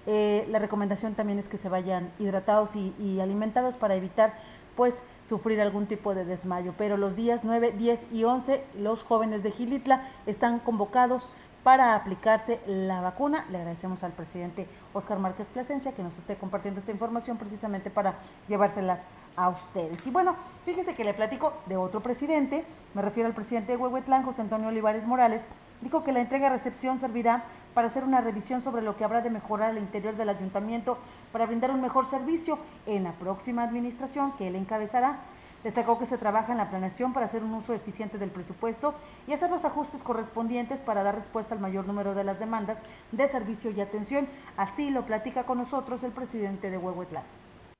Eh, 0.09 0.47
la 0.49 0.57
recomendación 0.59 1.15
también 1.15 1.37
es 1.37 1.49
que 1.49 1.57
se 1.57 1.67
vayan 1.67 2.11
hidratados 2.17 2.75
y, 2.75 2.95
y, 2.97 3.19
alimentados 3.19 3.75
para 3.75 3.95
evitar 3.95 4.33
pues 4.77 5.03
sufrir 5.27 5.59
algún 5.59 5.85
tipo 5.85 6.15
de 6.15 6.23
desmayo. 6.23 6.73
Pero 6.77 6.95
los 6.95 7.15
días 7.15 7.43
9, 7.43 7.73
10 7.77 8.07
y 8.13 8.23
11 8.23 8.63
los 8.79 9.03
jóvenes 9.03 9.43
de 9.43 9.51
Gilitla 9.51 10.07
están 10.25 10.59
convocados 10.59 11.29
para 11.67 11.95
aplicarse 11.95 12.61
la 12.65 13.01
vacuna. 13.01 13.45
Le 13.51 13.57
agradecemos 13.57 14.01
al 14.01 14.13
presidente 14.13 14.69
Oscar 14.93 15.19
Márquez 15.19 15.49
Plasencia 15.49 15.91
que 15.91 16.01
nos 16.01 16.17
esté 16.17 16.37
compartiendo 16.37 16.79
esta 16.79 16.93
información 16.93 17.35
precisamente 17.35 17.89
para 17.89 18.13
llevárselas 18.47 19.05
a 19.35 19.49
ustedes. 19.49 20.07
Y 20.07 20.09
bueno, 20.09 20.37
fíjese 20.63 20.95
que 20.95 21.03
le 21.03 21.13
platico 21.13 21.51
de 21.65 21.75
otro 21.75 21.99
presidente, 21.99 22.63
me 22.93 23.01
refiero 23.01 23.27
al 23.27 23.35
presidente 23.35 23.73
de 23.73 23.77
Huehuetlán, 23.77 24.23
José 24.23 24.43
Antonio 24.43 24.69
Olivares 24.69 25.05
Morales, 25.05 25.49
dijo 25.81 26.05
que 26.05 26.13
la 26.13 26.21
entrega-recepción 26.21 26.99
servirá 26.99 27.43
para 27.73 27.87
hacer 27.87 28.05
una 28.05 28.21
revisión 28.21 28.61
sobre 28.61 28.81
lo 28.81 28.95
que 28.95 29.03
habrá 29.03 29.19
de 29.19 29.29
mejorar 29.29 29.71
al 29.71 29.77
interior 29.77 30.15
del 30.15 30.29
ayuntamiento 30.29 30.97
para 31.33 31.47
brindar 31.47 31.71
un 31.71 31.81
mejor 31.81 32.09
servicio 32.09 32.59
en 32.85 33.03
la 33.03 33.11
próxima 33.11 33.63
administración 33.63 34.31
que 34.37 34.47
él 34.47 34.55
encabezará. 34.55 35.17
Destacó 35.67 35.99
que 35.99 36.05
se 36.05 36.17
trabaja 36.17 36.53
en 36.53 36.59
la 36.59 36.69
planeación 36.69 37.11
para 37.11 37.25
hacer 37.25 37.43
un 37.43 37.53
uso 37.53 37.73
eficiente 37.73 38.17
del 38.17 38.31
presupuesto 38.31 38.95
y 39.27 39.33
hacer 39.33 39.49
los 39.49 39.65
ajustes 39.65 40.01
correspondientes 40.01 40.79
para 40.79 41.03
dar 41.03 41.15
respuesta 41.15 41.53
al 41.53 41.59
mayor 41.59 41.85
número 41.85 42.15
de 42.15 42.23
las 42.23 42.39
demandas 42.39 42.83
de 43.11 43.27
servicio 43.27 43.71
y 43.71 43.81
atención. 43.81 44.29
Así 44.55 44.91
lo 44.91 45.05
platica 45.05 45.45
con 45.45 45.57
nosotros 45.57 46.03
el 46.03 46.13
presidente 46.13 46.71
de 46.71 46.77
Huehuetlán. 46.77 47.25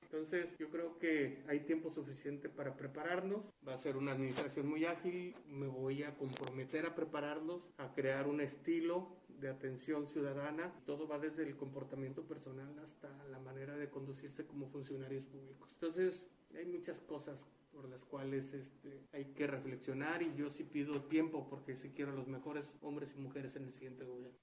Entonces 0.02 0.54
yo 0.58 0.68
creo 0.68 0.98
que 0.98 1.42
hay 1.48 1.60
tiempo 1.60 1.90
suficiente 1.90 2.50
para 2.50 2.74
prepararnos. 2.76 3.48
Va 3.66 3.72
a 3.72 3.78
ser 3.78 3.96
una 3.96 4.12
administración 4.12 4.68
muy 4.68 4.84
ágil. 4.84 5.34
Me 5.46 5.66
voy 5.66 6.02
a 6.02 6.14
comprometer 6.14 6.84
a 6.84 6.94
prepararnos, 6.94 7.66
a 7.78 7.94
crear 7.94 8.28
un 8.28 8.42
estilo 8.42 9.08
de 9.40 9.48
atención 9.48 10.06
ciudadana. 10.06 10.74
Todo 10.84 11.08
va 11.08 11.18
desde 11.18 11.42
el 11.44 11.56
comportamiento 11.56 12.20
personal 12.24 12.78
hasta 12.84 13.08
la 13.30 13.38
manera 13.38 13.78
de 13.78 13.88
conducirse 13.88 14.44
como 14.44 14.66
funcionarios 14.66 15.24
públicos. 15.24 15.70
Entonces 15.72 16.26
hay 16.56 16.66
muchas 16.66 17.00
cosas 17.00 17.46
por 17.72 17.88
las 17.88 18.04
cuales 18.04 18.54
este, 18.54 19.06
hay 19.12 19.26
que 19.26 19.46
reflexionar 19.46 20.22
y 20.22 20.34
yo 20.34 20.50
sí 20.50 20.64
pido 20.64 21.00
tiempo 21.02 21.46
porque 21.48 21.76
sí 21.76 21.92
quiero 21.94 22.12
a 22.12 22.14
los 22.14 22.26
mejores 22.26 22.72
hombres 22.82 23.14
y 23.16 23.20
mujeres 23.20 23.56
en 23.56 23.64
el 23.64 23.72
siguiente 23.72 24.04
gobierno. 24.04 24.36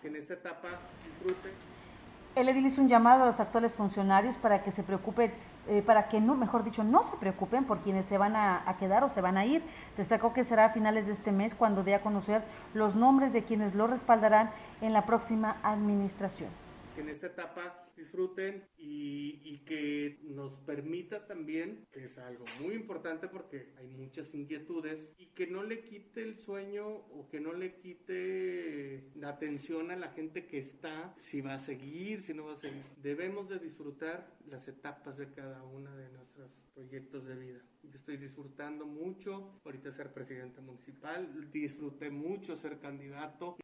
Que 0.00 0.08
en 0.08 0.16
esta 0.16 0.34
etapa 0.34 0.68
disfruten. 1.04 1.52
El 2.34 2.48
edil 2.50 2.66
hizo 2.66 2.82
un 2.82 2.88
llamado 2.88 3.22
a 3.22 3.26
los 3.26 3.40
actuales 3.40 3.74
funcionarios 3.74 4.36
para 4.36 4.62
que 4.62 4.70
se 4.70 4.82
preocupen, 4.82 5.32
eh, 5.68 5.82
para 5.82 6.08
que 6.08 6.20
no, 6.20 6.34
mejor 6.34 6.64
dicho, 6.64 6.84
no 6.84 7.02
se 7.02 7.16
preocupen 7.16 7.64
por 7.64 7.80
quienes 7.80 8.04
se 8.04 8.18
van 8.18 8.36
a, 8.36 8.68
a, 8.68 8.76
quedar 8.76 9.04
o 9.04 9.08
se 9.08 9.22
van 9.22 9.38
a 9.38 9.46
ir. 9.46 9.62
Destacó 9.96 10.34
que 10.34 10.44
será 10.44 10.66
a 10.66 10.70
finales 10.70 11.06
de 11.06 11.14
este 11.14 11.32
mes 11.32 11.54
cuando 11.54 11.82
dé 11.82 11.94
a 11.94 12.02
conocer 12.02 12.42
los 12.74 12.94
nombres 12.94 13.32
de 13.32 13.44
quienes 13.44 13.74
lo 13.74 13.86
respaldarán 13.86 14.50
en 14.82 14.92
la 14.92 15.06
próxima 15.06 15.58
administración. 15.62 16.50
Que 16.94 17.00
en 17.00 17.08
esta 17.08 17.28
etapa 17.28 17.85
disfruten 17.96 18.64
y, 18.76 19.58
que 19.66 20.20
nos 20.22 20.60
permita 20.60 21.26
también, 21.26 21.86
que 21.90 22.04
es 22.04 22.18
algo 22.18 22.44
muy 22.62 22.74
importante 22.74 23.26
porque 23.26 23.72
hay 23.78 23.88
muchas 23.88 24.32
inquietudes, 24.32 25.10
y 25.18 25.26
que 25.26 25.48
no 25.48 25.64
le 25.64 25.82
quite 25.82 26.22
el 26.22 26.38
sueño 26.38 26.86
o 26.86 27.28
que 27.28 27.40
no 27.40 27.52
le 27.52 27.74
quite 27.74 29.10
la 29.16 29.30
atención 29.30 29.90
a 29.90 29.96
la 29.96 30.10
gente 30.10 30.46
que 30.46 30.58
está, 30.58 31.14
si 31.18 31.40
va 31.40 31.54
a 31.54 31.58
seguir, 31.58 32.20
si 32.20 32.32
no 32.32 32.46
va 32.46 32.52
a 32.52 32.56
seguir. 32.56 32.84
Debemos 33.02 33.48
de 33.48 33.58
disfrutar 33.58 34.36
las 34.46 34.68
etapas 34.68 35.16
de 35.16 35.32
cada 35.32 35.64
una 35.64 35.96
de 35.96 36.08
nuestros 36.10 36.62
proyectos 36.74 37.24
de 37.24 37.34
vida. 37.34 37.60
Yo 37.82 37.98
estoy 37.98 38.16
disfrutando 38.16 38.86
mucho 38.86 39.60
ahorita 39.64 39.90
ser 39.90 40.12
presidente 40.12 40.60
municipal, 40.60 41.50
disfruté 41.50 42.10
mucho 42.10 42.56
ser 42.56 42.78
candidato. 42.78 43.56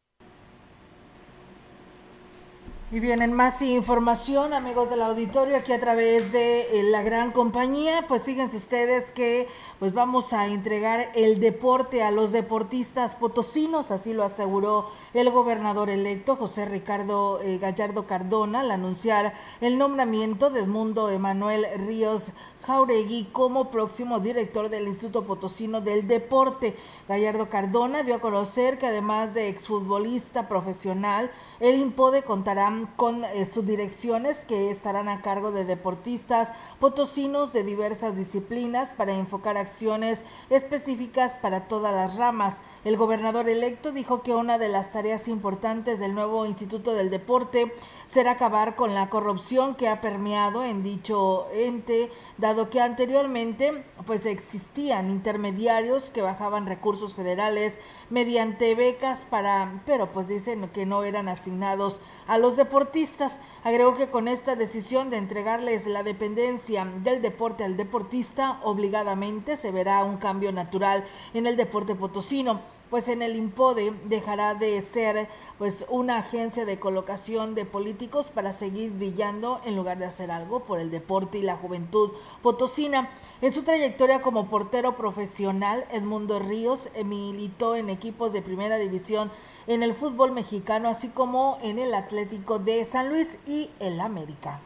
Y 2.93 2.99
vienen 2.99 3.33
más 3.33 3.59
información, 3.63 4.53
amigos 4.53 4.91
del 4.91 5.01
auditorio, 5.01 5.57
aquí 5.57 5.73
a 5.73 5.79
través 5.79 6.31
de 6.31 6.79
eh, 6.79 6.83
la 6.83 7.01
gran 7.01 7.31
compañía. 7.31 8.05
Pues 8.07 8.21
fíjense 8.21 8.55
ustedes 8.55 9.09
que 9.09 9.47
pues 9.79 9.95
vamos 9.95 10.31
a 10.31 10.45
entregar 10.45 11.11
el 11.15 11.39
deporte 11.39 12.03
a 12.03 12.11
los 12.11 12.31
deportistas 12.31 13.15
potosinos, 13.15 13.89
así 13.89 14.13
lo 14.13 14.23
aseguró 14.23 14.91
el 15.15 15.31
gobernador 15.31 15.89
electo 15.89 16.35
José 16.35 16.65
Ricardo 16.65 17.41
eh, 17.41 17.57
Gallardo 17.57 18.05
Cardona 18.05 18.59
al 18.59 18.69
anunciar 18.69 19.33
el 19.59 19.79
nombramiento 19.79 20.51
de 20.51 20.59
Edmundo 20.59 21.09
Emanuel 21.09 21.65
Ríos 21.87 22.31
Jauregui 22.65 23.25
como 23.31 23.69
próximo 23.69 24.19
director 24.19 24.69
del 24.69 24.87
Instituto 24.87 25.25
Potosino 25.25 25.81
del 25.81 26.07
Deporte. 26.07 26.77
Gallardo 27.07 27.49
Cardona 27.49 28.03
dio 28.03 28.15
a 28.15 28.21
conocer 28.21 28.77
que 28.77 28.87
además 28.87 29.33
de 29.33 29.49
exfutbolista 29.49 30.47
profesional, 30.47 31.31
el 31.59 31.75
IMPODE 31.75 32.23
contará 32.23 32.71
con 32.95 33.25
eh, 33.25 33.45
subdirecciones 33.45 34.45
que 34.45 34.71
estarán 34.71 35.09
a 35.09 35.21
cargo 35.21 35.51
de 35.51 35.65
deportistas 35.65 36.49
potosinos 36.79 37.51
de 37.53 37.63
diversas 37.63 38.15
disciplinas 38.15 38.89
para 38.91 39.13
enfocar 39.13 39.57
acciones 39.57 40.23
específicas 40.49 41.37
para 41.39 41.67
todas 41.67 41.93
las 41.93 42.15
ramas. 42.15 42.61
El 42.85 42.97
gobernador 42.97 43.47
electo 43.47 43.91
dijo 43.91 44.23
que 44.23 44.33
una 44.33 44.57
de 44.57 44.69
las 44.69 44.91
tareas 44.91 45.27
importantes 45.27 45.99
del 45.99 46.15
nuevo 46.15 46.45
Instituto 46.45 46.93
del 46.93 47.09
Deporte 47.09 47.73
será 48.05 48.31
acabar 48.31 48.75
con 48.75 48.93
la 48.93 49.09
corrupción 49.09 49.75
que 49.75 49.87
ha 49.87 50.01
permeado 50.01 50.63
en 50.63 50.83
dicho 50.83 51.47
ente, 51.53 52.11
dado 52.37 52.69
que 52.69 52.81
anteriormente 52.81 53.83
pues 54.05 54.25
existían 54.25 55.09
intermediarios 55.09 56.09
que 56.09 56.21
bajaban 56.21 56.65
recursos 56.65 57.15
federales 57.15 57.77
mediante 58.09 58.75
becas 58.75 59.25
para, 59.29 59.81
pero 59.85 60.11
pues 60.11 60.27
dicen 60.27 60.69
que 60.69 60.85
no 60.85 61.03
eran 61.03 61.27
asignados 61.27 61.99
a 62.27 62.37
los 62.37 62.55
deportistas. 62.55 63.39
Agregó 63.63 63.95
que 63.95 64.09
con 64.09 64.27
esta 64.27 64.55
decisión 64.55 65.09
de 65.09 65.17
entregarles 65.17 65.87
la 65.87 66.03
dependencia 66.03 66.85
del 66.85 67.21
deporte 67.21 67.63
al 67.63 67.77
deportista, 67.77 68.59
obligadamente 68.63 69.57
se 69.57 69.71
verá 69.71 70.03
un 70.03 70.17
cambio 70.17 70.51
natural 70.51 71.05
en 71.33 71.47
el 71.47 71.55
deporte 71.55 71.95
potosino 71.95 72.61
pues 72.93 73.09
en 73.09 73.23
el 73.23 73.35
IMPODE 73.35 73.91
dejará 74.05 74.53
de 74.53 74.79
ser 74.83 75.27
pues 75.57 75.83
una 75.89 76.19
agencia 76.19 76.63
de 76.63 76.77
colocación 76.77 77.55
de 77.55 77.65
políticos 77.65 78.29
para 78.31 78.53
seguir 78.53 78.91
brillando 78.91 79.59
en 79.65 79.75
lugar 79.75 79.97
de 79.97 80.05
hacer 80.05 80.29
algo 80.29 80.65
por 80.65 80.79
el 80.79 80.91
deporte 80.91 81.39
y 81.39 81.41
la 81.41 81.55
juventud 81.55 82.11
potosina. 82.43 83.09
En 83.41 83.51
su 83.51 83.63
trayectoria 83.63 84.21
como 84.21 84.47
portero 84.47 84.95
profesional, 84.95 85.85
Edmundo 85.91 86.37
Ríos 86.37 86.91
militó 87.03 87.75
en 87.75 87.89
equipos 87.89 88.31
de 88.31 88.43
primera 88.43 88.77
división 88.77 89.31
en 89.65 89.81
el 89.81 89.95
fútbol 89.95 90.31
mexicano, 90.31 90.87
así 90.87 91.07
como 91.07 91.57
en 91.63 91.79
el 91.79 91.95
Atlético 91.95 92.59
de 92.59 92.85
San 92.85 93.09
Luis 93.09 93.39
y 93.47 93.71
el 93.79 93.99
América. 94.01 94.59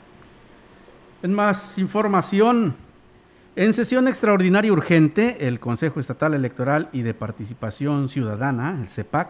En 1.24 1.34
más 1.34 1.78
información, 1.78 2.76
en 3.58 3.74
sesión 3.74 4.08
extraordinaria 4.08 4.72
urgente, 4.72 5.48
el 5.48 5.60
Consejo 5.60 6.00
Estatal 6.00 6.36
Electoral 6.36 6.90
y 6.94 7.02
de 7.02 7.16
Participación 7.16 8.08
Ciudadana, 8.08 8.78
el 8.80 8.88
CEPAC, 8.88 9.30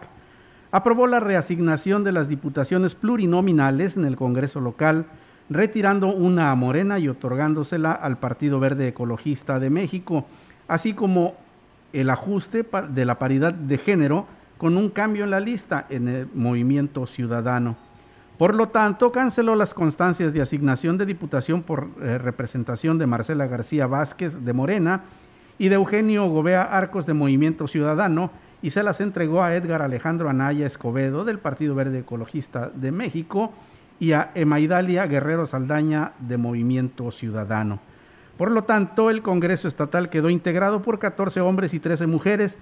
aprobó 0.70 1.06
la 1.06 1.18
reasignación 1.18 2.04
de 2.04 2.12
las 2.12 2.28
diputaciones 2.28 2.94
plurinominales 2.94 3.96
en 3.96 4.04
el 4.04 4.16
Congreso 4.16 4.60
local, 4.60 5.06
retirando 5.48 6.08
una 6.08 6.50
a 6.50 6.54
Morena 6.56 6.98
y 6.98 7.08
otorgándosela 7.08 7.92
al 7.92 8.18
Partido 8.18 8.60
Verde 8.60 8.88
Ecologista 8.88 9.58
de 9.58 9.70
México, 9.70 10.26
así 10.68 10.92
como 10.92 11.34
el 11.94 12.10
ajuste 12.10 12.66
de 12.90 13.04
la 13.06 13.18
paridad 13.18 13.54
de 13.54 13.78
género 13.78 14.26
con 14.58 14.76
un 14.76 14.90
cambio 14.90 15.24
en 15.24 15.30
la 15.30 15.40
lista 15.40 15.86
en 15.88 16.06
el 16.06 16.28
Movimiento 16.34 17.06
Ciudadano. 17.06 17.87
Por 18.38 18.54
lo 18.54 18.68
tanto, 18.68 19.10
canceló 19.10 19.56
las 19.56 19.74
constancias 19.74 20.32
de 20.32 20.40
asignación 20.40 20.96
de 20.96 21.06
diputación 21.06 21.62
por 21.64 21.88
eh, 22.00 22.18
representación 22.18 22.96
de 22.96 23.08
Marcela 23.08 23.48
García 23.48 23.88
Vázquez 23.88 24.44
de 24.44 24.52
Morena 24.52 25.02
y 25.58 25.68
de 25.68 25.74
Eugenio 25.74 26.28
Gobea 26.28 26.62
Arcos 26.62 27.04
de 27.04 27.14
Movimiento 27.14 27.66
Ciudadano 27.66 28.30
y 28.62 28.70
se 28.70 28.84
las 28.84 29.00
entregó 29.00 29.42
a 29.42 29.56
Edgar 29.56 29.82
Alejandro 29.82 30.28
Anaya 30.28 30.66
Escobedo 30.66 31.24
del 31.24 31.40
Partido 31.40 31.74
Verde 31.74 32.00
Ecologista 32.00 32.70
de 32.72 32.92
México 32.92 33.52
y 33.98 34.12
a 34.12 34.30
Emaidalia 34.36 35.06
Guerrero 35.06 35.44
Saldaña 35.46 36.12
de 36.20 36.36
Movimiento 36.36 37.10
Ciudadano. 37.10 37.80
Por 38.36 38.52
lo 38.52 38.62
tanto, 38.62 39.10
el 39.10 39.20
Congreso 39.20 39.66
Estatal 39.66 40.10
quedó 40.10 40.30
integrado 40.30 40.80
por 40.82 41.00
14 41.00 41.40
hombres 41.40 41.74
y 41.74 41.80
13 41.80 42.06
mujeres 42.06 42.56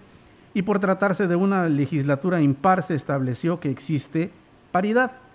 y 0.55 0.63
por 0.63 0.79
tratarse 0.79 1.27
de 1.27 1.37
una 1.37 1.69
legislatura 1.69 2.41
impar 2.41 2.83
se 2.83 2.95
estableció 2.95 3.61
que 3.61 3.71
existe 3.71 4.31
paridad. 4.73 5.26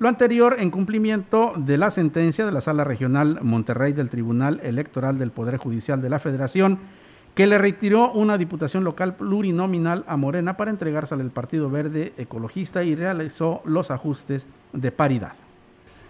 Lo 0.00 0.08
anterior 0.08 0.56
en 0.58 0.70
cumplimiento 0.70 1.52
de 1.58 1.76
la 1.76 1.90
sentencia 1.90 2.46
de 2.46 2.52
la 2.52 2.62
Sala 2.62 2.84
Regional 2.84 3.40
Monterrey 3.42 3.92
del 3.92 4.08
Tribunal 4.08 4.58
Electoral 4.62 5.18
del 5.18 5.30
Poder 5.30 5.58
Judicial 5.58 6.00
de 6.00 6.08
la 6.08 6.18
Federación, 6.18 6.78
que 7.34 7.46
le 7.46 7.58
retiró 7.58 8.10
una 8.12 8.38
diputación 8.38 8.82
local 8.82 9.16
plurinominal 9.16 10.04
a 10.08 10.16
Morena 10.16 10.56
para 10.56 10.70
entregársela 10.70 11.22
al 11.22 11.30
Partido 11.30 11.68
Verde 11.68 12.14
Ecologista 12.16 12.82
y 12.82 12.96
realizó 12.96 13.60
los 13.66 13.90
ajustes 13.90 14.46
de 14.72 14.90
paridad. 14.90 15.34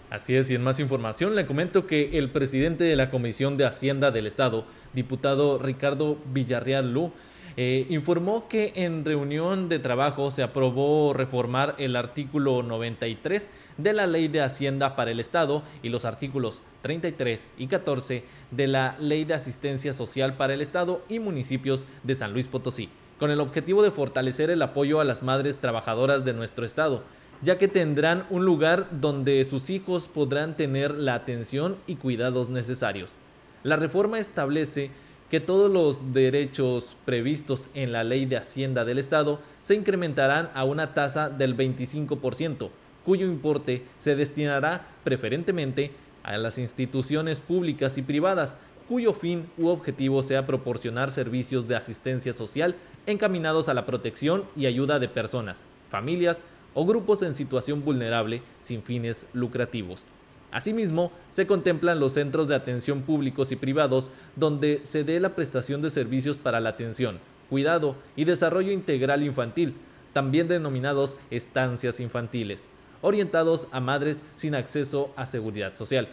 Así 0.09 0.36
es, 0.36 0.49
y 0.53 0.55
en 0.55 0.62
más 0.62 0.78
información 0.78 1.34
le 1.34 1.45
comento 1.45 1.88
que 1.88 2.16
el 2.16 2.30
presidente 2.30 2.84
de 2.84 2.95
la 2.95 3.11
Comisión 3.11 3.57
de 3.57 3.66
Hacienda 3.66 4.12
del 4.12 4.28
Estado, 4.28 4.66
diputado 4.93 5.59
Ricardo 5.59 6.16
Villarreal 6.32 6.95
Lu, 6.95 7.11
eh, 7.57 7.86
informó 7.88 8.48
que 8.48 8.72
en 8.76 9.05
reunión 9.05 9.68
de 9.68 9.78
trabajo 9.78 10.30
se 10.30 10.42
aprobó 10.42 11.12
reformar 11.12 11.74
el 11.78 11.96
artículo 11.96 12.62
93 12.62 13.51
de 13.76 13.92
la 13.92 14.07
Ley 14.07 14.28
de 14.28 14.40
Hacienda 14.40 14.96
para 14.96 15.11
el 15.11 15.20
Estado 15.20 15.62
y 15.82 15.88
los 15.88 16.05
artículos 16.05 16.62
33 16.82 17.48
y 17.59 17.66
14 17.66 18.24
de 18.51 18.66
la 18.66 18.96
Ley 18.98 19.24
de 19.24 19.34
Asistencia 19.34 19.92
Social 19.92 20.34
para 20.34 20.55
el 20.55 20.61
Estado 20.61 21.03
y 21.09 21.18
municipios 21.18 21.84
de 22.03 22.14
San 22.14 22.32
Luis 22.32 22.46
Potosí, 22.46 22.88
con 23.18 23.30
el 23.30 23.40
objetivo 23.40 23.82
de 23.82 23.90
fortalecer 23.90 24.51
el 24.51 24.62
apoyo 24.62 25.01
a 25.01 25.05
las 25.05 25.22
madres 25.22 25.59
trabajadoras 25.59 26.24
de 26.24 26.32
nuestro 26.32 26.64
Estado, 26.64 27.03
ya 27.42 27.59
que 27.59 27.68
tendrán 27.68 28.26
un 28.30 28.44
lugar 28.44 28.86
donde 28.90 29.44
sus 29.44 29.70
hijos 29.70 30.07
podrán 30.07 30.57
tener 30.57 30.92
la 30.92 31.14
atención 31.14 31.76
y 31.86 31.96
cuidados 31.96 32.48
necesarios. 32.51 33.14
La 33.62 33.76
reforma 33.76 34.18
establece 34.18 34.90
que 35.31 35.41
todos 35.41 35.70
los 35.70 36.12
derechos 36.12 36.97
previstos 37.05 37.68
en 37.74 37.93
la 37.93 38.03
Ley 38.03 38.26
de 38.26 38.37
Hacienda 38.37 38.85
del 38.85 38.99
Estado 38.99 39.39
se 39.61 39.76
incrementarán 39.76 40.51
a 40.55 40.64
una 40.64 40.93
tasa 40.93 41.31
del 41.31 41.57
25%, 41.57 42.68
cuyo 43.05 43.26
importe 43.26 43.85
se 43.99 44.16
destinará 44.16 44.89
preferentemente 45.05 45.93
a 46.24 46.37
las 46.37 46.59
instituciones 46.59 47.39
públicas 47.41 47.97
y 47.97 48.03
privadas, 48.03 48.57
cuyo 48.89 49.12
fin 49.12 49.47
u 49.57 49.68
objetivo 49.68 50.22
sea 50.24 50.47
proporcionar 50.47 51.12
servicios 51.12 51.68
de 51.68 51.76
asistencia 51.76 52.33
social 52.33 52.74
encaminados 53.07 53.68
a 53.68 53.74
la 53.74 53.87
protección 53.87 54.45
y 54.57 54.66
ayuda 54.66 54.99
de 54.99 55.09
personas, 55.09 55.62
familias 55.91 56.43
o 56.74 56.85
grupos 56.85 57.22
en 57.22 57.35
situación 57.35 57.85
vulnerable 57.85 58.43
sin 58.61 58.83
fines 58.83 59.26
lucrativos. 59.33 60.07
Asimismo, 60.53 61.12
se 61.30 61.46
contemplan 61.46 62.01
los 62.01 62.14
centros 62.14 62.48
de 62.48 62.57
atención 62.57 63.03
públicos 63.03 63.53
y 63.53 63.57
privados 63.57 64.11
donde 64.36 64.80
se 64.82 65.05
dé 65.05 65.20
la 65.20 65.34
prestación 65.34 65.80
de 65.80 65.90
servicios 65.90 66.38
para 66.38 66.61
la 66.61 66.70
atención, 66.70 67.18
cuidado 67.48 67.94
y 68.16 68.24
desarrollo 68.24 68.72
integral 68.72 69.22
infantil, 69.22 69.74
también 70.12 70.48
denominados 70.48 71.14
estancias 71.30 72.01
infantiles, 72.01 72.66
orientados 73.01 73.68
a 73.70 73.80
madres 73.80 74.22
sin 74.36 74.55
acceso 74.57 75.11
a 75.16 75.26
seguridad 75.26 75.76
social. 75.76 76.09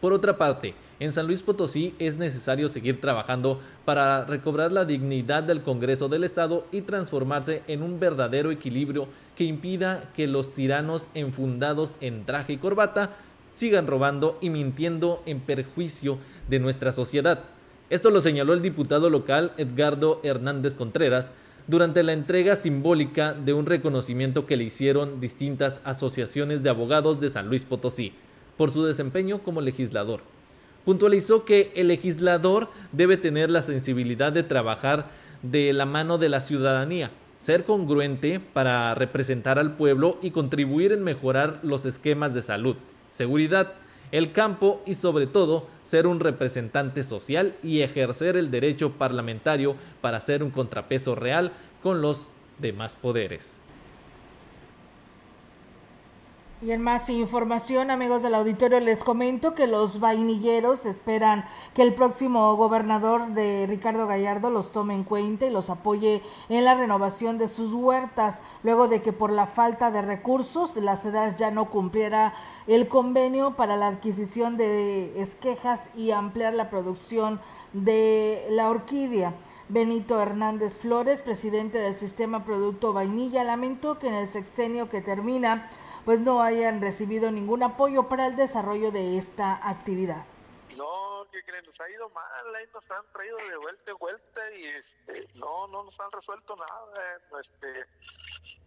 Por 0.00 0.12
otra 0.14 0.38
parte, 0.38 0.74
en 0.98 1.12
San 1.12 1.26
Luis 1.26 1.42
Potosí 1.42 1.94
es 1.98 2.16
necesario 2.16 2.68
seguir 2.68 3.00
trabajando 3.00 3.60
para 3.84 4.24
recobrar 4.24 4.72
la 4.72 4.84
dignidad 4.84 5.42
del 5.42 5.62
Congreso 5.62 6.08
del 6.08 6.24
Estado 6.24 6.66
y 6.72 6.82
transformarse 6.82 7.62
en 7.66 7.82
un 7.82 8.00
verdadero 8.00 8.50
equilibrio 8.50 9.08
que 9.36 9.44
impida 9.44 10.10
que 10.14 10.26
los 10.26 10.54
tiranos 10.54 11.08
enfundados 11.14 11.96
en 12.00 12.24
traje 12.24 12.54
y 12.54 12.56
corbata 12.56 13.10
sigan 13.52 13.86
robando 13.86 14.38
y 14.40 14.50
mintiendo 14.50 15.22
en 15.26 15.40
perjuicio 15.40 16.18
de 16.48 16.58
nuestra 16.58 16.92
sociedad. 16.92 17.44
Esto 17.90 18.10
lo 18.10 18.20
señaló 18.20 18.52
el 18.52 18.62
diputado 18.62 19.10
local 19.10 19.52
Edgardo 19.56 20.20
Hernández 20.22 20.74
Contreras 20.74 21.32
durante 21.66 22.02
la 22.02 22.12
entrega 22.12 22.56
simbólica 22.56 23.32
de 23.32 23.52
un 23.52 23.66
reconocimiento 23.66 24.46
que 24.46 24.56
le 24.56 24.64
hicieron 24.64 25.20
distintas 25.20 25.80
asociaciones 25.84 26.62
de 26.62 26.70
abogados 26.70 27.20
de 27.20 27.28
San 27.28 27.48
Luis 27.48 27.64
Potosí 27.64 28.12
por 28.56 28.70
su 28.70 28.84
desempeño 28.84 29.38
como 29.42 29.60
legislador. 29.60 30.20
Puntualizó 30.84 31.44
que 31.44 31.72
el 31.74 31.88
legislador 31.88 32.68
debe 32.92 33.16
tener 33.16 33.50
la 33.50 33.62
sensibilidad 33.62 34.32
de 34.32 34.42
trabajar 34.42 35.06
de 35.42 35.72
la 35.72 35.86
mano 35.86 36.18
de 36.18 36.28
la 36.28 36.40
ciudadanía, 36.40 37.10
ser 37.38 37.64
congruente 37.64 38.40
para 38.40 38.94
representar 38.94 39.58
al 39.58 39.76
pueblo 39.76 40.18
y 40.22 40.30
contribuir 40.30 40.92
en 40.92 41.02
mejorar 41.02 41.60
los 41.62 41.86
esquemas 41.86 42.34
de 42.34 42.42
salud, 42.42 42.76
seguridad, 43.10 43.74
el 44.12 44.32
campo 44.32 44.80
y 44.86 44.94
sobre 44.94 45.26
todo 45.26 45.66
ser 45.84 46.06
un 46.06 46.20
representante 46.20 47.02
social 47.02 47.54
y 47.62 47.80
ejercer 47.80 48.36
el 48.36 48.50
derecho 48.50 48.92
parlamentario 48.92 49.76
para 50.00 50.20
ser 50.20 50.42
un 50.42 50.50
contrapeso 50.50 51.14
real 51.14 51.52
con 51.82 52.02
los 52.02 52.30
demás 52.58 52.96
poderes. 52.96 53.60
Y 56.62 56.72
en 56.72 56.82
más 56.82 57.08
información, 57.08 57.90
amigos 57.90 58.22
del 58.22 58.34
auditorio, 58.34 58.80
les 58.80 59.02
comento 59.02 59.54
que 59.54 59.66
los 59.66 59.98
vainilleros 59.98 60.84
esperan 60.84 61.46
que 61.72 61.80
el 61.80 61.94
próximo 61.94 62.54
gobernador 62.54 63.28
de 63.28 63.64
Ricardo 63.66 64.06
Gallardo 64.06 64.50
los 64.50 64.70
tome 64.70 64.94
en 64.94 65.04
cuenta 65.04 65.46
y 65.46 65.50
los 65.50 65.70
apoye 65.70 66.22
en 66.50 66.66
la 66.66 66.74
renovación 66.74 67.38
de 67.38 67.48
sus 67.48 67.72
huertas, 67.72 68.42
luego 68.62 68.88
de 68.88 69.00
que 69.00 69.14
por 69.14 69.32
la 69.32 69.46
falta 69.46 69.90
de 69.90 70.02
recursos 70.02 70.76
la 70.76 70.98
CEDAR 70.98 71.34
ya 71.34 71.50
no 71.50 71.70
cumpliera 71.70 72.34
el 72.66 72.88
convenio 72.88 73.56
para 73.56 73.76
la 73.76 73.88
adquisición 73.88 74.56
de 74.56 75.20
esquejas 75.20 75.90
y 75.96 76.10
ampliar 76.10 76.54
la 76.54 76.70
producción 76.70 77.40
de 77.72 78.46
la 78.50 78.68
orquídea. 78.68 79.34
Benito 79.68 80.20
Hernández 80.20 80.76
Flores, 80.76 81.22
presidente 81.22 81.78
del 81.78 81.94
sistema 81.94 82.44
Producto 82.44 82.92
Vainilla, 82.92 83.44
lamentó 83.44 83.98
que 83.98 84.08
en 84.08 84.14
el 84.14 84.26
sexenio 84.26 84.88
que 84.88 85.00
termina 85.00 85.68
pues 86.04 86.20
no 86.20 86.42
hayan 86.42 86.80
recibido 86.80 87.30
ningún 87.30 87.62
apoyo 87.62 88.08
para 88.08 88.26
el 88.26 88.36
desarrollo 88.36 88.90
de 88.90 89.18
esta 89.18 89.54
actividad. 89.68 90.24
No, 91.40 91.46
¿qué 91.46 91.50
creen? 91.50 91.64
Nos 91.64 91.80
ha 91.80 91.90
ido 91.90 92.08
mal, 92.10 92.54
ahí 92.54 92.66
nos 92.74 92.90
han 92.90 93.12
traído 93.12 93.36
de 93.36 93.56
vuelta 93.56 93.90
en 93.90 93.98
vuelta 93.98 94.54
y 94.54 94.64
este, 94.64 95.28
no, 95.36 95.66
no 95.68 95.84
nos 95.84 95.98
han 96.00 96.12
resuelto 96.12 96.56
nada. 96.56 97.20
Este, 97.40 97.86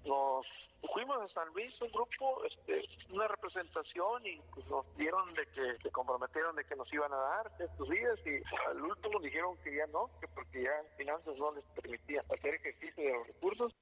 nos 0.05 0.71
fuimos 0.93 1.21
a 1.21 1.27
San 1.27 1.47
Luis, 1.49 1.79
un 1.81 1.91
grupo, 1.91 2.43
este, 2.45 2.83
una 3.11 3.27
representación 3.27 4.25
y 4.25 4.39
pues, 4.53 4.65
nos 4.67 4.85
dieron 4.97 5.33
de 5.33 5.45
que 5.47 5.75
se 5.75 5.91
comprometieron 5.91 6.55
de 6.55 6.65
que 6.65 6.75
nos 6.75 6.91
iban 6.93 7.13
a 7.13 7.17
dar 7.17 7.51
estos 7.59 7.89
días 7.89 8.19
y 8.25 8.41
al 8.69 8.81
último 8.81 9.19
dijeron 9.19 9.57
que 9.57 9.75
ya 9.75 9.87
no, 9.87 10.09
que 10.19 10.27
porque 10.29 10.63
ya 10.63 10.71
finanzas 10.97 11.37
no 11.37 11.51
les 11.51 11.65
permitía 11.65 12.23
hacer 12.33 12.55
ejercicio 12.55 13.03
de 13.03 13.13
los 13.13 13.27
recursos. 13.27 13.75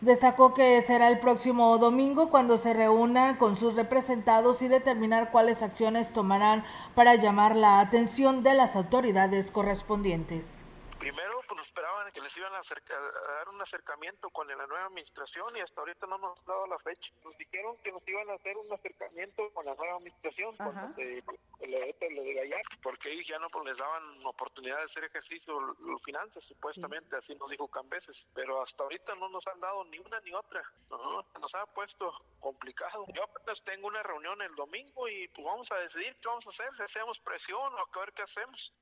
Destacó 0.00 0.54
que 0.54 0.80
será 0.80 1.08
el 1.08 1.18
próximo 1.18 1.76
domingo 1.76 2.30
cuando 2.30 2.56
se 2.56 2.72
reúnan 2.72 3.36
con 3.36 3.54
sus 3.54 3.74
representados 3.74 4.62
y 4.62 4.68
determinar 4.68 5.30
cuáles 5.30 5.62
acciones 5.62 6.10
tomarán 6.10 6.64
para 6.94 7.16
llamar 7.16 7.54
la 7.54 7.80
atención 7.80 8.42
de 8.42 8.54
las 8.54 8.76
autoridades 8.76 9.50
correspondientes. 9.50 10.62
Primero, 11.00 11.40
pues 11.48 11.62
esperaban 11.62 12.12
que 12.12 12.20
les 12.20 12.36
iban 12.36 12.52
a, 12.52 12.58
acercar, 12.58 12.98
a, 12.98 13.32
dar 13.32 13.48
un 13.48 13.60
acercamiento 13.62 14.28
con 14.28 14.46
la 14.46 14.66
nueva 14.66 14.84
administración 14.84 15.56
y 15.56 15.60
hasta 15.60 15.80
ahorita 15.80 16.06
no 16.06 16.18
nos 16.18 16.38
han 16.38 16.44
dado 16.44 16.66
la 16.66 16.78
fecha. 16.78 17.10
Nos 17.24 17.38
dijeron 17.38 17.74
que 17.78 17.90
nos 17.90 18.06
iban 18.06 18.28
a 18.28 18.34
hacer 18.34 18.54
un 18.58 18.70
acercamiento 18.70 19.50
con 19.54 19.64
la 19.64 19.74
nueva 19.76 19.96
administración, 19.96 20.54
con 20.58 20.74
lo 20.74 20.94
de, 20.96 22.34
Gallar, 22.34 22.62
porque 22.82 23.08
ahí 23.08 23.24
ya 23.24 23.38
no 23.38 23.48
pues, 23.48 23.64
les 23.64 23.78
daban 23.78 24.02
oportunidad 24.26 24.76
de 24.76 24.84
hacer 24.84 25.04
ejercicio 25.04 25.58
los 25.80 26.02
finanzas, 26.02 26.44
supuestamente, 26.44 27.08
sí. 27.10 27.16
así 27.16 27.34
nos 27.34 27.48
dijo 27.48 27.66
Cambeses, 27.68 28.28
pero 28.34 28.62
hasta 28.62 28.82
ahorita 28.82 29.14
no 29.14 29.30
nos 29.30 29.46
han 29.46 29.58
dado 29.58 29.84
ni 29.86 29.98
una 29.98 30.20
ni 30.20 30.34
otra. 30.34 30.62
¿no? 30.90 31.24
Nos 31.40 31.54
ha 31.54 31.64
puesto 31.64 32.12
complicado. 32.40 33.06
Yo 33.14 33.24
apenas 33.24 33.62
tengo 33.64 33.86
una 33.86 34.02
reunión 34.02 34.42
el 34.42 34.54
domingo 34.54 35.08
y 35.08 35.28
pues 35.28 35.46
vamos 35.46 35.72
a 35.72 35.76
decidir 35.76 36.14
qué 36.20 36.28
vamos 36.28 36.46
a 36.46 36.50
hacer, 36.50 36.74
si 36.74 36.82
hacemos 36.82 37.18
presión 37.20 37.72
o 37.72 37.78
a 37.78 38.00
ver 38.00 38.12
qué 38.12 38.22
hacemos. 38.22 38.74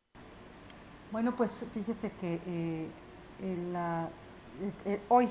Bueno, 1.11 1.35
pues 1.35 1.65
fíjese 1.73 2.11
que 2.21 2.39
eh, 2.47 2.87
la, 3.73 4.11
eh, 4.85 5.01
hoy 5.09 5.31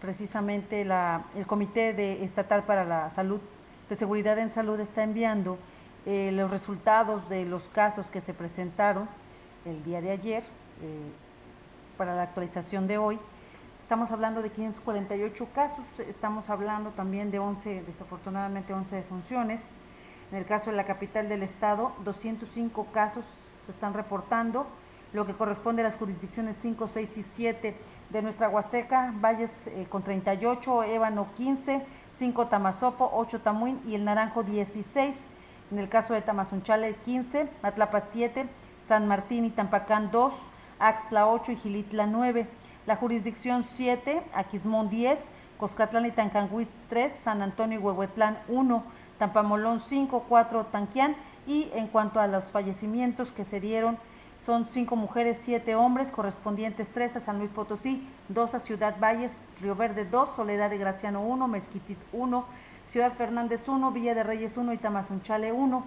precisamente 0.00 0.84
la, 0.84 1.22
el 1.36 1.46
Comité 1.46 1.92
de 1.92 2.24
Estatal 2.24 2.64
para 2.64 2.84
la 2.84 3.08
Salud, 3.10 3.40
de 3.88 3.94
Seguridad 3.94 4.36
en 4.40 4.50
Salud, 4.50 4.80
está 4.80 5.04
enviando 5.04 5.58
eh, 6.06 6.32
los 6.32 6.50
resultados 6.50 7.28
de 7.28 7.44
los 7.44 7.68
casos 7.68 8.10
que 8.10 8.20
se 8.20 8.34
presentaron 8.34 9.08
el 9.64 9.84
día 9.84 10.00
de 10.00 10.10
ayer 10.10 10.42
para 11.96 12.16
la 12.16 12.22
actualización 12.24 12.88
de 12.88 12.98
hoy. 12.98 13.16
Estamos 13.80 14.10
hablando 14.10 14.42
de 14.42 14.50
548 14.50 15.48
casos, 15.54 15.86
estamos 16.00 16.50
hablando 16.50 16.90
también 16.90 17.30
de 17.30 17.38
11, 17.38 17.84
desafortunadamente 17.86 18.74
11 18.74 18.96
defunciones. 18.96 19.70
En 20.32 20.38
el 20.38 20.46
caso 20.46 20.70
de 20.70 20.76
la 20.76 20.84
capital 20.84 21.28
del 21.28 21.44
estado, 21.44 21.92
205 22.02 22.86
casos 22.92 23.24
se 23.60 23.70
están 23.70 23.94
reportando 23.94 24.66
lo 25.12 25.26
que 25.26 25.34
corresponde 25.34 25.82
a 25.82 25.84
las 25.84 25.96
jurisdicciones 25.96 26.56
5, 26.56 26.88
6 26.88 27.16
y 27.18 27.22
7 27.22 27.76
de 28.10 28.22
nuestra 28.22 28.48
Huasteca, 28.48 29.12
Valles 29.16 29.50
eh, 29.66 29.86
con 29.88 30.02
38, 30.02 30.84
Ébano 30.84 31.28
15, 31.36 31.84
5 32.12 32.46
Tamazopo, 32.48 33.10
8 33.12 33.40
Tamuín 33.40 33.80
y 33.86 33.94
el 33.94 34.04
Naranjo 34.04 34.42
16. 34.42 35.26
En 35.70 35.78
el 35.78 35.88
caso 35.88 36.12
de 36.12 36.22
Tamazunchale 36.22 36.94
15, 36.96 37.48
Matlapa 37.62 38.02
7, 38.02 38.46
San 38.82 39.08
Martín 39.08 39.44
y 39.44 39.50
Tampacán 39.50 40.10
2, 40.10 40.34
Axtla 40.78 41.26
8 41.26 41.52
y 41.52 41.56
Gilitla 41.56 42.06
9. 42.06 42.46
La 42.86 42.96
jurisdicción 42.96 43.64
7, 43.64 44.22
Aquismón 44.34 44.90
10, 44.90 45.30
Coscatlán 45.58 46.06
y 46.06 46.10
Tancanguitz 46.10 46.72
3, 46.88 47.12
San 47.12 47.40
Antonio 47.40 47.78
y 47.78 47.82
Huehuetlán 47.82 48.38
1, 48.48 48.82
Tampamolón 49.18 49.80
5, 49.80 50.26
4, 50.28 50.66
Tanquián. 50.66 51.16
Y 51.46 51.70
en 51.74 51.86
cuanto 51.86 52.20
a 52.20 52.26
los 52.26 52.44
fallecimientos 52.50 53.32
que 53.32 53.44
se 53.44 53.60
dieron, 53.60 53.98
son 54.44 54.66
cinco 54.66 54.96
mujeres, 54.96 55.38
siete 55.40 55.74
hombres, 55.76 56.10
correspondientes 56.10 56.90
tres 56.90 57.14
a 57.14 57.20
San 57.20 57.38
Luis 57.38 57.50
Potosí, 57.50 58.06
dos 58.28 58.54
a 58.54 58.60
Ciudad 58.60 58.96
Valles, 59.00 59.32
Río 59.60 59.76
Verde 59.76 60.04
2, 60.04 60.30
Soledad 60.34 60.70
de 60.70 60.78
Graciano 60.78 61.22
1, 61.22 61.46
Mezquitit 61.46 61.98
1, 62.12 62.44
Ciudad 62.90 63.12
Fernández 63.12 63.68
1, 63.68 63.92
Villa 63.92 64.14
de 64.14 64.24
Reyes 64.24 64.56
1 64.56 64.72
y 64.72 64.78
Tamazunchale 64.78 65.52
1. 65.52 65.84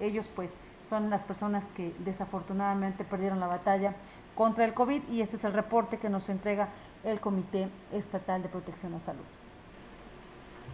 Ellos 0.00 0.28
pues 0.34 0.58
son 0.88 1.10
las 1.10 1.24
personas 1.24 1.70
que 1.72 1.94
desafortunadamente 1.98 3.04
perdieron 3.04 3.40
la 3.40 3.46
batalla 3.46 3.94
contra 4.34 4.64
el 4.64 4.72
COVID 4.72 5.02
y 5.10 5.20
este 5.20 5.36
es 5.36 5.44
el 5.44 5.52
reporte 5.52 5.98
que 5.98 6.08
nos 6.08 6.28
entrega 6.30 6.68
el 7.04 7.20
Comité 7.20 7.68
Estatal 7.92 8.42
de 8.42 8.48
Protección 8.48 8.94
a 8.94 9.00
Salud. 9.00 9.24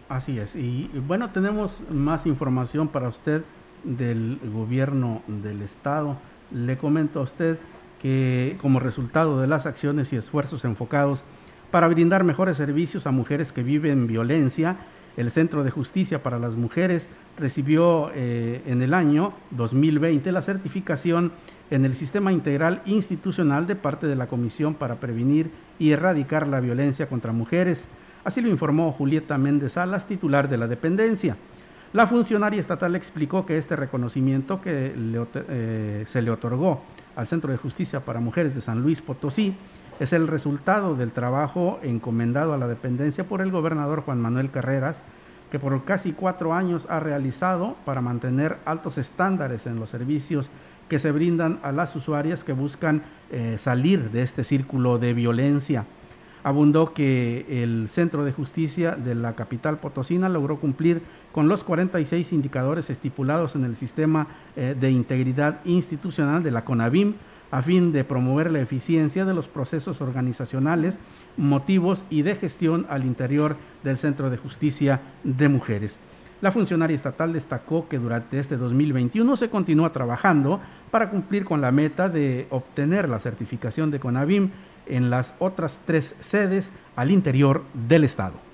Así 0.07 0.39
es, 0.39 0.55
y 0.55 0.89
bueno, 1.07 1.31
tenemos 1.31 1.81
más 1.89 2.27
información 2.27 2.87
para 2.87 3.09
usted 3.09 3.43
del 3.83 4.39
gobierno 4.53 5.21
del 5.27 5.63
estado. 5.63 6.15
Le 6.55 6.77
comento 6.77 7.19
a 7.19 7.23
usted 7.23 7.57
que 8.01 8.57
como 8.61 8.79
resultado 8.79 9.41
de 9.41 9.47
las 9.47 9.65
acciones 9.65 10.13
y 10.13 10.15
esfuerzos 10.15 10.63
enfocados 10.63 11.25
para 11.69 11.89
brindar 11.89 12.23
mejores 12.23 12.55
servicios 12.55 13.07
a 13.07 13.11
mujeres 13.11 13.51
que 13.51 13.61
viven 13.61 14.07
violencia, 14.07 14.77
el 15.17 15.31
Centro 15.31 15.65
de 15.65 15.71
Justicia 15.71 16.23
para 16.23 16.39
las 16.39 16.55
Mujeres 16.55 17.09
recibió 17.37 18.09
eh, 18.13 18.61
en 18.67 18.81
el 18.81 18.93
año 18.93 19.33
2020 19.51 20.31
la 20.31 20.41
certificación 20.41 21.33
en 21.71 21.83
el 21.83 21.93
Sistema 21.95 22.31
Integral 22.31 22.81
Institucional 22.85 23.67
de 23.67 23.75
parte 23.75 24.07
de 24.07 24.15
la 24.15 24.27
Comisión 24.27 24.75
para 24.75 25.01
Prevenir 25.01 25.51
y 25.77 25.91
Erradicar 25.91 26.47
la 26.47 26.61
Violencia 26.61 27.07
contra 27.09 27.33
Mujeres. 27.33 27.89
Así 28.23 28.39
lo 28.39 28.49
informó 28.49 28.93
Julieta 28.93 29.37
Méndez 29.37 29.73
Salas, 29.73 30.07
titular 30.07 30.47
de 30.47 30.57
la 30.57 30.67
dependencia. 30.67 31.35
La 31.95 32.07
funcionaria 32.07 32.59
estatal 32.59 32.93
explicó 32.97 33.45
que 33.45 33.57
este 33.57 33.77
reconocimiento 33.77 34.59
que 34.59 34.93
eh, 35.33 36.03
se 36.05 36.21
le 36.21 36.29
otorgó 36.29 36.81
al 37.15 37.25
Centro 37.25 37.53
de 37.53 37.57
Justicia 37.57 38.01
para 38.01 38.19
Mujeres 38.19 38.53
de 38.53 38.59
San 38.59 38.81
Luis 38.81 39.01
Potosí 39.01 39.55
es 40.01 40.11
el 40.11 40.27
resultado 40.27 40.95
del 40.95 41.13
trabajo 41.13 41.79
encomendado 41.83 42.53
a 42.53 42.57
la 42.57 42.67
dependencia 42.67 43.23
por 43.23 43.39
el 43.39 43.49
gobernador 43.49 44.01
Juan 44.01 44.19
Manuel 44.19 44.51
Carreras, 44.51 45.03
que 45.49 45.57
por 45.57 45.85
casi 45.85 46.11
cuatro 46.11 46.53
años 46.53 46.85
ha 46.89 46.99
realizado 46.99 47.77
para 47.85 48.01
mantener 48.01 48.57
altos 48.65 48.97
estándares 48.97 49.65
en 49.65 49.79
los 49.79 49.89
servicios 49.89 50.49
que 50.89 50.99
se 50.99 51.13
brindan 51.13 51.59
a 51.63 51.71
las 51.71 51.95
usuarias 51.95 52.43
que 52.43 52.51
buscan 52.51 53.03
eh, 53.31 53.55
salir 53.57 54.11
de 54.11 54.21
este 54.21 54.43
círculo 54.43 54.99
de 54.99 55.13
violencia. 55.13 55.85
Abundó 56.43 56.93
que 56.93 57.63
el 57.63 57.87
Centro 57.89 58.25
de 58.25 58.33
Justicia 58.33 58.91
de 58.91 59.15
la 59.15 59.33
capital 59.33 59.77
potosina 59.77 60.29
logró 60.29 60.59
cumplir 60.59 61.01
con 61.35 61.49
los 61.49 61.65
46 61.65 62.31
indicadores 62.31 62.89
estipulados 62.89 63.57
en 63.57 63.65
el 63.65 63.75
sistema 63.75 64.27
eh, 64.55 64.73
de 64.79 64.89
integridad 64.89 65.59
institucional 65.65 66.41
de 66.43 66.51
la 66.51 66.63
CONAVIM, 66.63 67.15
a 67.51 67.61
fin 67.61 67.91
de 67.91 68.05
promover 68.05 68.49
la 68.49 68.61
eficiencia 68.61 69.25
de 69.25 69.33
los 69.33 69.49
procesos 69.49 69.99
organizacionales, 69.99 70.97
motivos 71.35 72.05
y 72.09 72.21
de 72.21 72.35
gestión 72.35 72.85
al 72.89 73.03
interior 73.03 73.57
del 73.83 73.97
Centro 73.97 74.29
de 74.29 74.37
Justicia 74.37 75.01
de 75.25 75.49
Mujeres. 75.49 75.99
La 76.39 76.53
funcionaria 76.53 76.95
estatal 76.95 77.33
destacó 77.33 77.89
que 77.89 77.99
durante 77.99 78.39
este 78.39 78.55
2021 78.55 79.35
se 79.35 79.49
continúa 79.49 79.91
trabajando 79.91 80.61
para 80.89 81.09
cumplir 81.09 81.43
con 81.43 81.59
la 81.59 81.73
meta 81.73 82.07
de 82.07 82.47
obtener 82.49 83.09
la 83.09 83.19
certificación 83.19 83.91
de 83.91 83.99
CONAVIM 83.99 84.51
en 84.85 85.09
las 85.09 85.33
otras 85.39 85.81
tres 85.85 86.15
sedes 86.21 86.71
al 86.95 87.11
interior 87.11 87.63
del 87.73 88.05
Estado. 88.05 88.44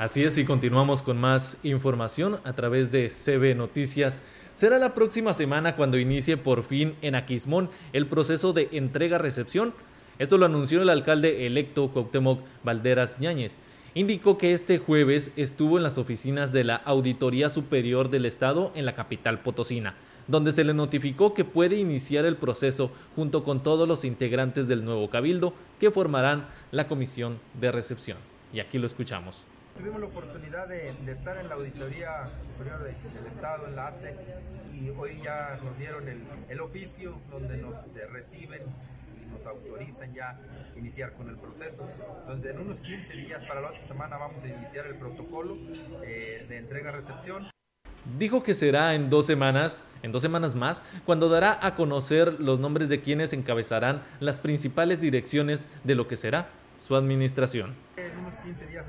Así 0.00 0.24
es, 0.24 0.38
y 0.38 0.46
continuamos 0.46 1.02
con 1.02 1.18
más 1.18 1.58
información 1.62 2.40
a 2.44 2.54
través 2.54 2.90
de 2.90 3.10
CB 3.10 3.54
Noticias 3.54 4.22
Será 4.54 4.78
la 4.78 4.94
próxima 4.94 5.34
semana 5.34 5.76
cuando 5.76 5.98
inicie 5.98 6.38
por 6.38 6.62
fin 6.62 6.94
en 7.02 7.14
Aquismón 7.14 7.68
el 7.92 8.06
proceso 8.06 8.54
de 8.54 8.70
entrega-recepción. 8.72 9.74
Esto 10.18 10.38
lo 10.38 10.46
anunció 10.46 10.80
el 10.80 10.88
alcalde 10.88 11.46
electo 11.46 11.90
Cuauhtémoc 11.90 12.40
Valderas 12.64 13.20
Ñáñez. 13.20 13.58
Indicó 13.92 14.38
que 14.38 14.54
este 14.54 14.78
jueves 14.78 15.32
estuvo 15.36 15.76
en 15.76 15.82
las 15.82 15.98
oficinas 15.98 16.50
de 16.50 16.64
la 16.64 16.76
Auditoría 16.76 17.50
Superior 17.50 18.08
del 18.08 18.24
Estado 18.24 18.72
en 18.74 18.86
la 18.86 18.94
capital 18.94 19.40
potosina, 19.40 19.96
donde 20.28 20.52
se 20.52 20.64
le 20.64 20.72
notificó 20.72 21.34
que 21.34 21.44
puede 21.44 21.76
iniciar 21.76 22.24
el 22.24 22.36
proceso 22.36 22.90
junto 23.16 23.44
con 23.44 23.62
todos 23.62 23.86
los 23.86 24.06
integrantes 24.06 24.66
del 24.66 24.82
nuevo 24.82 25.10
cabildo 25.10 25.52
que 25.78 25.90
formarán 25.90 26.46
la 26.72 26.88
comisión 26.88 27.36
de 27.60 27.70
recepción. 27.70 28.16
Y 28.54 28.60
aquí 28.60 28.78
lo 28.78 28.86
escuchamos. 28.86 29.42
Tuvimos 29.80 30.00
la 30.00 30.08
oportunidad 30.08 30.68
de, 30.68 30.90
estar 31.10 31.38
en 31.38 31.48
la 31.48 31.54
Auditoría 31.54 32.28
Superior 32.44 32.82
del 32.82 33.26
Estado, 33.26 33.66
en 33.66 33.76
la 33.76 33.86
ACE, 33.86 34.14
y 34.78 34.90
hoy 34.90 35.18
ya 35.24 35.58
nos 35.64 35.78
dieron 35.78 36.04
el, 36.50 36.60
oficio 36.60 37.18
donde 37.30 37.56
nos 37.56 37.76
reciben 38.12 38.60
y 39.16 39.30
nos 39.32 39.46
autorizan 39.46 40.12
ya 40.12 40.38
iniciar 40.76 41.14
con 41.14 41.30
el 41.30 41.36
proceso. 41.36 41.88
Entonces, 42.20 42.52
en 42.52 42.60
unos 42.60 42.80
15 42.80 43.16
días 43.16 43.42
para 43.48 43.62
la 43.62 43.68
otra 43.68 43.80
semana 43.80 44.18
vamos 44.18 44.44
a 44.44 44.48
iniciar 44.48 44.86
el 44.86 44.96
protocolo 44.96 45.56
eh, 46.04 46.44
de 46.46 46.58
entrega-recepción. 46.58 47.48
Dijo 48.18 48.42
que 48.42 48.52
será 48.52 48.94
en 48.94 49.08
dos 49.08 49.24
semanas, 49.24 49.82
en 50.02 50.12
dos 50.12 50.20
semanas 50.20 50.54
más, 50.54 50.84
cuando 51.06 51.30
dará 51.30 51.58
a 51.62 51.74
conocer 51.74 52.38
los 52.38 52.60
nombres 52.60 52.90
de 52.90 53.00
quienes 53.00 53.32
encabezarán 53.32 54.02
las 54.20 54.40
principales 54.40 55.00
direcciones 55.00 55.66
de 55.84 55.94
lo 55.94 56.06
que 56.06 56.18
será 56.18 56.48
su 56.78 56.96
administración. 56.96 57.74
En 57.96 58.18
unos 58.18 58.34
15 58.44 58.66
días 58.66 58.86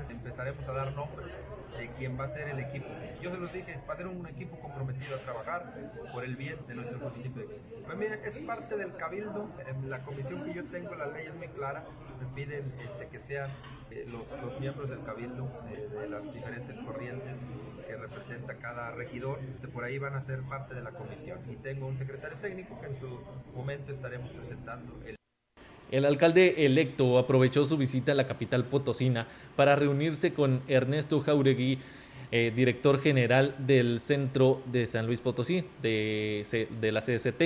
empezaremos 0.48 0.68
a 0.68 0.72
dar 0.72 0.94
nombres 0.94 1.32
de 1.78 1.90
quién 1.92 2.18
va 2.18 2.24
a 2.24 2.28
ser 2.28 2.48
el 2.48 2.58
equipo. 2.60 2.86
Yo 3.20 3.30
se 3.30 3.38
los 3.38 3.52
dije, 3.52 3.78
va 3.88 3.94
a 3.94 3.96
ser 3.96 4.06
un 4.06 4.26
equipo 4.26 4.58
comprometido 4.60 5.16
a 5.16 5.18
trabajar 5.20 5.74
por 6.12 6.24
el 6.24 6.36
bien 6.36 6.58
de 6.66 6.74
nuestro 6.74 6.98
municipio. 6.98 7.48
Pues 7.84 7.96
miren, 7.96 8.20
es 8.24 8.36
parte 8.38 8.76
del 8.76 8.94
cabildo, 8.96 9.48
la 9.86 10.00
comisión 10.00 10.44
que 10.44 10.54
yo 10.54 10.64
tengo, 10.64 10.94
la 10.94 11.06
ley 11.06 11.26
es 11.26 11.34
muy 11.34 11.48
clara, 11.48 11.84
me 12.20 12.26
piden 12.34 12.72
este, 12.76 13.08
que 13.08 13.18
sean 13.18 13.50
eh, 13.90 14.06
los, 14.10 14.60
miembros 14.60 14.88
del 14.90 15.02
cabildo 15.04 15.48
de, 15.70 16.08
las 16.08 16.32
diferentes 16.32 16.78
corrientes 16.78 17.34
que 17.86 17.96
representa 17.96 18.54
cada 18.56 18.92
regidor, 18.92 19.40
por 19.72 19.84
ahí 19.84 19.98
van 19.98 20.14
a 20.14 20.22
ser 20.22 20.42
parte 20.42 20.74
de 20.74 20.82
la 20.82 20.90
comisión. 20.90 21.38
Y 21.50 21.56
tengo 21.56 21.86
un 21.86 21.98
secretario 21.98 22.36
técnico 22.38 22.80
que 22.80 22.86
en 22.86 23.00
su 23.00 23.20
momento 23.54 23.92
estaremos 23.92 24.30
presentando 24.30 25.00
el 25.06 25.16
el 25.92 26.06
alcalde 26.06 26.64
electo 26.64 27.18
aprovechó 27.18 27.64
su 27.66 27.76
visita 27.76 28.12
a 28.12 28.14
la 28.14 28.26
capital 28.26 28.64
potosina 28.64 29.26
para 29.54 29.76
reunirse 29.76 30.32
con 30.32 30.62
Ernesto 30.66 31.20
Jauregui, 31.20 31.78
eh, 32.32 32.50
director 32.56 32.98
general 32.98 33.54
del 33.58 34.00
Centro 34.00 34.62
de 34.72 34.86
San 34.86 35.06
Luis 35.06 35.20
Potosí, 35.20 35.64
de, 35.82 36.66
de 36.80 36.92
la 36.92 37.00
CST, 37.00 37.42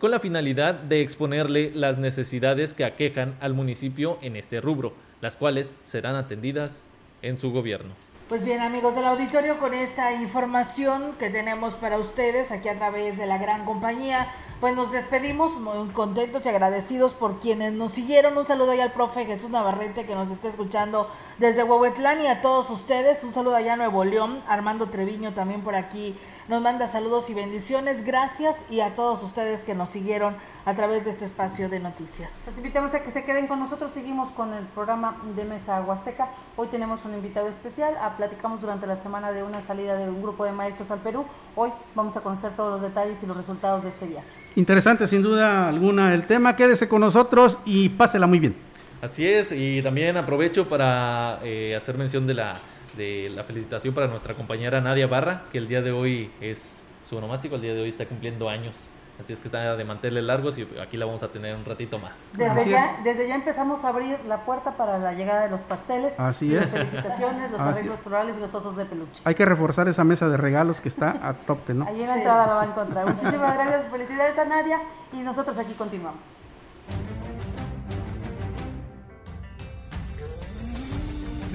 con 0.00 0.10
la 0.10 0.18
finalidad 0.18 0.74
de 0.74 1.00
exponerle 1.00 1.70
las 1.74 1.96
necesidades 1.96 2.74
que 2.74 2.84
aquejan 2.84 3.36
al 3.40 3.54
municipio 3.54 4.18
en 4.20 4.34
este 4.34 4.60
rubro, 4.60 4.92
las 5.20 5.36
cuales 5.36 5.76
serán 5.84 6.16
atendidas 6.16 6.82
en 7.22 7.38
su 7.38 7.52
gobierno. 7.52 8.05
Pues 8.28 8.44
bien 8.44 8.60
amigos 8.60 8.96
del 8.96 9.04
auditorio, 9.04 9.60
con 9.60 9.72
esta 9.72 10.12
información 10.12 11.14
que 11.16 11.30
tenemos 11.30 11.74
para 11.74 11.96
ustedes 11.96 12.50
aquí 12.50 12.68
a 12.68 12.74
través 12.74 13.18
de 13.18 13.26
la 13.26 13.38
gran 13.38 13.64
compañía, 13.64 14.26
pues 14.58 14.74
nos 14.74 14.90
despedimos 14.90 15.52
muy 15.60 15.90
contentos 15.90 16.44
y 16.44 16.48
agradecidos 16.48 17.12
por 17.12 17.38
quienes 17.38 17.72
nos 17.72 17.92
siguieron. 17.92 18.36
Un 18.36 18.44
saludo 18.44 18.72
ahí 18.72 18.80
al 18.80 18.90
profe 18.90 19.26
Jesús 19.26 19.50
Navarrete 19.50 20.06
que 20.06 20.16
nos 20.16 20.32
está 20.32 20.48
escuchando 20.48 21.08
desde 21.38 21.62
Huehuetlán 21.62 22.20
y 22.20 22.26
a 22.26 22.42
todos 22.42 22.68
ustedes. 22.70 23.22
Un 23.22 23.32
saludo 23.32 23.54
allá 23.54 23.74
a 23.74 23.76
Nuevo 23.76 24.04
León, 24.04 24.42
Armando 24.48 24.88
Treviño 24.88 25.32
también 25.32 25.62
por 25.62 25.76
aquí 25.76 26.18
nos 26.48 26.62
manda 26.62 26.86
saludos 26.86 27.28
y 27.30 27.34
bendiciones. 27.34 28.04
Gracias 28.04 28.56
y 28.70 28.80
a 28.80 28.94
todos 28.94 29.22
ustedes 29.22 29.62
que 29.62 29.74
nos 29.74 29.88
siguieron 29.88 30.36
a 30.64 30.74
través 30.74 31.04
de 31.04 31.10
este 31.10 31.24
espacio 31.24 31.68
de 31.68 31.80
noticias. 31.80 32.30
Los 32.46 32.56
invitamos 32.56 32.94
a 32.94 33.00
que 33.00 33.10
se 33.10 33.24
queden 33.24 33.46
con 33.46 33.58
nosotros. 33.58 33.90
Seguimos 33.92 34.30
con 34.30 34.54
el 34.54 34.64
programa 34.66 35.16
de 35.34 35.44
Mesa 35.44 35.80
Huasteca. 35.80 36.28
Hoy 36.56 36.68
tenemos 36.68 37.04
un 37.04 37.14
invitado 37.14 37.48
especial. 37.48 37.94
Ah, 38.00 38.14
platicamos 38.16 38.60
durante 38.60 38.86
la 38.86 38.96
semana 38.96 39.32
de 39.32 39.42
una 39.42 39.60
salida 39.60 39.96
de 39.96 40.08
un 40.08 40.22
grupo 40.22 40.44
de 40.44 40.52
maestros 40.52 40.90
al 40.90 41.00
Perú. 41.00 41.24
Hoy 41.56 41.70
vamos 41.94 42.16
a 42.16 42.20
conocer 42.20 42.52
todos 42.52 42.80
los 42.80 42.82
detalles 42.82 43.20
y 43.22 43.26
los 43.26 43.36
resultados 43.36 43.82
de 43.82 43.90
este 43.90 44.06
viaje. 44.06 44.26
Interesante, 44.54 45.06
sin 45.06 45.22
duda 45.22 45.68
alguna, 45.68 46.14
el 46.14 46.26
tema. 46.26 46.54
Quédese 46.54 46.88
con 46.88 47.00
nosotros 47.00 47.58
y 47.64 47.88
pásela 47.88 48.26
muy 48.26 48.38
bien. 48.38 48.56
Así 49.02 49.26
es, 49.26 49.52
y 49.52 49.82
también 49.82 50.16
aprovecho 50.16 50.68
para 50.68 51.38
eh, 51.42 51.76
hacer 51.76 51.98
mención 51.98 52.26
de 52.26 52.34
la 52.34 52.54
de 52.96 53.30
la 53.30 53.44
felicitación 53.44 53.94
para 53.94 54.06
nuestra 54.06 54.34
compañera 54.34 54.80
Nadia 54.80 55.06
Barra, 55.06 55.44
que 55.52 55.58
el 55.58 55.68
día 55.68 55.82
de 55.82 55.92
hoy 55.92 56.30
es 56.40 56.84
su 57.08 57.16
onomástico, 57.16 57.56
el 57.56 57.62
día 57.62 57.74
de 57.74 57.82
hoy 57.82 57.88
está 57.88 58.06
cumpliendo 58.06 58.48
años. 58.48 58.88
Así 59.20 59.32
es 59.32 59.40
que 59.40 59.48
está 59.48 59.76
de 59.76 59.84
manteles 59.84 60.22
largos 60.24 60.58
y 60.58 60.68
aquí 60.78 60.98
la 60.98 61.06
vamos 61.06 61.22
a 61.22 61.28
tener 61.28 61.56
un 61.56 61.64
ratito 61.64 61.98
más. 61.98 62.30
Desde 62.34 62.68
ya, 62.68 63.00
desde 63.02 63.26
ya 63.26 63.36
empezamos 63.36 63.82
a 63.82 63.88
abrir 63.88 64.18
la 64.28 64.44
puerta 64.44 64.72
para 64.72 64.98
la 64.98 65.14
llegada 65.14 65.44
de 65.44 65.50
los 65.50 65.62
pasteles. 65.62 66.12
Así 66.20 66.54
es. 66.54 66.60
Las 66.60 66.70
felicitaciones, 66.70 67.50
los 67.50 67.60
arreglos 67.60 68.00
florales 68.00 68.36
y 68.36 68.40
los 68.40 68.54
osos 68.54 68.76
de 68.76 68.84
peluche. 68.84 69.22
Hay 69.24 69.34
que 69.34 69.46
reforzar 69.46 69.88
esa 69.88 70.04
mesa 70.04 70.28
de 70.28 70.36
regalos 70.36 70.82
que 70.82 70.90
está 70.90 71.16
a 71.26 71.32
tope, 71.32 71.72
¿no? 71.72 71.86
Ahí 71.86 72.02
en 72.02 72.08
la 72.08 72.16
entrada 72.16 72.46
la 72.46 72.54
va 72.54 72.62
a 72.62 72.66
encontrar. 72.66 73.06
Muchísimas 73.06 73.54
gracias, 73.54 73.90
felicidades 73.90 74.38
a 74.38 74.44
Nadia 74.44 74.80
y 75.14 75.16
nosotros 75.16 75.56
aquí 75.56 75.72
continuamos. 75.72 76.36